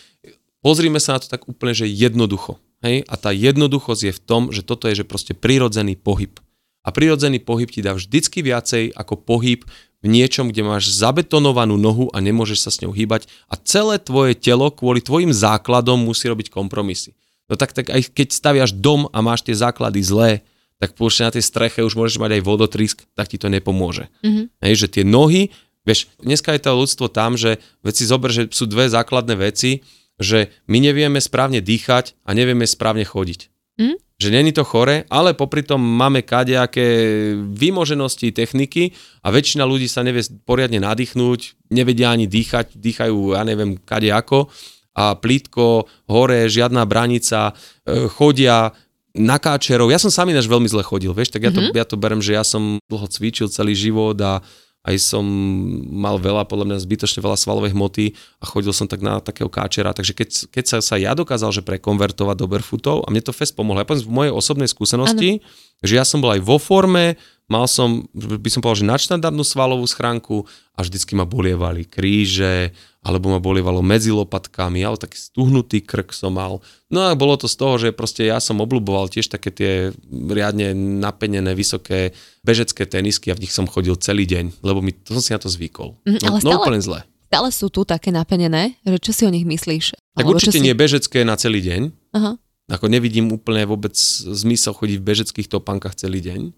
Pozrime 0.59 0.99
sa 0.99 1.15
na 1.15 1.23
to 1.23 1.31
tak 1.31 1.47
úplne, 1.47 1.71
že 1.71 1.87
jednoducho. 1.87 2.59
Hej? 2.85 3.09
A 3.09 3.15
tá 3.17 3.33
jednoduchosť 3.33 4.03
je 4.05 4.13
v 4.13 4.21
tom, 4.21 4.43
že 4.53 4.61
toto 4.61 4.87
je 4.87 5.01
že 5.01 5.09
proste 5.09 5.33
prirodzený 5.33 5.97
pohyb. 5.97 6.37
A 6.85 6.93
prirodzený 6.93 7.41
pohyb 7.41 7.73
ti 7.73 7.81
dá 7.81 7.97
vždycky 7.97 8.45
viacej 8.45 8.93
ako 8.93 9.25
pohyb 9.25 9.65
v 10.05 10.07
niečom, 10.07 10.53
kde 10.53 10.69
máš 10.69 10.93
zabetonovanú 10.93 11.81
nohu 11.81 12.13
a 12.13 12.21
nemôžeš 12.21 12.59
sa 12.61 12.71
s 12.71 12.85
ňou 12.85 12.93
hýbať 12.93 13.25
a 13.49 13.57
celé 13.57 13.97
tvoje 13.97 14.37
telo 14.37 14.69
kvôli 14.69 15.01
tvojim 15.01 15.33
základom 15.33 15.97
musí 15.97 16.29
robiť 16.29 16.53
kompromisy. 16.53 17.17
No 17.49 17.57
tak, 17.57 17.73
tak 17.73 17.89
aj 17.89 18.13
keď 18.13 18.29
staviaš 18.37 18.77
dom 18.77 19.09
a 19.17 19.25
máš 19.25 19.49
tie 19.49 19.57
základy 19.57 20.05
zlé, 20.05 20.45
tak 20.77 20.93
pôjšť 21.01 21.25
na 21.25 21.31
tej 21.33 21.45
streche 21.45 21.81
už 21.81 21.97
môžeš 21.97 22.21
mať 22.21 22.37
aj 22.37 22.43
vodotrísk, 22.45 22.99
tak 23.17 23.33
ti 23.33 23.41
to 23.41 23.49
nepomôže. 23.49 24.13
Mm-hmm. 24.21 24.45
Hej, 24.61 24.75
že 24.85 24.89
tie 25.01 25.05
nohy, 25.09 25.49
vieš, 25.89 26.13
dneska 26.21 26.53
je 26.53 26.61
to 26.61 26.77
ľudstvo 26.77 27.09
tam, 27.09 27.41
že 27.41 27.57
veci 27.81 28.05
zober, 28.05 28.29
že 28.29 28.53
sú 28.53 28.69
dve 28.69 28.93
základné 28.93 29.41
veci, 29.41 29.81
že 30.21 30.55
my 30.71 30.79
nevieme 30.79 31.19
správne 31.19 31.59
dýchať 31.59 32.15
a 32.23 32.35
nevieme 32.35 32.67
správne 32.67 33.03
chodiť. 33.03 33.51
Mm? 33.75 33.99
že 34.15 34.31
není 34.31 34.55
to 34.55 34.63
chore, 34.63 35.03
ale 35.11 35.35
popri 35.35 35.67
tom 35.67 35.83
máme 35.83 36.23
kadejaké 36.23 36.87
vymoženosti 37.35 38.31
techniky 38.31 38.95
a 39.27 39.35
väčšina 39.35 39.67
ľudí 39.67 39.91
sa 39.91 40.07
nevie 40.07 40.23
poriadne 40.47 40.79
nadýchnúť, 40.79 41.69
nevedia 41.75 42.15
ani 42.15 42.31
dýchať, 42.31 42.79
dýchajú, 42.79 43.35
ja 43.35 43.43
neviem, 43.43 43.75
kadejako 43.75 44.49
a 44.95 45.19
plítko, 45.19 45.91
hore, 46.07 46.47
žiadna 46.47 46.87
branica, 46.87 47.51
e, 47.51 48.07
chodia 48.07 48.71
na 49.19 49.43
káčerov. 49.43 49.91
Ja 49.91 49.99
som 49.99 50.15
sám 50.15 50.31
ináč 50.31 50.47
veľmi 50.47 50.71
zle 50.71 50.87
chodil, 50.87 51.11
vieš, 51.11 51.35
tak 51.35 51.43
ja 51.43 51.51
to, 51.51 51.59
mm-hmm. 51.59 51.75
ja 51.75 51.87
to 51.87 51.99
berem, 51.99 52.23
že 52.23 52.39
ja 52.39 52.47
som 52.47 52.79
dlho 52.87 53.11
cvičil 53.11 53.51
celý 53.51 53.75
život 53.75 54.15
a 54.23 54.47
aj 54.85 54.97
som 55.01 55.25
mal 55.89 56.21
veľa, 56.21 56.45
podľa 56.45 56.69
mňa 56.69 56.85
zbytočne 56.85 57.25
veľa 57.25 57.41
svalovej 57.41 57.73
hmoty 57.73 58.13
a 58.41 58.45
chodil 58.45 58.69
som 58.77 58.85
tak 58.85 59.01
na 59.01 59.17
takého 59.17 59.49
káčera, 59.49 59.97
takže 59.97 60.13
keď, 60.13 60.29
keď 60.53 60.65
sa, 60.69 60.79
sa 60.85 61.01
ja 61.01 61.17
dokázal, 61.17 61.57
že 61.57 61.65
prekonvertovať 61.65 62.37
do 62.37 62.47
barefootov 62.47 63.09
a 63.09 63.09
mne 63.09 63.25
to 63.25 63.33
fest 63.33 63.57
pomohlo, 63.57 63.81
ja 63.81 63.89
poviem 63.89 64.05
z 64.05 64.13
mojej 64.13 64.33
osobnej 64.37 64.69
skúsenosti, 64.69 65.41
ano. 65.41 65.45
že 65.81 65.97
ja 65.97 66.05
som 66.05 66.21
bol 66.21 66.37
aj 66.37 66.45
vo 66.45 66.61
forme, 66.61 67.17
mal 67.49 67.65
som, 67.65 68.05
by 68.13 68.49
som 68.53 68.61
povedal, 68.61 68.85
že 68.85 68.93
nadštandardnú 68.93 69.41
svalovú 69.41 69.89
schránku 69.89 70.45
a 70.77 70.85
vždycky 70.85 71.17
ma 71.17 71.25
bolievali 71.25 71.89
kríže, 71.89 72.77
alebo 73.05 73.29
ma 73.29 73.37
bolievalo 73.37 73.85
medzi 73.85 74.09
lopatkami, 74.09 74.81
ale 74.81 74.97
taký 74.97 75.21
stuhnutý 75.21 75.85
krk 75.85 76.17
som 76.17 76.41
mal. 76.41 76.65
No 76.89 77.05
a 77.05 77.13
bolo 77.13 77.37
to 77.37 77.45
z 77.45 77.57
toho, 77.61 77.77
že 77.77 77.89
proste 77.93 78.25
ja 78.25 78.41
som 78.41 78.65
obľúboval 78.65 79.13
tiež 79.13 79.29
také 79.29 79.53
tie 79.53 79.73
riadne 80.09 80.73
napenené, 80.75 81.53
vysoké 81.53 82.17
bežecké 82.41 82.89
tenisky 82.89 83.29
a 83.29 83.37
v 83.37 83.45
nich 83.45 83.53
som 83.53 83.69
chodil 83.69 83.93
celý 84.01 84.25
deň, 84.25 84.65
lebo 84.65 84.81
mi, 84.81 84.97
to 84.97 85.13
som 85.21 85.23
si 85.23 85.31
na 85.37 85.41
to 85.41 85.53
zvykol. 85.53 86.01
Mm, 86.09 86.17
no, 86.17 86.27
ale 86.33 86.39
stále, 86.41 86.49
no 86.49 86.61
úplne 86.65 86.81
zle. 86.81 87.01
Stále 87.29 87.49
sú 87.53 87.67
tu 87.69 87.85
také 87.85 88.09
napenené, 88.09 88.81
že 88.89 88.97
čo 88.97 89.13
si 89.13 89.23
o 89.29 89.31
nich 89.31 89.45
myslíš? 89.45 90.01
Tak 90.17 90.25
Alebo 90.25 90.41
určite 90.41 90.57
si... 90.57 90.65
nie 90.65 90.73
bežecké 90.73 91.29
na 91.29 91.37
celý 91.37 91.61
deň. 91.61 91.83
Aha. 92.17 92.41
Ako 92.73 92.89
nevidím 92.89 93.29
úplne 93.29 93.69
vôbec 93.69 93.93
zmysel 94.25 94.73
chodiť 94.73 94.97
v 94.97 95.05
bežeckých 95.05 95.49
topánkach 95.53 95.93
celý 96.01 96.25
deň. 96.25 96.57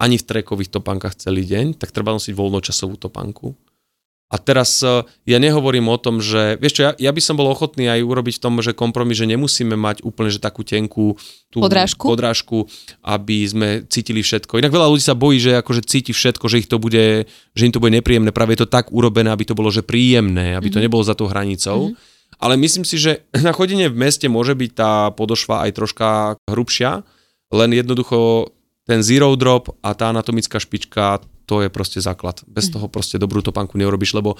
Ani 0.00 0.16
v 0.16 0.24
trekových 0.24 0.72
topánkach 0.72 1.20
celý 1.20 1.44
deň. 1.44 1.76
Tak 1.76 1.92
treba 1.92 2.16
nosiť 2.16 2.32
voľnočasovú 2.32 2.96
topánku. 2.96 3.52
A 4.32 4.40
teraz 4.40 4.80
e, 4.80 5.04
ja 5.28 5.36
nehovorím 5.36 5.92
o 5.92 6.00
tom, 6.00 6.24
že, 6.24 6.56
vieš 6.56 6.80
čo, 6.80 6.82
ja, 6.88 6.90
ja 6.96 7.12
by 7.12 7.20
som 7.20 7.36
bol 7.36 7.52
ochotný 7.52 7.84
aj 7.92 8.00
urobiť 8.00 8.40
v 8.40 8.42
tom, 8.42 8.54
že 8.64 8.72
kompromis, 8.72 9.20
že 9.20 9.28
nemusíme 9.28 9.76
mať 9.76 10.00
úplne 10.08 10.32
že 10.32 10.40
takú 10.40 10.64
tenkú 10.64 11.20
tú 11.52 11.60
podrážku? 11.60 12.08
podrážku, 12.08 12.58
aby 13.04 13.44
sme 13.44 13.68
cítili 13.92 14.24
všetko. 14.24 14.56
Inak 14.56 14.72
veľa 14.72 14.88
ľudí 14.88 15.04
sa 15.04 15.12
bojí, 15.12 15.36
že 15.36 15.60
akože 15.60 15.84
cíti 15.84 16.16
všetko, 16.16 16.48
že 16.48 16.64
ich 16.64 16.68
to 16.72 16.80
bude, 16.80 17.28
že 17.28 17.62
im 17.68 17.76
to 17.76 17.82
bude 17.84 17.92
nepríjemné. 17.92 18.32
Práve 18.32 18.56
je 18.56 18.64
to 18.64 18.72
tak 18.72 18.88
urobené, 18.88 19.28
aby 19.28 19.44
to 19.44 19.52
bolo 19.52 19.68
že 19.68 19.84
príjemné, 19.84 20.56
aby 20.56 20.72
mm-hmm. 20.72 20.72
to 20.72 20.78
mhm. 20.80 20.84
nebolo 20.88 21.02
za 21.04 21.12
tou 21.12 21.28
hranicou. 21.28 21.92
Mm-hmm. 21.92 22.40
Ale 22.40 22.56
myslím 22.56 22.88
si, 22.88 22.96
že 22.96 23.28
na 23.46 23.52
chodenie 23.52 23.92
v 23.92 24.00
meste 24.00 24.32
môže 24.32 24.56
byť 24.56 24.70
tá 24.72 25.12
podošva 25.12 25.68
aj 25.68 25.70
troška 25.76 26.08
hrubšia, 26.48 27.04
len 27.52 27.70
jednoducho 27.76 28.48
ten 28.88 29.04
zero 29.04 29.30
drop 29.36 29.76
a 29.84 29.92
tá 29.94 30.10
anatomická 30.10 30.58
špička, 30.58 31.22
to 31.46 31.62
je 31.62 31.68
proste 31.68 31.98
základ. 31.98 32.42
Bez 32.46 32.68
mhm. 32.68 32.72
toho 32.78 32.86
proste 32.88 33.16
dobrú 33.18 33.42
topánku 33.42 33.76
neurobiš, 33.76 34.14
lebo 34.16 34.38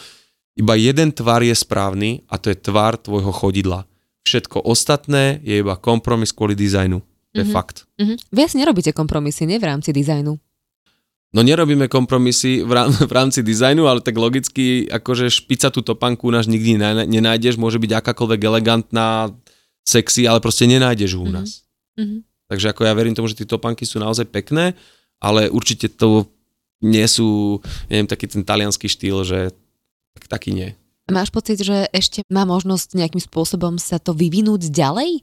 iba 0.52 0.76
jeden 0.76 1.12
tvar 1.12 1.40
je 1.40 1.56
správny 1.56 2.28
a 2.28 2.36
to 2.36 2.52
je 2.52 2.56
tvar 2.60 3.00
tvojho 3.00 3.32
chodidla. 3.32 3.88
Všetko 4.22 4.62
ostatné 4.62 5.40
je 5.42 5.64
iba 5.64 5.74
kompromis 5.80 6.30
kvôli 6.30 6.54
dizajnu. 6.54 7.02
To 7.32 7.40
je 7.40 7.48
mm-hmm. 7.48 7.56
fakt. 7.56 7.88
Mm-hmm. 7.96 8.16
Vy 8.28 8.40
asi 8.44 8.56
nerobíte 8.60 8.92
kompromisy, 8.92 9.48
nie 9.48 9.56
v 9.56 9.64
rámci 9.64 9.88
dizajnu? 9.88 10.36
No 11.32 11.40
nerobíme 11.40 11.88
kompromisy 11.88 12.60
v, 12.60 12.70
rám, 12.76 12.92
v 13.10 13.12
rámci 13.12 13.40
dizajnu, 13.40 13.88
ale 13.88 14.04
tak 14.04 14.20
logicky, 14.20 14.84
akože 14.84 15.32
špica 15.32 15.72
tú 15.72 15.80
topánku 15.80 16.28
náš 16.28 16.52
nikdy 16.52 16.76
nenájdeš, 17.08 17.56
môže 17.56 17.80
byť 17.80 18.04
akákoľvek 18.04 18.40
elegantná, 18.44 19.32
sexy, 19.82 20.28
ale 20.28 20.44
proste 20.44 20.68
nenájdeš 20.68 21.16
u 21.16 21.24
mhm. 21.24 21.32
nás. 21.32 21.64
Mm-hmm. 21.96 22.20
Takže 22.52 22.66
ako 22.76 22.84
ja 22.84 22.92
verím 22.92 23.16
tomu, 23.16 23.32
že 23.32 23.42
tie 23.42 23.48
topánky 23.48 23.88
sú 23.88 23.96
naozaj 23.96 24.28
pekné, 24.28 24.76
ale 25.16 25.48
určite 25.48 25.88
to 25.88 26.28
nie 26.82 27.06
sú, 27.06 27.62
neviem, 27.86 28.10
taký 28.10 28.26
ten 28.28 28.42
talianský 28.42 28.90
štýl, 28.90 29.22
že 29.22 29.54
tak, 30.18 30.28
taký 30.28 30.50
nie. 30.52 30.70
Máš 31.08 31.30
pocit, 31.30 31.58
že 31.62 31.86
ešte 31.90 32.26
má 32.30 32.42
možnosť 32.42 32.98
nejakým 32.98 33.22
spôsobom 33.22 33.78
sa 33.78 34.02
to 34.02 34.14
vyvinúť 34.14 34.70
ďalej? 34.70 35.22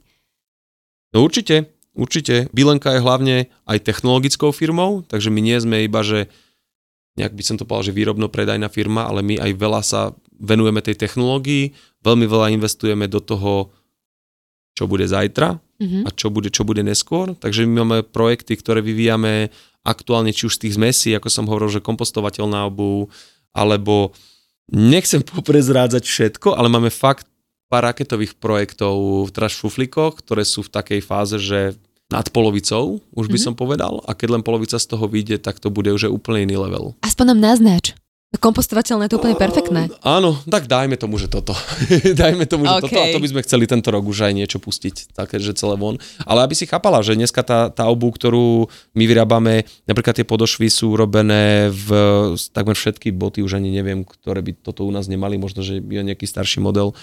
No 1.15 1.23
určite, 1.23 1.71
určite. 1.95 2.47
Bilenka 2.55 2.95
je 2.95 3.03
hlavne 3.03 3.35
aj 3.67 3.83
technologickou 3.83 4.55
firmou, 4.55 5.03
takže 5.07 5.31
my 5.31 5.39
nie 5.39 5.57
sme 5.59 5.83
iba, 5.83 6.03
že 6.03 6.31
nejak 7.19 7.35
by 7.35 7.43
som 7.43 7.55
to 7.59 7.67
povedal, 7.67 7.91
že 7.91 7.97
výrobno-predajná 7.99 8.71
firma, 8.71 9.07
ale 9.07 9.19
my 9.23 9.35
aj 9.39 9.51
veľa 9.59 9.81
sa 9.83 10.01
venujeme 10.39 10.79
tej 10.79 10.95
technológii, 10.95 11.75
veľmi 11.99 12.25
veľa 12.27 12.55
investujeme 12.55 13.11
do 13.11 13.19
toho, 13.19 13.75
čo 14.75 14.87
bude 14.87 15.03
zajtra 15.03 15.59
mm-hmm. 15.79 16.03
a 16.05 16.09
čo 16.13 16.27
bude, 16.29 16.51
čo 16.51 16.67
bude 16.67 16.83
neskôr. 16.83 17.33
Takže 17.39 17.65
my 17.65 17.73
máme 17.83 17.97
projekty, 18.05 18.59
ktoré 18.59 18.83
vyvíjame 18.83 19.49
aktuálne 19.81 20.35
či 20.35 20.45
už 20.45 20.59
z 20.59 20.67
tých 20.67 20.75
zmesí, 20.75 21.09
ako 21.15 21.27
som 21.31 21.47
hovoril, 21.47 21.71
že 21.71 21.81
kompostovateľná 21.81 22.67
obu, 22.67 23.07
alebo 23.55 24.11
nechcem 24.69 25.23
poprezrádzať 25.35 26.03
všetko, 26.03 26.53
ale 26.53 26.67
máme 26.67 26.91
fakt 26.91 27.25
pár 27.69 27.85
raketových 27.85 28.37
projektov 28.37 29.29
v 29.29 29.33
trash 29.33 29.61
šuflíkoch, 29.61 30.25
ktoré 30.25 30.41
sú 30.41 30.65
v 30.65 30.73
takej 30.73 31.01
fáze, 31.05 31.37
že 31.37 31.77
nad 32.09 32.25
polovicou, 32.33 32.97
už 33.13 33.29
by 33.29 33.37
mm-hmm. 33.37 33.45
som 33.45 33.53
povedal, 33.53 34.01
a 34.09 34.17
keď 34.17 34.41
len 34.41 34.43
polovica 34.43 34.81
z 34.81 34.89
toho 34.89 35.05
vyjde, 35.05 35.45
tak 35.45 35.61
to 35.61 35.69
bude 35.69 35.93
už 35.93 36.09
úplne 36.09 36.49
iný 36.49 36.57
level. 36.57 36.97
Aspoň 37.05 37.37
nám 37.37 37.53
naznač. 37.53 37.93
Kompostovateľné 38.29 39.09
je 39.09 39.11
to 39.11 39.17
úplne 39.17 39.33
perfektné. 39.33 39.89
Uh, 39.89 40.21
áno, 40.21 40.37
tak 40.45 40.69
dajme 40.69 40.93
tomu, 41.01 41.17
že 41.17 41.25
toto. 41.25 41.57
dajme 42.21 42.45
tomu, 42.45 42.69
že 42.69 42.77
okay. 42.77 42.93
toto 42.93 42.99
a 43.01 43.13
to 43.17 43.23
by 43.25 43.29
sme 43.33 43.41
chceli 43.41 43.65
tento 43.65 43.89
rok 43.89 44.05
už 44.05 44.29
aj 44.29 44.37
niečo 44.37 44.61
pustiť, 44.61 45.17
také, 45.17 45.41
že 45.41 45.57
celé 45.57 45.73
von. 45.73 45.97
Ale 46.29 46.45
aby 46.45 46.53
si 46.53 46.69
chápala, 46.69 47.01
že 47.01 47.17
dneska 47.17 47.41
tá, 47.41 47.73
tá 47.73 47.89
obu, 47.89 48.13
ktorú 48.13 48.69
my 48.93 49.03
vyrábame, 49.09 49.65
napríklad 49.89 50.13
tie 50.13 50.29
podošvy 50.29 50.69
sú 50.69 50.93
robené 50.93 51.73
v 51.73 51.89
takmer 52.53 52.77
všetky 52.77 53.09
boty, 53.09 53.41
už 53.41 53.57
ani 53.57 53.73
neviem, 53.73 54.05
ktoré 54.05 54.45
by 54.45 54.61
toto 54.61 54.85
u 54.85 54.93
nás 54.93 55.09
nemali, 55.09 55.41
možno, 55.41 55.65
že 55.65 55.81
je 55.81 56.01
nejaký 56.05 56.29
starší 56.29 56.61
model, 56.61 56.93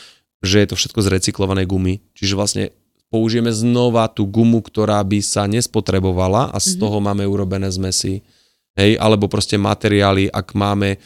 že 0.47 0.62
je 0.62 0.68
to 0.70 0.79
všetko 0.79 1.03
z 1.03 1.11
recyklovanej 1.11 1.66
gumy. 1.66 2.07
Čiže 2.14 2.39
vlastne 2.39 2.64
použijeme 3.11 3.51
znova 3.51 4.07
tú 4.07 4.31
gumu, 4.31 4.62
ktorá 4.62 5.03
by 5.03 5.18
sa 5.27 5.51
nespotrebovala 5.51 6.55
a 6.55 6.59
z 6.62 6.79
mm-hmm. 6.79 6.83
toho 6.87 6.97
máme 7.03 7.24
urobené 7.27 7.66
zmesy. 7.66 8.22
Hej, 8.77 9.01
alebo 9.01 9.27
proste 9.27 9.57
materiály, 9.57 10.29
ak 10.29 10.53
máme 10.53 11.01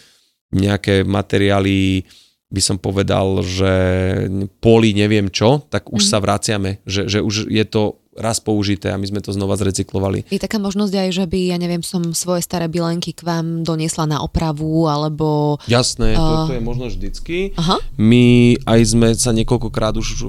nejaké 0.50 1.06
materiály, 1.06 2.02
by 2.50 2.58
som 2.58 2.76
povedal, 2.82 3.46
že 3.46 3.72
poli 4.58 4.90
neviem 4.90 5.30
čo, 5.30 5.62
tak 5.70 5.86
už 5.94 6.02
mm. 6.02 6.10
sa 6.10 6.18
vraciame, 6.18 6.70
že, 6.82 7.06
že 7.06 7.22
už 7.22 7.46
je 7.46 7.62
to 7.62 8.02
raz 8.18 8.42
použité 8.42 8.90
a 8.90 8.98
my 8.98 9.06
sme 9.06 9.22
to 9.22 9.30
znova 9.30 9.54
zrecyklovali. 9.54 10.26
Je 10.28 10.42
taká 10.42 10.58
možnosť 10.58 10.94
aj, 10.98 11.08
že 11.14 11.24
by, 11.30 11.40
ja 11.54 11.58
neviem, 11.62 11.80
som 11.80 12.02
svoje 12.10 12.42
staré 12.42 12.66
bilenky 12.66 13.14
k 13.14 13.22
vám 13.22 13.62
doniesla 13.62 14.10
na 14.10 14.18
opravu, 14.18 14.90
alebo... 14.90 15.56
Jasné, 15.70 16.18
uh... 16.18 16.18
to, 16.18 16.34
to 16.50 16.56
je 16.58 16.62
možno 16.62 16.86
vždycky. 16.90 17.54
Aha. 17.54 17.78
My 17.96 18.58
aj 18.66 18.80
sme 18.82 19.14
sa 19.14 19.30
niekoľkokrát 19.30 19.94
už 19.94 20.26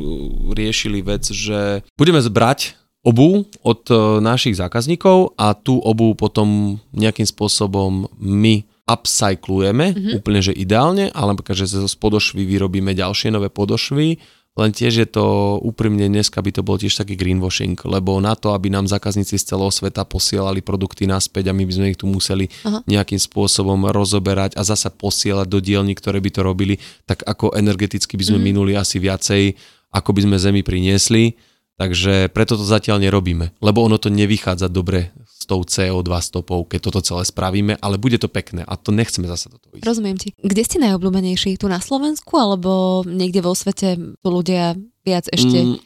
riešili 0.53 1.01
vec, 1.01 1.25
že 1.25 1.81
budeme 1.97 2.21
zbrať 2.21 2.80
obu 3.01 3.49
od 3.65 3.81
e, 3.89 3.95
našich 4.21 4.57
zákazníkov 4.57 5.33
a 5.37 5.57
tú 5.57 5.81
obu 5.81 6.13
potom 6.13 6.77
nejakým 6.93 7.25
spôsobom 7.25 8.05
my 8.21 8.61
upcyklujeme, 8.85 9.85
mm-hmm. 9.93 10.13
úplne 10.21 10.41
že 10.43 10.53
ideálne, 10.53 11.09
ale 11.15 11.33
že 11.53 11.65
zo 11.65 11.87
podošvy 11.87 12.43
vyrobíme 12.45 12.93
ďalšie 12.93 13.33
nové 13.33 13.49
podošvy, 13.49 14.19
len 14.51 14.75
tiež 14.75 14.93
je 14.99 15.07
to 15.07 15.55
úprimne 15.63 16.11
dneska 16.11 16.43
by 16.43 16.51
to 16.51 16.59
bol 16.59 16.75
tiež 16.75 16.91
taký 16.91 17.15
greenwashing, 17.15 17.79
lebo 17.87 18.19
na 18.19 18.35
to, 18.35 18.51
aby 18.51 18.67
nám 18.67 18.83
zákazníci 18.83 19.39
z 19.39 19.47
celého 19.47 19.71
sveta 19.71 20.03
posielali 20.03 20.59
produkty 20.59 21.07
naspäť 21.07 21.49
a 21.49 21.55
my 21.55 21.63
by 21.63 21.71
sme 21.71 21.85
ich 21.95 21.99
tu 21.99 22.03
museli 22.03 22.51
Aha. 22.67 22.83
nejakým 22.83 23.15
spôsobom 23.15 23.79
rozoberať 23.95 24.59
a 24.59 24.67
zasa 24.67 24.91
posielať 24.91 25.47
do 25.47 25.63
dielní, 25.63 25.95
ktoré 25.95 26.19
by 26.19 26.29
to 26.35 26.41
robili, 26.43 26.75
tak 27.07 27.23
ako 27.23 27.55
energeticky 27.55 28.19
by 28.19 28.27
sme 28.27 28.39
mm. 28.43 28.45
minuli 28.51 28.73
asi 28.75 28.99
viacej, 28.99 29.55
ako 29.95 30.09
by 30.19 30.21
sme 30.27 30.35
zemi 30.35 30.61
priniesli. 30.67 31.39
Takže 31.79 32.29
preto 32.29 32.59
to 32.59 32.65
zatiaľ 32.67 33.01
nerobíme, 33.01 33.57
lebo 33.57 33.81
ono 33.81 33.97
to 33.97 34.13
nevychádza 34.13 34.69
dobre 34.69 35.15
s 35.25 35.49
tou 35.49 35.65
CO2 35.65 36.09
stopou, 36.21 36.61
keď 36.61 36.79
toto 36.91 37.01
celé 37.01 37.25
spravíme, 37.25 37.73
ale 37.81 37.97
bude 37.97 38.21
to 38.21 38.29
pekné 38.29 38.61
a 38.61 38.77
to 38.77 38.93
nechceme 38.93 39.25
zase 39.25 39.49
do 39.49 39.57
toho 39.57 39.81
ísť. 39.81 39.87
Rozumiem 39.89 40.17
ti. 40.19 40.37
Kde 40.37 40.61
ste 40.61 40.77
najobľúbenejší? 40.77 41.57
Tu 41.57 41.65
na 41.65 41.81
Slovensku 41.81 42.37
alebo 42.37 43.01
niekde 43.09 43.41
vo 43.41 43.57
svete 43.57 43.97
tu 43.97 44.27
ľudia 44.29 44.77
viac 45.01 45.25
ešte? 45.33 45.57
Mm, 45.57 45.77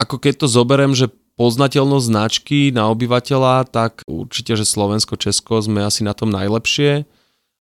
ako 0.00 0.16
keď 0.16 0.34
to 0.40 0.46
zoberiem, 0.48 0.96
že 0.96 1.12
poznateľnosť 1.36 2.06
značky 2.08 2.60
na 2.72 2.88
obyvateľa, 2.88 3.68
tak 3.68 4.00
určite, 4.08 4.56
že 4.56 4.64
Slovensko, 4.64 5.20
Česko 5.20 5.60
sme 5.60 5.84
asi 5.84 6.00
na 6.00 6.16
tom 6.16 6.32
najlepšie, 6.32 7.04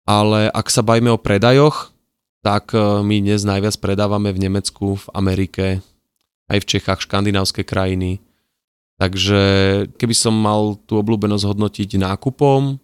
ale 0.09 0.48
ak 0.48 0.72
sa 0.72 0.80
bajme 0.80 1.12
o 1.12 1.20
predajoch, 1.20 1.92
tak 2.40 2.72
eh, 2.72 2.80
my 3.04 3.20
dnes 3.20 3.44
najviac 3.44 3.76
predávame 3.76 4.32
v 4.32 4.48
Nemecku, 4.48 4.96
v 4.96 5.06
Amerike, 5.12 5.84
aj 6.49 6.59
v 6.64 6.68
Čechách, 6.76 7.05
škandinávske 7.05 7.62
krajiny. 7.62 8.24
Takže 8.99 9.40
keby 9.94 10.14
som 10.16 10.34
mal 10.34 10.74
tú 10.88 10.99
obľúbenosť 10.99 11.44
hodnotiť 11.46 12.03
nákupom, 12.03 12.82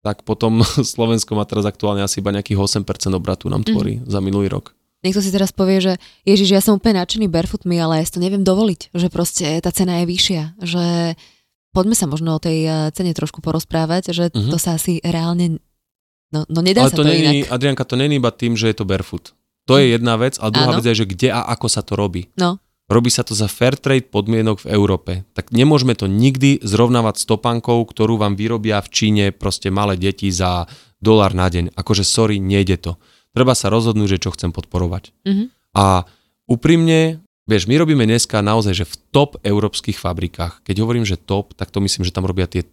tak 0.00 0.22
potom 0.24 0.62
Slovensko 0.94 1.34
má 1.34 1.44
teraz 1.44 1.66
aktuálne 1.66 2.04
asi 2.04 2.22
iba 2.22 2.32
nejakých 2.32 2.60
8% 2.84 2.84
obratu 3.16 3.50
nám 3.50 3.66
tvorí 3.66 4.00
mm. 4.00 4.08
za 4.08 4.20
minulý 4.22 4.48
rok. 4.52 4.76
Niekto 5.00 5.24
si 5.24 5.32
teraz 5.32 5.48
povie, 5.48 5.80
že 5.80 5.92
Ježiš, 6.28 6.52
ja 6.52 6.60
som 6.60 6.76
úplne 6.76 7.00
nadšený 7.00 7.32
barefootmi, 7.32 7.72
ale 7.80 8.00
ja 8.00 8.04
si 8.04 8.12
to 8.12 8.20
neviem 8.20 8.44
dovoliť, 8.44 8.92
že 8.92 9.08
proste 9.08 9.48
tá 9.64 9.72
cena 9.72 10.04
je 10.04 10.12
vyššia, 10.12 10.42
že 10.60 10.84
poďme 11.72 11.96
sa 11.96 12.04
možno 12.04 12.36
o 12.36 12.42
tej 12.42 12.68
eh, 12.68 12.74
cene 12.92 13.16
trošku 13.16 13.40
porozprávať, 13.40 14.12
že 14.12 14.28
mm-hmm. 14.28 14.52
to 14.52 14.58
sa 14.60 14.76
asi 14.76 15.00
reálne, 15.00 15.56
no, 16.28 16.44
no 16.52 16.60
nedá 16.60 16.84
ale 16.84 16.92
sa 16.92 17.00
to, 17.00 17.08
to 17.08 17.16
není, 17.16 17.48
inak. 17.48 17.48
Adrianka, 17.48 17.84
to 17.88 17.96
není 17.96 18.20
iba 18.20 18.28
tým, 18.28 18.60
že 18.60 18.68
je 18.68 18.76
to 18.76 18.84
barefoot. 18.84 19.32
To 19.68 19.78
je 19.80 19.88
mhm. 19.88 19.92
jedna 19.96 20.14
vec, 20.18 20.34
a 20.36 20.50
druhá 20.50 20.72
Áno. 20.74 20.78
vec 20.82 20.86
je, 20.90 21.00
že 21.04 21.06
kde 21.08 21.28
a 21.30 21.46
ako 21.48 21.66
sa 21.70 21.80
to 21.80 21.96
robí. 21.96 22.28
No. 22.36 22.60
Robí 22.90 23.06
sa 23.06 23.22
to 23.22 23.38
za 23.38 23.46
fair 23.46 23.78
trade 23.78 24.10
podmienok 24.10 24.66
v 24.66 24.70
Európe. 24.74 25.12
Tak 25.38 25.54
nemôžeme 25.54 25.94
to 25.94 26.10
nikdy 26.10 26.58
zrovnávať 26.58 27.22
s 27.22 27.24
topánkou, 27.30 27.86
ktorú 27.86 28.18
vám 28.18 28.34
vyrobia 28.34 28.82
v 28.82 28.90
Číne 28.90 29.24
proste 29.30 29.70
malé 29.70 29.94
deti 29.94 30.26
za 30.34 30.66
dolár 30.98 31.30
na 31.30 31.46
deň. 31.46 31.78
Akože 31.78 32.02
sorry, 32.02 32.42
nejde 32.42 32.82
to. 32.82 32.98
Treba 33.30 33.54
sa 33.54 33.70
rozhodnúť, 33.70 34.18
že 34.18 34.22
čo 34.26 34.34
chcem 34.34 34.50
podporovať. 34.50 35.14
Mm-hmm. 35.22 35.46
A 35.78 36.02
úprimne, 36.50 37.22
vieš, 37.46 37.70
my 37.70 37.78
robíme 37.78 38.02
dneska 38.10 38.42
naozaj, 38.42 38.82
že 38.82 38.90
v 38.90 38.98
top 39.14 39.38
európskych 39.46 39.94
fabrikách. 39.94 40.66
Keď 40.66 40.76
hovorím, 40.82 41.06
že 41.06 41.14
top, 41.14 41.54
tak 41.54 41.70
to 41.70 41.78
myslím, 41.78 42.02
že 42.02 42.10
tam 42.10 42.26
robia 42.26 42.50
tie 42.50 42.66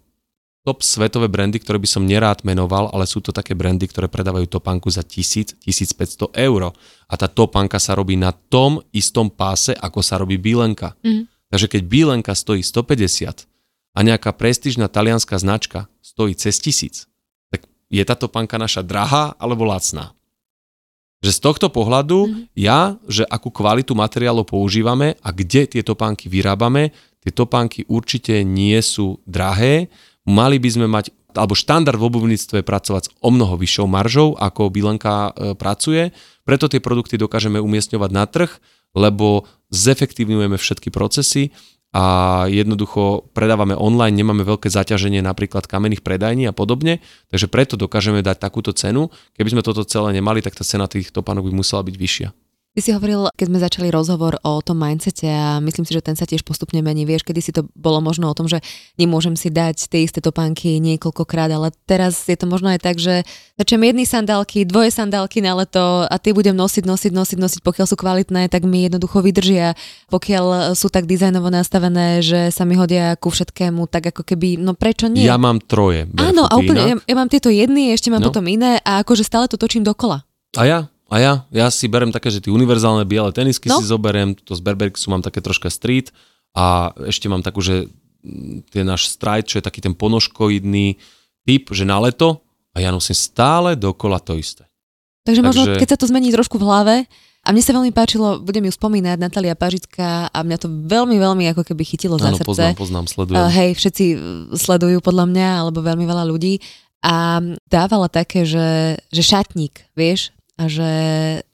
top 0.67 0.83
svetové 0.83 1.31
brandy, 1.31 1.63
ktoré 1.63 1.79
by 1.79 1.87
som 1.87 2.03
nerád 2.03 2.43
menoval, 2.43 2.91
ale 2.91 3.07
sú 3.07 3.23
to 3.23 3.31
také 3.31 3.55
brandy, 3.55 3.87
ktoré 3.87 4.11
predávajú 4.11 4.51
topánku 4.51 4.91
za 4.91 4.99
1000-1500 4.99 6.27
eur. 6.35 6.75
A 7.07 7.13
tá 7.15 7.31
topánka 7.31 7.79
sa 7.79 7.95
robí 7.95 8.19
na 8.19 8.35
tom 8.35 8.83
istom 8.91 9.31
páse, 9.31 9.71
ako 9.71 10.03
sa 10.03 10.19
robí 10.19 10.35
bílenka. 10.35 10.99
Mm. 11.07 11.31
Takže 11.47 11.71
keď 11.71 11.81
bílenka 11.87 12.35
stojí 12.35 12.59
150 12.59 13.47
a 13.95 13.99
nejaká 14.03 14.35
prestížna 14.35 14.91
talianská 14.91 15.39
značka 15.39 15.87
stojí 16.03 16.35
cez 16.35 16.59
1000, 16.59 17.07
tak 17.47 17.63
je 17.87 18.03
tá 18.03 18.19
topánka 18.19 18.59
naša 18.59 18.83
drahá 18.83 19.39
alebo 19.39 19.63
lacná? 19.63 20.11
Že 21.23 21.31
z 21.31 21.39
tohto 21.39 21.67
pohľadu 21.71 22.27
mm. 22.27 22.59
ja, 22.59 22.99
že 23.07 23.23
akú 23.23 23.55
kvalitu 23.55 23.95
materiálu 23.95 24.43
používame 24.43 25.15
a 25.23 25.31
kde 25.31 25.79
tie 25.79 25.79
topánky 25.79 26.27
vyrábame, 26.27 26.91
tie 27.23 27.31
topánky 27.31 27.87
určite 27.87 28.43
nie 28.43 28.75
sú 28.83 29.23
drahé, 29.23 29.87
mali 30.27 30.59
by 30.59 30.69
sme 30.69 30.85
mať, 30.91 31.15
alebo 31.33 31.55
štandard 31.55 31.95
v 31.95 32.07
obuvníctve 32.11 32.61
pracovať 32.61 33.03
s 33.07 33.09
o 33.23 33.29
mnoho 33.31 33.55
vyššou 33.55 33.87
maržou, 33.87 34.35
ako 34.35 34.67
Bilenka 34.69 35.31
e, 35.31 35.55
pracuje. 35.55 36.11
Preto 36.43 36.67
tie 36.67 36.83
produkty 36.83 37.15
dokážeme 37.15 37.63
umiestňovať 37.63 38.11
na 38.11 38.27
trh, 38.27 38.51
lebo 38.93 39.47
zefektívňujeme 39.71 40.59
všetky 40.59 40.91
procesy 40.91 41.55
a 41.95 42.45
jednoducho 42.51 43.31
predávame 43.31 43.73
online, 43.73 44.19
nemáme 44.19 44.43
veľké 44.43 44.67
zaťaženie 44.67 45.23
napríklad 45.23 45.65
kamenných 45.65 46.03
predajní 46.03 46.51
a 46.51 46.53
podobne, 46.53 46.99
takže 47.31 47.47
preto 47.47 47.79
dokážeme 47.79 48.19
dať 48.19 48.37
takúto 48.43 48.75
cenu. 48.75 49.07
Keby 49.39 49.57
sme 49.57 49.61
toto 49.63 49.87
celé 49.87 50.11
nemali, 50.19 50.43
tak 50.43 50.59
tá 50.59 50.67
cena 50.67 50.91
tých 50.91 51.15
topánok 51.15 51.47
by 51.47 51.53
musela 51.55 51.81
byť 51.87 51.95
vyššia. 51.95 52.29
Ty 52.77 52.85
si 52.85 52.93
hovoril, 52.93 53.33
keď 53.33 53.45
sme 53.49 53.57
začali 53.57 53.87
rozhovor 53.89 54.37
o 54.45 54.61
tom 54.61 54.77
mindsete 54.77 55.25
a 55.25 55.57
myslím 55.65 55.81
si, 55.81 55.97
že 55.97 56.05
ten 56.05 56.13
sa 56.13 56.29
tiež 56.29 56.45
postupne 56.45 56.77
mení. 56.85 57.09
Vieš, 57.09 57.25
kedy 57.25 57.41
si 57.41 57.49
to 57.49 57.65
bolo 57.73 57.97
možno 58.05 58.29
o 58.29 58.37
tom, 58.37 58.45
že 58.45 58.61
nemôžem 59.01 59.33
si 59.33 59.49
dať 59.49 59.89
tie 59.89 60.05
isté 60.05 60.21
topánky 60.21 60.77
niekoľkokrát, 60.85 61.49
ale 61.49 61.73
teraz 61.89 62.29
je 62.29 62.37
to 62.37 62.45
možno 62.45 62.69
aj 62.69 62.85
tak, 62.85 63.01
že 63.01 63.25
začnem 63.57 63.81
jedny 63.81 64.05
sandálky, 64.05 64.61
dvoje 64.61 64.93
sandálky 64.93 65.41
na 65.41 65.57
leto 65.57 66.05
a 66.05 66.15
tie 66.21 66.37
budem 66.37 66.53
nosiť, 66.53 66.85
nosiť, 66.85 67.11
nosiť, 67.17 67.37
nosiť, 67.41 67.59
pokiaľ 67.65 67.85
sú 67.89 67.97
kvalitné, 67.97 68.45
tak 68.45 68.61
mi 68.69 68.85
jednoducho 68.85 69.25
vydržia. 69.25 69.73
Pokiaľ 70.13 70.77
sú 70.77 70.93
tak 70.93 71.09
dizajnovo 71.09 71.49
nastavené, 71.49 72.21
že 72.21 72.53
sa 72.53 72.61
mi 72.61 72.77
hodia 72.77 73.17
ku 73.17 73.33
všetkému, 73.33 73.89
tak 73.89 74.13
ako 74.13 74.21
keby, 74.21 74.61
no 74.61 74.77
prečo 74.77 75.09
nie? 75.09 75.25
Ja 75.25 75.41
mám 75.41 75.65
troje. 75.65 76.05
Áno, 76.21 76.45
a 76.45 76.53
úplne, 76.61 76.93
ja, 76.93 76.95
ja 77.01 77.15
mám 77.17 77.25
tieto 77.25 77.49
jedny, 77.49 77.89
ešte 77.89 78.13
mám 78.13 78.21
no. 78.21 78.29
potom 78.29 78.45
iné 78.45 78.77
a 78.85 79.01
akože 79.01 79.25
stále 79.25 79.49
to 79.49 79.57
točím 79.57 79.81
dokola. 79.81 80.29
A 80.53 80.61
ja? 80.69 80.79
A 81.07 81.15
ja? 81.23 81.33
Ja 81.55 81.67
si 81.71 81.87
berem 81.87 82.11
také, 82.11 82.27
že 82.27 82.43
tie 82.43 82.51
univerzálne 82.51 83.07
biele 83.07 83.31
tenisky 83.31 83.71
no. 83.71 83.79
si 83.79 83.87
zoberiem, 83.87 84.35
to 84.35 84.55
z 84.55 84.61
Berberksu 84.63 85.07
mám 85.07 85.23
také 85.23 85.39
troška 85.39 85.71
street 85.71 86.11
a 86.51 86.91
ešte 87.07 87.31
mám 87.31 87.43
takú, 87.43 87.63
že 87.63 87.87
mm, 88.23 88.71
ten 88.71 88.83
náš 88.83 89.11
strajt, 89.15 89.47
čo 89.47 89.55
je 89.59 89.63
taký 89.63 89.79
ten 89.79 89.95
ponožkoidný 89.95 90.99
typ, 91.47 91.71
že 91.71 91.87
na 91.87 92.03
leto 92.03 92.43
a 92.75 92.83
ja 92.83 92.91
nosím 92.91 93.15
stále 93.15 93.79
dokola 93.79 94.19
to 94.19 94.35
isté. 94.35 94.67
Takže, 95.23 95.43
Takže 95.43 95.47
možno, 95.47 95.63
keď 95.79 95.89
sa 95.95 95.99
to 95.99 96.07
zmení 96.07 96.31
trošku 96.31 96.59
v 96.59 96.67
hlave, 96.67 96.95
a 97.47 97.55
mne 97.55 97.63
sa 97.63 97.71
veľmi 97.71 97.95
páčilo, 97.95 98.43
budem 98.43 98.67
ju 98.67 98.75
spomínať, 98.75 99.23
Natalia 99.23 99.55
Pažická 99.55 100.27
a 100.27 100.39
mňa 100.43 100.57
to 100.59 100.67
veľmi, 100.67 101.15
veľmi 101.15 101.47
ako 101.55 101.63
keby 101.63 101.87
chytilo 101.87 102.19
za 102.19 102.35
Áno, 102.35 102.43
srdce. 102.43 102.43
poznám, 102.43 102.75
poznám, 102.75 103.05
sledujem. 103.07 103.39
Uh, 103.39 103.47
hej, 103.47 103.71
všetci 103.79 104.05
sledujú 104.59 104.99
podľa 104.99 105.25
mňa, 105.31 105.47
alebo 105.63 105.79
veľmi 105.79 106.03
veľa 106.03 106.27
ľudí. 106.27 106.59
A 107.07 107.39
dávala 107.71 108.11
také, 108.11 108.43
že, 108.43 108.99
že 109.15 109.21
šatník, 109.23 109.79
vieš, 109.95 110.35
a 110.57 110.63
že 110.65 110.89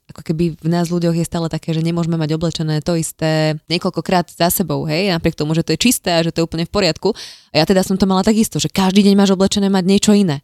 ako 0.08 0.20
keby 0.20 0.56
v 0.60 0.68
nás 0.68 0.88
ľuďoch 0.88 1.16
je 1.16 1.28
stále 1.28 1.48
také, 1.48 1.72
že 1.72 1.84
nemôžeme 1.84 2.16
mať 2.16 2.36
oblečené 2.36 2.80
to 2.84 2.96
isté 2.96 3.56
niekoľkokrát 3.68 4.32
za 4.32 4.48
sebou, 4.52 4.84
hej, 4.84 5.12
napriek 5.12 5.36
tomu, 5.36 5.52
že 5.52 5.64
to 5.64 5.76
je 5.76 5.80
čisté 5.80 6.12
a 6.12 6.24
že 6.24 6.32
to 6.32 6.40
je 6.40 6.46
úplne 6.48 6.64
v 6.68 6.72
poriadku. 6.72 7.12
A 7.52 7.54
ja 7.60 7.64
teda 7.64 7.84
som 7.84 7.96
to 7.96 8.08
mala 8.08 8.24
takisto, 8.24 8.56
že 8.60 8.72
každý 8.72 9.04
deň 9.04 9.14
máš 9.16 9.32
oblečené 9.36 9.68
mať 9.68 9.84
niečo 9.84 10.12
iné. 10.16 10.40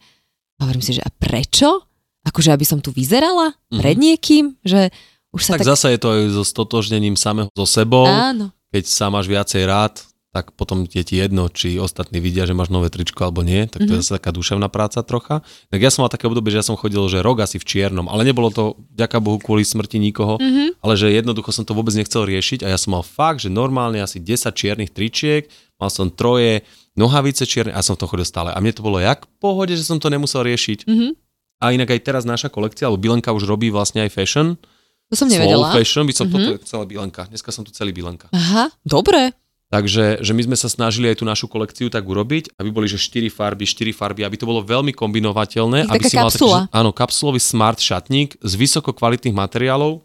A 0.60 0.68
hovorím 0.68 0.84
si, 0.84 0.96
že 0.96 1.04
a 1.04 1.08
prečo? 1.12 1.88
Akože 2.20 2.52
aby 2.52 2.68
som 2.68 2.84
tu 2.84 2.92
vyzerala 2.92 3.56
pred 3.72 3.96
mm-hmm. 3.96 4.04
niekým, 4.04 4.44
že 4.60 4.92
už 5.32 5.40
sa 5.40 5.56
tak, 5.56 5.64
tak 5.64 5.72
zase 5.72 5.86
je 5.96 6.00
to 6.02 6.08
aj 6.12 6.22
so 6.36 6.44
stotožnením 6.44 7.16
samého 7.16 7.48
so 7.56 7.64
sebou. 7.64 8.04
Áno. 8.04 8.52
Keď 8.74 8.84
sa 8.84 9.08
máš 9.08 9.30
viacej 9.30 9.64
rád, 9.64 10.04
tak 10.30 10.54
potom 10.54 10.86
je 10.86 11.02
ti 11.02 11.18
jedno, 11.18 11.50
či 11.50 11.82
ostatní 11.82 12.22
vidia, 12.22 12.46
že 12.46 12.54
máš 12.54 12.70
nové 12.70 12.86
tričko 12.86 13.26
alebo 13.26 13.42
nie, 13.42 13.66
tak 13.66 13.82
to 13.82 13.90
mm-hmm. 13.90 13.98
je 13.98 14.02
zase 14.06 14.16
taká 14.22 14.30
duševná 14.30 14.70
práca 14.70 15.02
trocha. 15.02 15.42
Tak 15.74 15.80
ja 15.82 15.90
som 15.90 16.06
mal 16.06 16.12
také 16.12 16.30
obdobie, 16.30 16.54
že 16.54 16.62
ja 16.62 16.66
som 16.70 16.78
chodil, 16.78 17.02
že 17.10 17.18
rok 17.18 17.42
asi 17.42 17.58
v 17.58 17.66
čiernom, 17.66 18.06
ale 18.06 18.22
nebolo 18.22 18.54
to, 18.54 18.78
ďaká 18.94 19.18
Bohu, 19.18 19.42
kvôli 19.42 19.66
smrti 19.66 19.98
nikoho, 19.98 20.38
mm-hmm. 20.38 20.78
ale 20.86 20.94
že 20.94 21.10
jednoducho 21.10 21.50
som 21.50 21.66
to 21.66 21.74
vôbec 21.74 21.90
nechcel 21.98 22.22
riešiť 22.22 22.62
a 22.62 22.70
ja 22.70 22.78
som 22.78 22.94
mal 22.94 23.02
fakt, 23.02 23.42
že 23.42 23.50
normálne 23.50 23.98
asi 23.98 24.22
10 24.22 24.54
čiernych 24.54 24.94
tričiek, 24.94 25.50
mal 25.82 25.90
som 25.90 26.06
troje 26.06 26.62
nohavice 26.94 27.42
čierne 27.42 27.74
a 27.74 27.82
som 27.82 27.98
v 27.98 28.06
tom 28.06 28.10
chodil 28.14 28.26
stále. 28.26 28.54
A 28.54 28.58
mne 28.62 28.70
to 28.70 28.86
bolo 28.86 29.02
jak 29.02 29.26
v 29.26 29.34
pohode, 29.42 29.74
že 29.74 29.82
som 29.82 29.98
to 29.98 30.06
nemusel 30.14 30.46
riešiť. 30.46 30.86
Mm-hmm. 30.86 31.10
A 31.60 31.74
inak 31.74 31.90
aj 31.90 32.00
teraz 32.06 32.22
naša 32.22 32.48
kolekcia, 32.48 32.86
alebo 32.86 33.02
Bilenka 33.02 33.34
už 33.34 33.50
robí 33.50 33.68
vlastne 33.68 34.06
aj 34.06 34.14
fashion, 34.14 34.56
to 35.10 35.18
som 35.18 35.26
nevedela. 35.26 35.74
Slow 35.74 35.78
fashion, 35.82 36.04
by 36.06 36.14
som 36.14 36.26
mm-hmm. 36.30 36.54
toto 36.54 36.66
celá 36.70 36.84
bilenka. 36.86 37.26
Dneska 37.26 37.50
som 37.50 37.66
tu 37.66 37.74
celý 37.74 37.90
bilenka. 37.90 38.30
Aha, 38.30 38.70
dobre. 38.86 39.34
Takže 39.70 40.18
že 40.18 40.32
my 40.34 40.50
sme 40.50 40.56
sa 40.58 40.66
snažili 40.66 41.06
aj 41.06 41.22
tú 41.22 41.24
našu 41.24 41.46
kolekciu 41.46 41.94
tak 41.94 42.02
urobiť, 42.02 42.58
aby 42.58 42.74
boli 42.74 42.90
že 42.90 42.98
4 42.98 43.30
farby, 43.30 43.62
4 43.62 43.94
farby, 43.94 44.26
aby 44.26 44.34
to 44.34 44.42
bolo 44.42 44.66
veľmi 44.66 44.90
kombinovateľné. 44.90 45.86
aby 45.86 46.10
si 46.10 46.18
kapsula. 46.18 46.66
mal 46.66 46.74
taký, 46.74 46.74
áno, 46.74 46.90
kapsulový 46.90 47.38
smart 47.38 47.78
šatník 47.78 48.34
z 48.42 48.52
vysoko 48.58 48.90
kvalitných 48.90 49.30
materiálov 49.30 50.02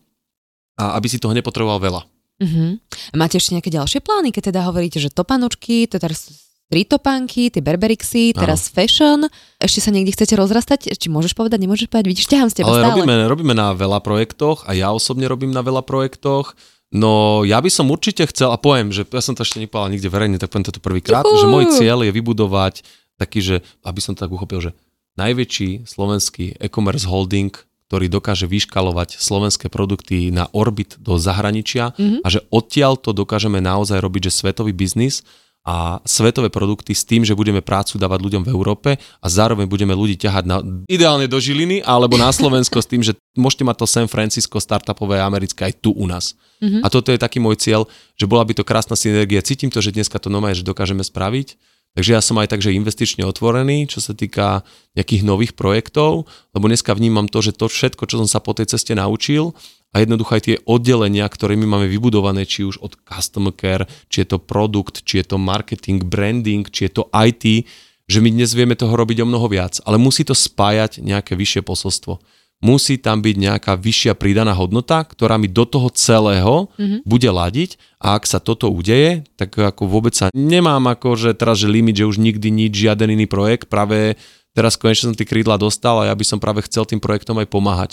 a 0.78 0.94
aby 1.02 1.10
si 1.10 1.18
toho 1.18 1.34
nepotreboval 1.34 1.82
veľa. 1.82 2.02
Uh-huh. 2.36 2.78
Máte 3.18 3.42
ešte 3.42 3.58
nejaké 3.58 3.74
ďalšie 3.74 4.06
plány, 4.06 4.30
keď 4.30 4.54
teda 4.54 4.62
hovoríte, 4.70 5.02
že 5.02 5.10
topanočky, 5.10 5.90
to 5.90 5.98
teraz 5.98 6.46
tritopánky, 6.70 7.54
tie 7.54 7.62
berberixy, 7.62 8.34
teraz 8.34 8.70
ano. 8.70 8.74
fashion. 8.74 9.20
Ešte 9.62 9.80
sa 9.86 9.90
niekde 9.94 10.14
chcete 10.18 10.34
rozrastať? 10.34 10.94
Či 10.98 11.08
môžeš 11.14 11.38
povedať, 11.38 11.62
nemôžeš 11.62 11.88
povedať? 11.90 12.08
Vidíš, 12.10 12.30
ťahám 12.30 12.50
z 12.50 12.56
teba 12.62 12.70
Ale 12.74 12.82
stále. 12.82 12.92
Robíme, 12.92 13.16
robíme 13.30 13.54
na 13.54 13.74
veľa 13.78 14.02
projektoch 14.02 14.66
a 14.66 14.74
ja 14.74 14.90
osobne 14.90 15.30
robím 15.30 15.54
na 15.54 15.62
veľa 15.62 15.86
projektoch. 15.86 16.58
No 16.96 17.44
ja 17.44 17.60
by 17.60 17.68
som 17.68 17.92
určite 17.92 18.24
chcel, 18.32 18.56
a 18.56 18.58
poviem, 18.58 18.96
že 18.96 19.04
ja 19.04 19.20
som 19.20 19.36
to 19.36 19.44
ešte 19.44 19.60
nepovedal 19.60 19.92
nikde 19.92 20.08
verejne, 20.08 20.40
tak 20.40 20.48
poviem 20.48 20.64
to 20.64 20.80
prvýkrát, 20.80 21.28
že 21.28 21.44
môj 21.52 21.76
cieľ 21.76 22.08
je 22.08 22.16
vybudovať 22.16 22.88
taký, 23.20 23.44
že, 23.44 23.56
aby 23.84 24.00
som 24.00 24.16
to 24.16 24.24
tak 24.24 24.32
uchopil, 24.32 24.64
že 24.64 24.72
najväčší 25.20 25.84
slovenský 25.84 26.56
e-commerce 26.56 27.04
holding, 27.04 27.52
ktorý 27.92 28.08
dokáže 28.08 28.48
vyškalovať 28.48 29.20
slovenské 29.20 29.68
produkty 29.68 30.32
na 30.32 30.48
orbit 30.56 30.96
do 30.98 31.20
zahraničia 31.20 31.94
mm-hmm. 31.94 32.24
a 32.24 32.28
že 32.32 32.42
odtiaľ 32.50 32.98
to 32.98 33.12
dokážeme 33.12 33.60
naozaj 33.60 34.00
robiť, 34.00 34.32
že 34.32 34.42
svetový 34.42 34.72
biznis 34.74 35.22
a 35.66 35.98
svetové 36.06 36.54
produkty 36.54 36.94
s 36.94 37.02
tým, 37.02 37.26
že 37.26 37.34
budeme 37.34 37.58
prácu 37.58 37.98
dávať 37.98 38.22
ľuďom 38.22 38.44
v 38.46 38.54
Európe 38.54 38.90
a 39.02 39.28
zároveň 39.28 39.66
budeme 39.66 39.98
ľudí 39.98 40.14
ťahať 40.14 40.44
na, 40.46 40.62
ideálne 40.86 41.26
do 41.26 41.42
Žiliny 41.42 41.82
alebo 41.82 42.22
na 42.22 42.30
Slovensko 42.30 42.78
s 42.78 42.88
tým, 42.88 43.02
že 43.02 43.18
môžete 43.34 43.66
mať 43.66 43.82
to 43.82 43.86
San 43.90 44.06
Francisco 44.06 44.62
startupové 44.62 45.18
americké 45.18 45.66
aj 45.66 45.82
tu 45.82 45.90
u 45.98 46.06
nás. 46.06 46.38
Mm-hmm. 46.62 46.86
A 46.86 46.88
toto 46.94 47.10
je 47.10 47.18
taký 47.18 47.42
môj 47.42 47.58
cieľ, 47.58 47.90
že 48.14 48.30
bola 48.30 48.46
by 48.46 48.54
to 48.54 48.62
krásna 48.62 48.94
synergia. 48.94 49.42
Cítim 49.42 49.74
to, 49.74 49.82
že 49.82 49.90
dneska 49.90 50.22
to 50.22 50.30
nové, 50.30 50.54
že 50.54 50.62
dokážeme 50.62 51.02
spraviť. 51.02 51.58
Takže 51.96 52.12
ja 52.12 52.20
som 52.20 52.36
aj 52.44 52.52
takže 52.52 52.76
investične 52.76 53.24
otvorený, 53.24 53.88
čo 53.88 54.04
sa 54.04 54.12
týka 54.12 54.68
nejakých 55.00 55.24
nových 55.24 55.56
projektov, 55.56 56.28
lebo 56.52 56.68
dneska 56.68 56.92
vnímam 56.92 57.26
to, 57.32 57.40
že 57.40 57.56
to 57.56 57.72
všetko, 57.72 58.04
čo 58.04 58.20
som 58.20 58.28
sa 58.28 58.44
po 58.44 58.52
tej 58.52 58.68
ceste 58.76 58.92
naučil 58.92 59.56
a 59.96 60.04
jednoducho 60.04 60.36
aj 60.36 60.44
tie 60.44 60.58
oddelenia, 60.68 61.24
ktoré 61.24 61.56
my 61.56 61.64
máme 61.64 61.88
vybudované, 61.88 62.44
či 62.44 62.68
už 62.68 62.84
od 62.84 63.00
customer 63.08 63.56
care, 63.56 63.88
či 64.12 64.28
je 64.28 64.36
to 64.36 64.44
produkt, 64.44 65.08
či 65.08 65.24
je 65.24 65.32
to 65.32 65.40
marketing, 65.40 66.04
branding, 66.04 66.68
či 66.68 66.92
je 66.92 67.00
to 67.00 67.08
IT, 67.16 67.64
že 68.12 68.20
my 68.20 68.28
dnes 68.28 68.52
vieme 68.52 68.76
toho 68.76 68.92
robiť 68.92 69.24
o 69.24 69.30
mnoho 69.32 69.48
viac, 69.48 69.80
ale 69.88 69.96
musí 69.96 70.28
to 70.28 70.36
spájať 70.36 71.00
nejaké 71.00 71.40
vyššie 71.40 71.64
posolstvo. 71.64 72.20
Musí 72.60 73.00
tam 73.00 73.24
byť 73.24 73.36
nejaká 73.40 73.80
vyššia 73.80 74.20
pridaná 74.20 74.52
hodnota, 74.52 75.04
ktorá 75.04 75.40
mi 75.40 75.48
do 75.48 75.64
toho 75.64 75.88
celého 75.92 76.68
mm-hmm. 76.76 77.00
bude 77.08 77.28
ladiť 77.32 77.80
a 78.00 78.20
ak 78.20 78.28
sa 78.28 78.44
toto 78.44 78.72
udeje, 78.72 79.24
tak 79.40 79.56
ako 79.56 79.88
vôbec 79.88 80.12
sa 80.12 80.28
nemám 80.36 80.92
ako, 80.92 81.16
že 81.16 81.32
teraz, 81.36 81.64
že 81.64 81.72
limit, 81.72 82.04
že 82.04 82.08
už 82.08 82.20
nikdy 82.20 82.52
nič, 82.52 82.76
žiaden 82.76 83.16
iný 83.16 83.28
projekt, 83.32 83.72
práve 83.72 84.20
teraz 84.52 84.76
konečne 84.76 85.12
som 85.12 85.18
tie 85.20 85.28
krídla 85.28 85.56
dostal 85.56 86.04
a 86.04 86.12
ja 86.12 86.16
by 86.16 86.26
som 86.28 86.40
práve 86.40 86.64
chcel 86.68 86.84
tým 86.84 87.00
projektom 87.00 87.40
aj 87.40 87.48
pomáhať 87.48 87.92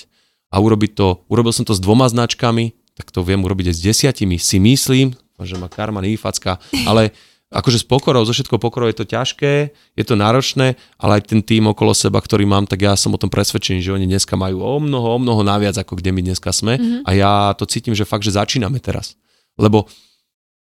a 0.53 0.57
urobiť 0.61 0.92
to, 0.92 1.24
urobil 1.32 1.50
som 1.57 1.64
to 1.64 1.72
s 1.72 1.80
dvoma 1.80 2.07
značkami, 2.12 2.76
tak 2.92 3.09
to 3.09 3.24
viem 3.24 3.40
urobiť 3.40 3.72
aj 3.72 3.76
s 3.80 3.84
desiatimi, 3.84 4.36
si 4.36 4.61
myslím, 4.61 5.16
že 5.40 5.57
ma 5.57 5.72
karma 5.72 6.05
nevyfacka, 6.05 6.61
ale 6.84 7.16
akože 7.53 7.84
s 7.84 7.86
pokorou, 7.88 8.24
zo 8.24 8.32
všetko 8.32 8.57
pokorou 8.61 8.88
je 8.88 8.96
to 8.96 9.09
ťažké, 9.09 9.72
je 9.72 10.05
to 10.05 10.16
náročné, 10.16 10.80
ale 10.96 11.20
aj 11.20 11.32
ten 11.32 11.40
tým 11.44 11.68
okolo 11.68 11.92
seba, 11.92 12.20
ktorý 12.20 12.48
mám, 12.48 12.64
tak 12.64 12.80
ja 12.84 12.96
som 12.96 13.12
o 13.12 13.20
tom 13.20 13.28
presvedčený, 13.28 13.84
že 13.84 13.92
oni 13.92 14.09
dneska 14.09 14.36
majú 14.36 14.64
o 14.64 14.76
mnoho, 14.80 15.16
o 15.16 15.18
mnoho 15.20 15.44
naviac, 15.44 15.76
ako 15.76 16.00
kde 16.00 16.16
my 16.16 16.20
dneska 16.24 16.48
sme 16.53 16.80
mm-hmm. 16.80 17.05
a 17.05 17.11
ja 17.12 17.32
to 17.57 17.68
cítim, 17.68 17.92
že 17.92 18.09
fakt, 18.09 18.24
že 18.24 18.36
začíname 18.36 18.80
teraz. 18.80 19.20
Lebo 19.61 19.84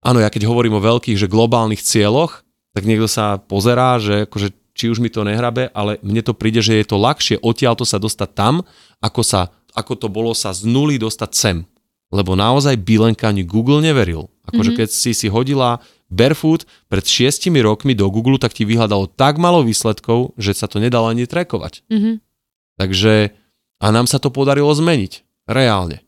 áno, 0.05 0.21
ja 0.21 0.29
keď 0.29 0.45
hovorím 0.45 0.77
o 0.77 0.85
veľkých, 0.85 1.17
že 1.17 1.33
globálnych 1.33 1.81
cieľoch, 1.81 2.45
tak 2.77 2.85
niekto 2.85 3.09
sa 3.09 3.41
pozerá, 3.41 3.97
že 3.97 4.29
akože 4.29 4.53
či 4.75 4.91
už 4.91 4.99
mi 4.99 5.09
to 5.09 5.23
nehrabe, 5.23 5.71
ale 5.71 6.03
mne 6.03 6.21
to 6.21 6.35
príde, 6.35 6.59
že 6.59 6.75
je 6.75 6.85
to 6.85 6.99
ľahšie 6.99 7.39
odtiaľto 7.39 7.87
sa 7.87 8.03
dostať 8.03 8.31
tam, 8.35 8.67
ako 8.99 9.23
sa 9.23 9.55
ako 9.75 9.93
to 9.99 10.07
bolo 10.09 10.33
sa 10.33 10.55
z 10.55 10.65
nuly 10.65 10.97
dostať 10.97 11.31
sem. 11.35 11.57
Lebo 12.15 12.39
naozaj 12.39 12.79
Bilenka 12.79 13.29
ani 13.29 13.43
Google 13.43 13.83
neveril. 13.83 14.31
Akože 14.47 14.71
mm-hmm. 14.71 14.81
keď 14.87 14.89
si 14.89 15.13
si 15.13 15.27
hodila 15.27 15.83
Barefoot 16.07 16.63
pred 16.87 17.03
šiestimi 17.03 17.59
rokmi 17.59 17.99
do 17.99 18.07
Google, 18.07 18.39
tak 18.39 18.55
ti 18.55 18.63
vyhľadalo 18.63 19.11
tak 19.11 19.43
malo 19.43 19.67
výsledkov, 19.67 20.39
že 20.39 20.55
sa 20.55 20.71
to 20.71 20.79
nedalo 20.79 21.11
ani 21.11 21.27
trackovať. 21.27 21.83
Mm-hmm. 21.91 22.15
Takže 22.79 23.35
a 23.83 23.87
nám 23.91 24.07
sa 24.07 24.23
to 24.23 24.31
podarilo 24.31 24.71
zmeniť. 24.71 25.27
Reálne. 25.51 26.01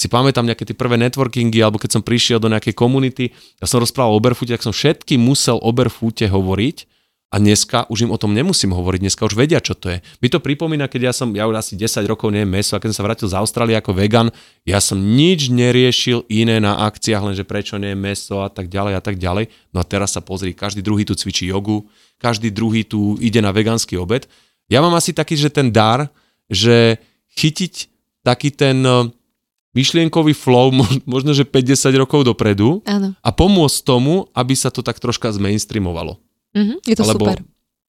Si 0.00 0.08
pamätám 0.08 0.48
nejaké 0.48 0.64
tie 0.64 0.72
prvé 0.72 0.96
networkingy, 0.96 1.60
alebo 1.60 1.76
keď 1.76 2.00
som 2.00 2.02
prišiel 2.06 2.40
do 2.40 2.48
nejakej 2.48 2.72
komunity, 2.72 3.36
ja 3.60 3.68
som 3.68 3.84
rozprával 3.84 4.16
o 4.16 4.22
Barefoote, 4.22 4.56
tak 4.56 4.64
som 4.64 4.72
všetky 4.72 5.20
musel 5.20 5.60
o 5.60 5.68
Barefoote 5.68 6.24
hovoriť, 6.24 6.88
a 7.30 7.38
dneska 7.38 7.86
už 7.86 8.10
im 8.10 8.10
o 8.10 8.18
tom 8.18 8.34
nemusím 8.34 8.74
hovoriť, 8.74 9.06
dneska 9.06 9.22
už 9.22 9.38
vedia, 9.38 9.62
čo 9.62 9.78
to 9.78 9.94
je. 9.94 10.02
Mi 10.18 10.26
to 10.26 10.42
pripomína, 10.42 10.90
keď 10.90 11.00
ja 11.08 11.12
som, 11.14 11.30
ja 11.30 11.46
už 11.46 11.62
asi 11.62 11.72
10 11.78 12.02
rokov 12.10 12.34
neviem 12.34 12.58
meso 12.58 12.74
a 12.74 12.82
keď 12.82 12.90
som 12.90 12.98
sa 12.98 13.06
vrátil 13.06 13.30
z 13.30 13.38
Austrálie 13.38 13.78
ako 13.78 13.94
vegan, 13.94 14.34
ja 14.66 14.82
som 14.82 14.98
nič 14.98 15.46
neriešil 15.46 16.26
iné 16.26 16.58
na 16.58 16.82
akciách, 16.90 17.30
lenže 17.30 17.46
prečo 17.46 17.78
nie 17.78 17.94
meso 17.94 18.42
a 18.42 18.50
tak 18.50 18.66
ďalej 18.66 18.98
a 18.98 19.02
tak 19.02 19.14
ďalej. 19.14 19.46
No 19.70 19.78
a 19.78 19.86
teraz 19.86 20.18
sa 20.18 20.20
pozri, 20.26 20.58
každý 20.58 20.82
druhý 20.82 21.06
tu 21.06 21.14
cvičí 21.14 21.46
jogu, 21.46 21.86
každý 22.18 22.50
druhý 22.50 22.82
tu 22.82 23.14
ide 23.22 23.38
na 23.38 23.54
vegánsky 23.54 23.94
obed. 23.94 24.26
Ja 24.66 24.82
mám 24.82 24.98
asi 24.98 25.14
taký, 25.14 25.38
že 25.38 25.54
ten 25.54 25.70
dar, 25.70 26.10
že 26.50 26.98
chytiť 27.38 27.74
taký 28.26 28.50
ten 28.50 28.82
eh, 28.82 29.06
myšlienkový 29.78 30.34
flow 30.34 30.74
možno, 31.14 31.30
že 31.30 31.46
50 31.46 31.94
rokov 31.94 32.26
dopredu 32.26 32.82
Áno. 32.90 33.14
a 33.14 33.30
pomôcť 33.30 33.86
tomu, 33.86 34.26
aby 34.34 34.58
sa 34.58 34.74
to 34.74 34.82
tak 34.82 34.98
troška 34.98 35.30
zmainstreamovalo. 35.30 36.18
Mm-hmm, 36.56 36.78
je 36.86 36.96
to 36.96 37.04
Lebo, 37.06 37.24
super. 37.26 37.38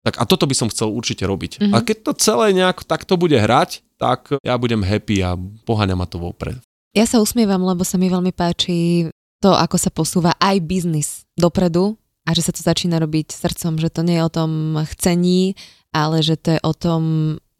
Tak 0.01 0.15
a 0.17 0.23
toto 0.25 0.49
by 0.49 0.55
som 0.57 0.67
chcel 0.73 0.89
určite 0.89 1.25
robiť. 1.25 1.61
Mm-hmm. 1.61 1.73
A 1.73 1.77
keď 1.85 1.97
to 2.09 2.11
celé 2.17 2.53
nejak 2.57 2.81
takto 2.85 3.17
bude 3.17 3.37
hrať, 3.37 3.85
tak 4.01 4.33
ja 4.41 4.57
budem 4.57 4.81
happy 4.81 5.21
a 5.21 5.37
poháňam 5.65 6.01
ma 6.01 6.09
to 6.09 6.17
vopred. 6.17 6.57
Ja 6.91 7.05
sa 7.05 7.21
usmievam, 7.21 7.61
lebo 7.61 7.85
sa 7.85 8.01
mi 8.01 8.09
veľmi 8.09 8.33
páči 8.33 9.07
to, 9.39 9.53
ako 9.53 9.77
sa 9.77 9.93
posúva 9.93 10.33
aj 10.41 10.57
biznis 10.65 11.23
dopredu 11.37 11.95
a 12.25 12.33
že 12.33 12.45
sa 12.45 12.53
to 12.53 12.61
začína 12.61 13.01
robiť 13.01 13.33
srdcom, 13.33 13.81
že 13.81 13.89
to 13.89 14.01
nie 14.05 14.19
je 14.19 14.25
o 14.25 14.33
tom 14.33 14.51
chcení, 14.97 15.57
ale 15.93 16.21
že 16.21 16.37
to 16.37 16.57
je 16.57 16.59
o 16.61 16.73
tom, 16.73 17.01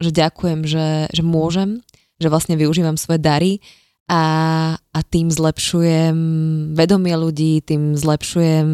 že 0.02 0.12
ďakujem, 0.14 0.66
že, 0.66 1.10
že 1.10 1.24
môžem, 1.26 1.82
že 2.22 2.30
vlastne 2.30 2.58
využívam 2.58 2.98
svoje 2.98 3.22
dary 3.22 3.54
a, 4.12 4.22
a 4.78 5.00
tým 5.08 5.32
zlepšujem 5.32 6.18
vedomie 6.76 7.16
ľudí, 7.16 7.64
tým 7.64 7.96
zlepšujem 7.96 8.70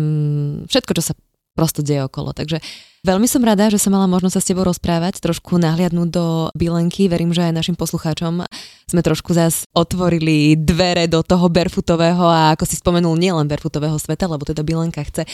všetko, 0.67 0.91
čo 0.97 1.03
sa 1.11 1.13
prosto 1.57 1.81
deje 1.81 2.05
okolo. 2.05 2.37
Takže 2.37 2.61
veľmi 3.01 3.25
som 3.25 3.41
rada, 3.41 3.73
že 3.73 3.81
som 3.81 3.89
mala 3.89 4.05
možnosť 4.05 4.35
sa 4.37 4.41
s 4.45 4.49
tebou 4.53 4.61
rozprávať, 4.69 5.17
trošku 5.17 5.57
nahliadnúť 5.57 6.09
do 6.13 6.53
Bilenky. 6.53 7.09
Verím, 7.09 7.33
že 7.33 7.49
aj 7.49 7.57
našim 7.57 7.73
poslucháčom 7.73 8.45
sme 8.85 9.01
trošku 9.01 9.33
zás 9.33 9.65
otvorili 9.73 10.53
dvere 10.53 11.09
do 11.09 11.25
toho 11.25 11.49
barefootového 11.49 12.21
a 12.21 12.53
ako 12.53 12.69
si 12.69 12.77
spomenul, 12.77 13.17
nielen 13.17 13.49
barefootového 13.49 13.97
sveta, 13.97 14.29
lebo 14.29 14.45
teda 14.45 14.61
Bilenka 14.61 15.01
chce 15.01 15.25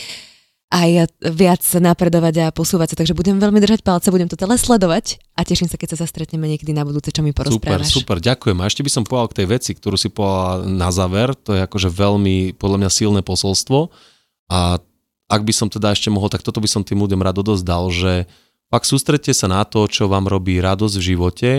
aj 0.74 1.06
viac 1.30 1.62
napredovať 1.62 2.36
a 2.42 2.46
posúvať 2.50 2.94
sa, 2.94 3.06
takže 3.06 3.14
budem 3.14 3.38
veľmi 3.38 3.62
držať 3.62 3.86
palce, 3.86 4.10
budem 4.10 4.26
to 4.26 4.34
tele 4.34 4.58
sledovať 4.58 5.22
a 5.38 5.46
teším 5.46 5.70
sa, 5.70 5.78
keď 5.78 5.94
sa 5.94 6.10
zastretneme 6.10 6.50
niekedy 6.50 6.74
na 6.74 6.82
budúce, 6.82 7.14
čo 7.14 7.22
mi 7.22 7.30
porozprávaš. 7.30 7.94
Super, 7.94 8.18
super, 8.18 8.18
ďakujem. 8.18 8.58
A 8.58 8.66
ešte 8.66 8.82
by 8.82 8.90
som 8.90 9.06
povedal 9.06 9.30
k 9.30 9.38
tej 9.38 9.48
veci, 9.54 9.72
ktorú 9.78 10.02
si 10.02 10.10
povedal 10.10 10.66
na 10.66 10.90
záver, 10.90 11.38
to 11.38 11.54
je 11.54 11.62
akože 11.62 11.94
veľmi, 11.94 12.58
podľa 12.58 12.78
mňa 12.82 12.90
silné 12.90 13.22
posolstvo 13.22 13.94
a 14.50 14.82
ak 15.28 15.42
by 15.44 15.54
som 15.56 15.68
teda 15.68 15.94
ešte 15.94 16.12
mohol, 16.12 16.32
tak 16.32 16.42
toto 16.46 16.60
by 16.60 16.70
som 16.70 16.82
tým 16.86 17.00
ľuďom 17.04 17.22
rád 17.22 17.44
odozdal, 17.44 17.92
že 17.92 18.30
pak 18.74 18.88
sústrete 18.88 19.30
sa 19.36 19.46
na 19.46 19.62
to, 19.68 19.86
čo 19.86 20.10
vám 20.10 20.26
robí 20.26 20.58
radosť 20.58 20.96
v 20.98 21.08
živote, 21.14 21.52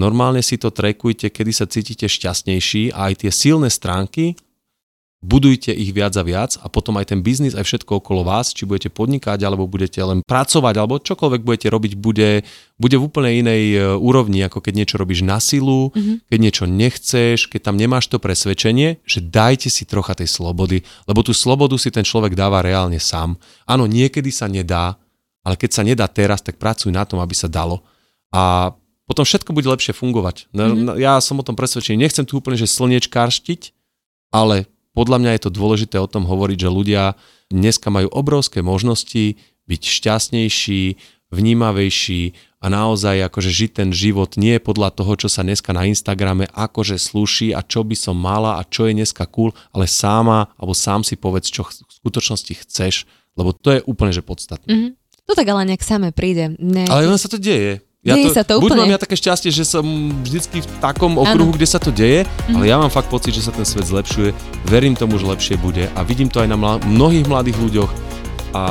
normálne 0.00 0.40
si 0.40 0.56
to 0.56 0.72
trekujte, 0.72 1.28
kedy 1.28 1.52
sa 1.52 1.68
cítite 1.68 2.08
šťastnejší 2.08 2.96
a 2.96 3.12
aj 3.12 3.26
tie 3.26 3.30
silné 3.32 3.68
stránky 3.68 4.38
budujte 5.24 5.72
ich 5.72 5.96
viac 5.96 6.12
a 6.20 6.22
viac 6.22 6.60
a 6.60 6.68
potom 6.68 7.00
aj 7.00 7.10
ten 7.10 7.24
biznis, 7.24 7.56
aj 7.56 7.64
všetko 7.64 8.04
okolo 8.04 8.22
vás, 8.22 8.52
či 8.52 8.68
budete 8.68 8.92
podnikať, 8.92 9.40
alebo 9.42 9.64
budete 9.64 9.96
len 9.98 10.20
pracovať, 10.20 10.74
alebo 10.76 11.00
čokoľvek 11.00 11.40
budete 11.40 11.68
robiť, 11.72 11.92
bude, 11.96 12.44
bude 12.76 12.96
v 13.00 13.02
úplne 13.02 13.32
inej 13.32 13.62
e, 13.74 13.78
úrovni, 13.96 14.44
ako 14.44 14.60
keď 14.60 14.72
niečo 14.76 14.96
robíš 15.00 15.24
na 15.24 15.40
silu, 15.40 15.90
mm-hmm. 15.90 16.28
keď 16.28 16.38
niečo 16.38 16.64
nechceš, 16.68 17.38
keď 17.48 17.60
tam 17.72 17.76
nemáš 17.80 18.12
to 18.12 18.20
presvedčenie, 18.20 19.00
že 19.08 19.24
dajte 19.24 19.72
si 19.72 19.88
trocha 19.88 20.12
tej 20.12 20.28
slobody, 20.28 20.84
lebo 21.08 21.24
tú 21.24 21.32
slobodu 21.32 21.80
si 21.80 21.88
ten 21.88 22.04
človek 22.04 22.36
dáva 22.36 22.60
reálne 22.60 23.00
sám. 23.00 23.40
Áno, 23.64 23.88
niekedy 23.88 24.28
sa 24.28 24.46
nedá, 24.46 25.00
ale 25.40 25.56
keď 25.56 25.70
sa 25.72 25.82
nedá 25.82 26.04
teraz, 26.12 26.44
tak 26.44 26.60
pracuj 26.60 26.92
na 26.92 27.08
tom, 27.08 27.24
aby 27.24 27.32
sa 27.32 27.48
dalo. 27.48 27.80
A 28.36 28.74
potom 29.08 29.22
všetko 29.22 29.54
bude 29.54 29.70
lepšie 29.70 29.96
fungovať. 29.96 30.52
Mm-hmm. 30.52 31.00
Ja 31.00 31.16
som 31.24 31.40
o 31.40 31.46
tom 31.46 31.56
presvedčený. 31.56 32.04
Nechcem 32.04 32.26
tu 32.28 32.36
úplne, 32.42 32.58
že 32.58 32.68
slniečkárštiť, 32.68 33.72
ale 34.34 34.66
podľa 34.96 35.20
mňa 35.20 35.30
je 35.36 35.42
to 35.44 35.50
dôležité 35.52 36.00
o 36.00 36.08
tom 36.08 36.24
hovoriť, 36.24 36.64
že 36.64 36.72
ľudia 36.72 37.20
dneska 37.52 37.92
majú 37.92 38.08
obrovské 38.08 38.64
možnosti 38.64 39.36
byť 39.68 39.82
šťastnejší, 39.84 40.82
vnímavejší 41.28 42.32
a 42.62 42.66
naozaj 42.72 43.28
akože 43.28 43.50
žiť 43.50 43.70
ten 43.82 43.90
život 43.92 44.38
nie 44.40 44.56
podľa 44.56 44.94
toho, 44.94 45.12
čo 45.20 45.28
sa 45.28 45.44
dneska 45.44 45.74
na 45.76 45.84
Instagrame 45.84 46.48
akože 46.50 46.96
sluší 46.96 47.52
a 47.52 47.60
čo 47.60 47.84
by 47.84 47.94
som 47.98 48.16
mala 48.16 48.56
a 48.58 48.64
čo 48.64 48.88
je 48.88 48.96
dneska 48.96 49.26
cool, 49.28 49.52
ale 49.74 49.90
sáma 49.90 50.50
alebo 50.56 50.72
sám 50.72 51.04
si 51.04 51.18
povedz, 51.18 51.52
čo 51.52 51.66
v 51.66 51.70
skutočnosti 52.02 52.52
chceš, 52.66 53.04
lebo 53.36 53.52
to 53.52 53.76
je 53.76 53.80
úplne 53.84 54.14
že 54.14 54.24
podstatné. 54.24 54.70
Mm-hmm. 54.70 54.92
To 55.26 55.34
tak 55.34 55.50
ale 55.50 55.66
nejak 55.66 55.82
samé 55.82 56.14
príde. 56.14 56.54
Ne. 56.62 56.86
Ale 56.86 57.10
ono 57.10 57.18
sa 57.18 57.26
to 57.26 57.42
deje. 57.42 57.82
Ja 58.06 58.14
deje 58.14 58.30
to, 58.30 58.38
sa 58.38 58.44
to 58.46 58.62
buď 58.62 58.70
úplne. 58.70 58.80
mám 58.86 58.92
ja 58.94 59.00
také 59.02 59.18
šťastie, 59.18 59.50
že 59.50 59.66
som 59.66 59.82
vždycky 60.22 60.62
v 60.62 60.68
takom 60.78 61.18
okruhu, 61.18 61.50
ano. 61.50 61.56
kde 61.58 61.66
sa 61.66 61.82
to 61.82 61.90
deje, 61.90 62.22
mm-hmm. 62.22 62.54
ale 62.54 62.64
ja 62.70 62.78
mám 62.78 62.86
fakt 62.94 63.10
pocit, 63.10 63.34
že 63.34 63.42
sa 63.42 63.50
ten 63.50 63.66
svet 63.66 63.82
zlepšuje, 63.82 64.30
verím 64.70 64.94
tomu, 64.94 65.18
že 65.18 65.26
lepšie 65.26 65.58
bude 65.58 65.90
a 65.90 66.00
vidím 66.06 66.30
to 66.30 66.38
aj 66.38 66.46
na 66.46 66.54
mla- 66.54 66.78
mnohých 66.86 67.26
mladých 67.26 67.58
ľuďoch 67.58 67.90
a 68.54 68.62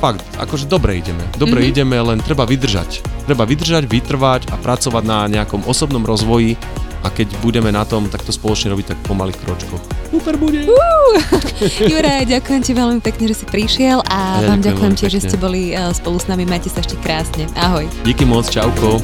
fakt, 0.00 0.24
akože 0.40 0.66
dobre 0.66 0.98
ideme, 0.98 1.20
dobre 1.36 1.62
mm-hmm. 1.62 1.72
ideme, 1.76 1.96
len 2.00 2.18
treba 2.24 2.48
vydržať. 2.48 3.04
Treba 3.28 3.44
vydržať, 3.44 3.86
vytrvať 3.86 4.50
a 4.50 4.56
pracovať 4.56 5.04
na 5.04 5.28
nejakom 5.28 5.68
osobnom 5.68 6.02
rozvoji 6.02 6.56
a 7.02 7.08
keď 7.10 7.34
budeme 7.42 7.70
na 7.74 7.82
tom 7.82 8.06
takto 8.06 8.30
spoločne 8.30 8.72
robiť 8.72 8.94
tak 8.94 8.98
po 9.04 9.12
malých 9.18 9.38
kročkoch. 9.42 9.82
Super 10.10 10.34
bude! 10.38 10.66
Uh, 10.66 11.18
Juraj, 11.90 12.30
ďakujem 12.30 12.62
ti 12.62 12.72
veľmi 12.72 13.00
pekne, 13.02 13.30
že 13.30 13.42
si 13.42 13.44
prišiel 13.46 14.00
a 14.06 14.42
ja 14.42 14.48
vám 14.48 14.62
ďakujem 14.62 14.94
tiež, 14.96 15.12
že 15.18 15.20
ste 15.28 15.36
boli 15.36 15.74
uh, 15.74 15.90
spolu 15.90 16.16
s 16.18 16.26
nami. 16.30 16.46
Majte 16.46 16.70
sa 16.70 16.80
ešte 16.80 16.98
krásne. 17.02 17.50
Ahoj. 17.58 17.86
Díky 18.06 18.22
moc, 18.22 18.46
čauko. 18.48 19.02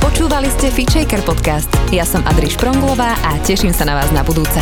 Počúvali 0.00 0.48
ste 0.48 0.72
Feature 0.72 1.04
podcast. 1.22 1.68
Ja 1.92 2.08
som 2.08 2.24
Adriš 2.24 2.56
Pronglová 2.56 3.14
a 3.20 3.36
teším 3.44 3.76
sa 3.76 3.84
na 3.84 4.00
vás 4.00 4.08
na 4.16 4.24
budúce. 4.24 4.58